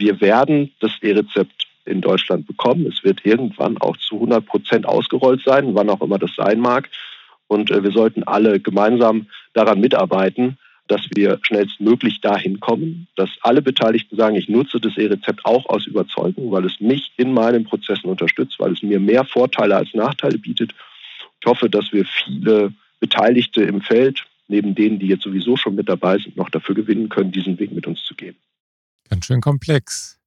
wir 0.00 0.20
werden 0.20 0.72
das 0.80 0.92
E-Rezept 1.02 1.68
in 1.84 2.00
Deutschland 2.00 2.46
bekommen. 2.46 2.86
Es 2.86 3.04
wird 3.04 3.24
irgendwann 3.24 3.78
auch 3.78 3.96
zu 3.98 4.16
100 4.16 4.44
Prozent 4.46 4.86
ausgerollt 4.86 5.42
sein, 5.44 5.74
wann 5.74 5.90
auch 5.90 6.00
immer 6.00 6.18
das 6.18 6.34
sein 6.36 6.58
mag. 6.60 6.88
Und 7.46 7.70
äh, 7.70 7.82
wir 7.82 7.90
sollten 7.90 8.22
alle 8.24 8.60
gemeinsam 8.60 9.26
daran 9.52 9.80
mitarbeiten, 9.80 10.58
dass 10.88 11.02
wir 11.14 11.38
schnellstmöglich 11.42 12.20
dahin 12.20 12.58
kommen, 12.58 13.06
dass 13.14 13.30
alle 13.42 13.62
Beteiligten 13.62 14.16
sagen, 14.16 14.36
ich 14.36 14.48
nutze 14.48 14.80
das 14.80 14.96
E-Rezept 14.96 15.44
auch 15.44 15.66
aus 15.66 15.86
Überzeugung, 15.86 16.50
weil 16.50 16.64
es 16.64 16.80
mich 16.80 17.12
in 17.16 17.32
meinen 17.32 17.64
Prozessen 17.64 18.08
unterstützt, 18.08 18.58
weil 18.58 18.72
es 18.72 18.82
mir 18.82 18.98
mehr 18.98 19.24
Vorteile 19.24 19.76
als 19.76 19.94
Nachteile 19.94 20.38
bietet. 20.38 20.72
Ich 21.40 21.46
hoffe, 21.46 21.70
dass 21.70 21.92
wir 21.92 22.04
viele 22.04 22.72
Beteiligte 22.98 23.62
im 23.62 23.82
Feld, 23.82 24.24
neben 24.48 24.74
denen, 24.74 24.98
die 24.98 25.06
jetzt 25.06 25.22
sowieso 25.22 25.56
schon 25.56 25.76
mit 25.76 25.88
dabei 25.88 26.18
sind, 26.18 26.36
noch 26.36 26.50
dafür 26.50 26.74
gewinnen 26.74 27.08
können, 27.08 27.30
diesen 27.30 27.58
Weg 27.58 27.72
mit 27.72 27.86
uns 27.86 28.02
zu 28.02 28.14
gehen. 28.14 28.36
Ganz 29.10 29.26
schön 29.26 29.40
komplex. 29.40 30.20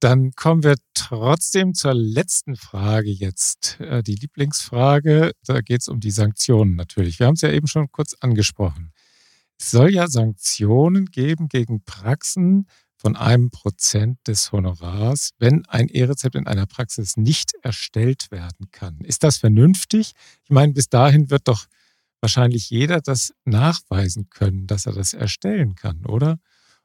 Dann 0.00 0.32
kommen 0.32 0.64
wir 0.64 0.74
trotzdem 0.94 1.74
zur 1.74 1.94
letzten 1.94 2.56
Frage 2.56 3.08
jetzt. 3.08 3.78
Äh, 3.80 4.02
die 4.02 4.16
Lieblingsfrage, 4.16 5.30
da 5.46 5.60
geht 5.60 5.82
es 5.82 5.88
um 5.88 6.00
die 6.00 6.10
Sanktionen 6.10 6.74
natürlich. 6.74 7.20
Wir 7.20 7.28
haben 7.28 7.34
es 7.34 7.42
ja 7.42 7.50
eben 7.50 7.68
schon 7.68 7.90
kurz 7.92 8.14
angesprochen. 8.18 8.92
Es 9.60 9.70
soll 9.70 9.94
ja 9.94 10.08
Sanktionen 10.08 11.06
geben 11.06 11.48
gegen 11.48 11.84
Praxen 11.84 12.66
von 12.96 13.14
einem 13.14 13.50
Prozent 13.50 14.18
des 14.26 14.50
Honorars, 14.50 15.30
wenn 15.38 15.64
ein 15.66 15.88
E-Rezept 15.88 16.34
in 16.34 16.48
einer 16.48 16.66
Praxis 16.66 17.16
nicht 17.16 17.52
erstellt 17.62 18.32
werden 18.32 18.72
kann. 18.72 18.98
Ist 19.02 19.22
das 19.22 19.36
vernünftig? 19.36 20.14
Ich 20.42 20.50
meine, 20.50 20.72
bis 20.72 20.88
dahin 20.88 21.30
wird 21.30 21.46
doch 21.46 21.66
wahrscheinlich 22.20 22.70
jeder 22.70 23.00
das 23.00 23.32
nachweisen 23.44 24.30
können, 24.30 24.66
dass 24.66 24.86
er 24.86 24.94
das 24.94 25.14
erstellen 25.14 25.76
kann, 25.76 26.04
oder? 26.04 26.40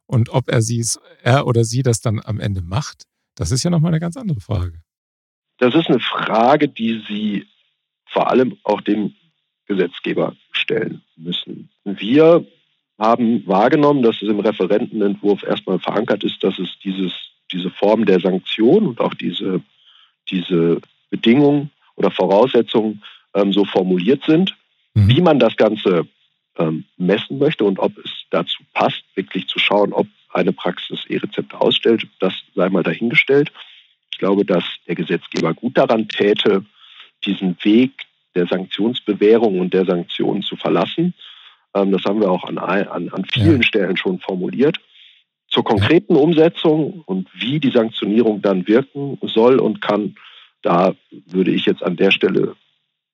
Und 0.10 0.30
ob 0.30 0.50
er, 0.50 0.64
sie, 0.64 0.84
er 1.22 1.46
oder 1.46 1.64
sie 1.64 1.84
das 1.84 2.02
dann 2.02 2.20
am 2.26 2.40
Ende 2.40 2.64
macht, 2.64 3.04
das 3.36 3.52
ist 3.52 3.62
ja 3.64 3.70
nochmal 3.70 3.92
eine 3.92 4.00
ganz 4.00 4.18
andere 4.18 4.40
Frage. 4.40 4.82
Das 5.60 5.76
ist 5.76 5.88
eine 5.88 6.00
Frage, 6.00 6.68
die 6.68 7.04
Sie 7.08 7.46
vor 8.08 8.28
allem 8.28 8.58
auch 8.64 8.82
dem 8.82 9.14
Gesetzgeber 9.68 10.36
stellen 10.52 11.04
müssen. 11.16 11.70
Wir 11.84 12.44
haben 12.98 13.46
wahrgenommen, 13.46 14.02
dass 14.02 14.20
es 14.24 14.30
im 14.30 14.40
Referentenentwurf 14.40 15.44
erstmal 15.44 15.78
verankert 15.78 16.24
ist, 16.24 16.44
dass 16.44 16.58
es 16.58 16.70
dieses, 16.84 17.14
diese 17.52 17.70
Form 17.70 18.08
der 18.08 18.20
Sanktion 18.20 18.88
und 18.88 19.00
auch 19.00 19.14
diese, 19.14 19.62
diese 20.32 20.82
Bedingungen 21.12 21.70
oder 21.98 22.10
Voraussetzungen 22.10 23.04
ähm, 23.36 23.54
so 23.54 23.64
formuliert 23.64 24.24
sind. 24.26 24.58
Mhm. 24.96 25.08
Wie 25.08 25.22
man 25.22 25.38
das 25.38 25.56
Ganze 25.56 26.08
ähm, 26.58 26.86
messen 26.98 27.38
möchte 27.40 27.64
und 27.64 27.80
ob 27.80 27.98
es 27.98 28.12
dazu 28.30 28.64
passt, 28.74 29.04
wirklich 29.16 29.48
zu 29.48 29.60
schauen, 29.60 29.94
ob 29.94 30.08
eine 30.32 30.54
Praxis 30.54 31.00
E-Rezepte 31.08 31.60
ausstellt, 31.60 32.08
das 32.20 32.34
sei 32.56 32.70
mal 32.70 32.84
dahingestellt. 32.84 33.52
Ich 34.12 34.20
glaube, 34.20 34.46
dass 34.46 34.64
der 34.88 34.96
Gesetzgeber 34.96 35.54
gut 35.54 35.78
daran 35.78 36.08
täte, 36.08 36.66
diesen 37.26 37.58
Weg 37.64 37.92
der 38.36 38.48
Sanktionsbewährung 38.48 39.60
und 39.60 39.74
der 39.74 39.86
Sanktionen 39.86 40.44
zu 40.44 40.56
verlassen. 40.56 41.14
Ähm, 41.74 41.92
das 41.92 42.04
haben 42.04 42.22
wir 42.22 42.30
auch 42.30 42.44
an, 42.44 42.58
an, 42.58 43.10
an 43.10 43.26
vielen 43.26 43.62
ja. 43.62 43.64
Stellen 43.64 43.98
schon 43.98 44.20
formuliert. 44.20 44.78
Zur 45.48 45.64
konkreten 45.64 46.16
Umsetzung 46.16 47.02
und 47.06 47.28
wie 47.34 47.60
die 47.60 47.72
Sanktionierung 47.72 48.42
dann 48.42 48.68
wirken 48.68 49.18
soll 49.24 49.60
und 49.60 49.82
kann, 49.82 50.16
da 50.62 50.94
würde 51.10 51.52
ich 51.52 51.66
jetzt 51.66 51.82
an 51.82 51.96
der 51.96 52.12
Stelle 52.12 52.56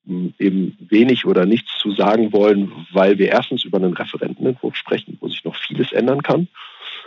eben 0.05 0.77
wenig 0.89 1.25
oder 1.25 1.45
nichts 1.45 1.71
zu 1.79 1.91
sagen 1.93 2.31
wollen, 2.31 2.71
weil 2.91 3.17
wir 3.17 3.29
erstens 3.29 3.63
über 3.63 3.77
einen 3.77 3.93
Referentenentwurf 3.93 4.75
sprechen, 4.75 5.17
wo 5.19 5.27
sich 5.27 5.43
noch 5.43 5.55
vieles 5.55 5.91
ändern 5.91 6.21
kann. 6.21 6.47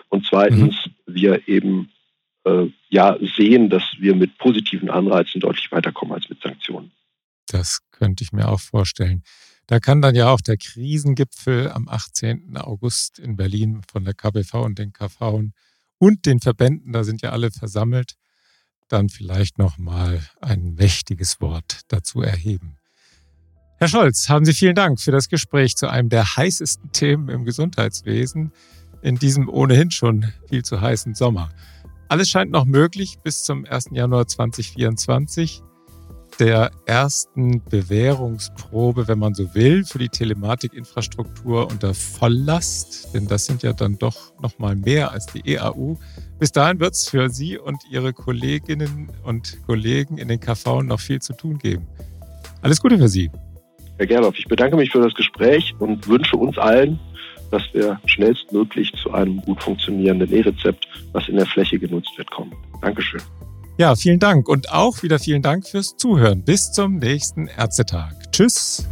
Und 0.09 0.27
zweitens 0.27 0.75
mhm. 1.07 1.15
wir 1.15 1.49
eben 1.49 1.91
äh, 2.45 2.67
ja 2.89 3.17
sehen, 3.37 3.71
dass 3.71 3.85
wir 3.99 4.15
mit 4.15 4.39
positiven 4.39 4.91
Anreizen 4.91 5.41
deutlich 5.41 5.71
weiterkommen 5.71 6.15
als 6.15 6.29
mit 6.29 6.41
Sanktionen. 6.43 6.91
Das 7.47 7.81
könnte 7.91 8.25
ich 8.25 8.33
mir 8.33 8.49
auch 8.49 8.61
vorstellen. 8.61 9.23
Da 9.67 9.81
kann 9.81 10.01
dann 10.01 10.15
ja 10.15 10.33
auch 10.33 10.41
der 10.41 10.57
Krisengipfel 10.57 11.71
am 11.71 11.89
18. 11.89 12.57
August 12.57 13.19
in 13.19 13.37
Berlin 13.37 13.83
von 13.91 14.05
der 14.05 14.15
KBV 14.15 14.55
und 14.65 14.79
den 14.79 14.93
KV 14.93 15.51
und 15.99 16.27
den 16.27 16.41
Verbänden, 16.41 16.93
da 16.93 17.05
sind 17.05 17.23
ja 17.23 17.31
alle 17.31 17.51
versammelt, 17.51 18.15
dann 18.89 19.11
vielleicht 19.11 19.59
nochmal 19.59 20.27
ein 20.41 20.75
mächtiges 20.75 21.41
Wort 21.41 21.83
dazu 21.89 22.23
erheben. 22.23 22.79
Herr 23.81 23.87
Scholz, 23.87 24.29
haben 24.29 24.45
Sie 24.45 24.55
vielen 24.55 24.75
Dank 24.75 24.99
für 24.99 25.13
das 25.13 25.29
Gespräch 25.29 25.77
zu 25.77 25.89
einem 25.89 26.09
der 26.09 26.37
heißesten 26.37 26.91
Themen 26.91 27.29
im 27.29 27.45
Gesundheitswesen 27.45 28.51
in 29.03 29.15
diesem 29.15 29.49
ohnehin 29.49 29.93
schon 29.93 30.33
viel 30.49 30.65
zu 30.65 30.81
heißen 30.81 31.15
Sommer. 31.15 31.51
Alles 32.09 32.29
scheint 32.29 32.51
noch 32.51 32.65
möglich 32.65 33.19
bis 33.23 33.45
zum 33.45 33.65
1. 33.65 33.91
Januar 33.93 34.27
2024 34.27 35.63
der 36.41 36.73
ersten 36.87 37.63
Bewährungsprobe, 37.71 39.07
wenn 39.07 39.21
man 39.21 39.35
so 39.35 39.55
will, 39.55 39.85
für 39.85 39.99
die 39.99 40.09
Telematikinfrastruktur 40.09 41.71
unter 41.71 41.95
Volllast, 41.95 43.15
denn 43.15 43.29
das 43.29 43.47
sind 43.47 43.63
ja 43.63 43.73
dann 43.75 43.97
doch 43.97 44.33
noch 44.41 44.59
mal 44.59 44.75
mehr 44.75 45.13
als 45.13 45.27
die 45.27 45.55
EAU. 45.55 45.95
Bis 46.41 46.51
dahin 46.51 46.81
wird 46.81 46.95
es 46.95 47.09
für 47.09 47.31
Sie 47.31 47.57
und 47.57 47.81
Ihre 47.93 48.13
Kolleginnen 48.13 49.09
und 49.23 49.65
Kollegen 49.67 50.19
in 50.19 50.27
den 50.27 50.41
KV 50.41 50.83
noch 50.83 50.99
viel 50.99 51.23
zu 51.23 51.33
tun 51.33 51.59
geben. 51.59 51.87
Alles 52.61 52.81
Gute 52.81 52.99
für 52.99 53.09
Sie. 53.09 53.31
Herr 53.99 54.07
Gerloff, 54.07 54.39
ich 54.39 54.47
bedanke 54.47 54.77
mich 54.77 54.91
für 54.91 55.03
das 55.03 55.15
Gespräch 55.15 55.75
und 55.79 56.07
wünsche 56.09 56.37
uns 56.37 56.57
allen, 56.57 56.99
dass 57.51 57.63
wir 57.73 58.01
schnellstmöglich 58.07 58.93
zu 59.03 59.13
einem 59.13 59.41
gut 59.43 59.63
funktionierenden 59.63 60.33
E-Rezept, 60.33 60.87
was 61.13 61.29
in 61.29 61.37
der 61.37 61.47
Fläche 61.47 61.79
genutzt 61.79 62.17
wird, 62.17 62.31
kommen. 62.31 62.53
Dankeschön. 62.81 63.21
Ja, 63.79 63.95
vielen 63.95 64.19
Dank 64.19 64.49
und 64.49 64.73
auch 64.73 65.03
wieder 65.03 65.19
vielen 65.19 65.43
Dank 65.43 65.67
fürs 65.67 65.97
Zuhören. 65.97 66.43
Bis 66.45 66.73
zum 66.73 66.97
nächsten 66.99 67.49
Ärztetag. 67.49 68.13
Tschüss. 68.33 68.89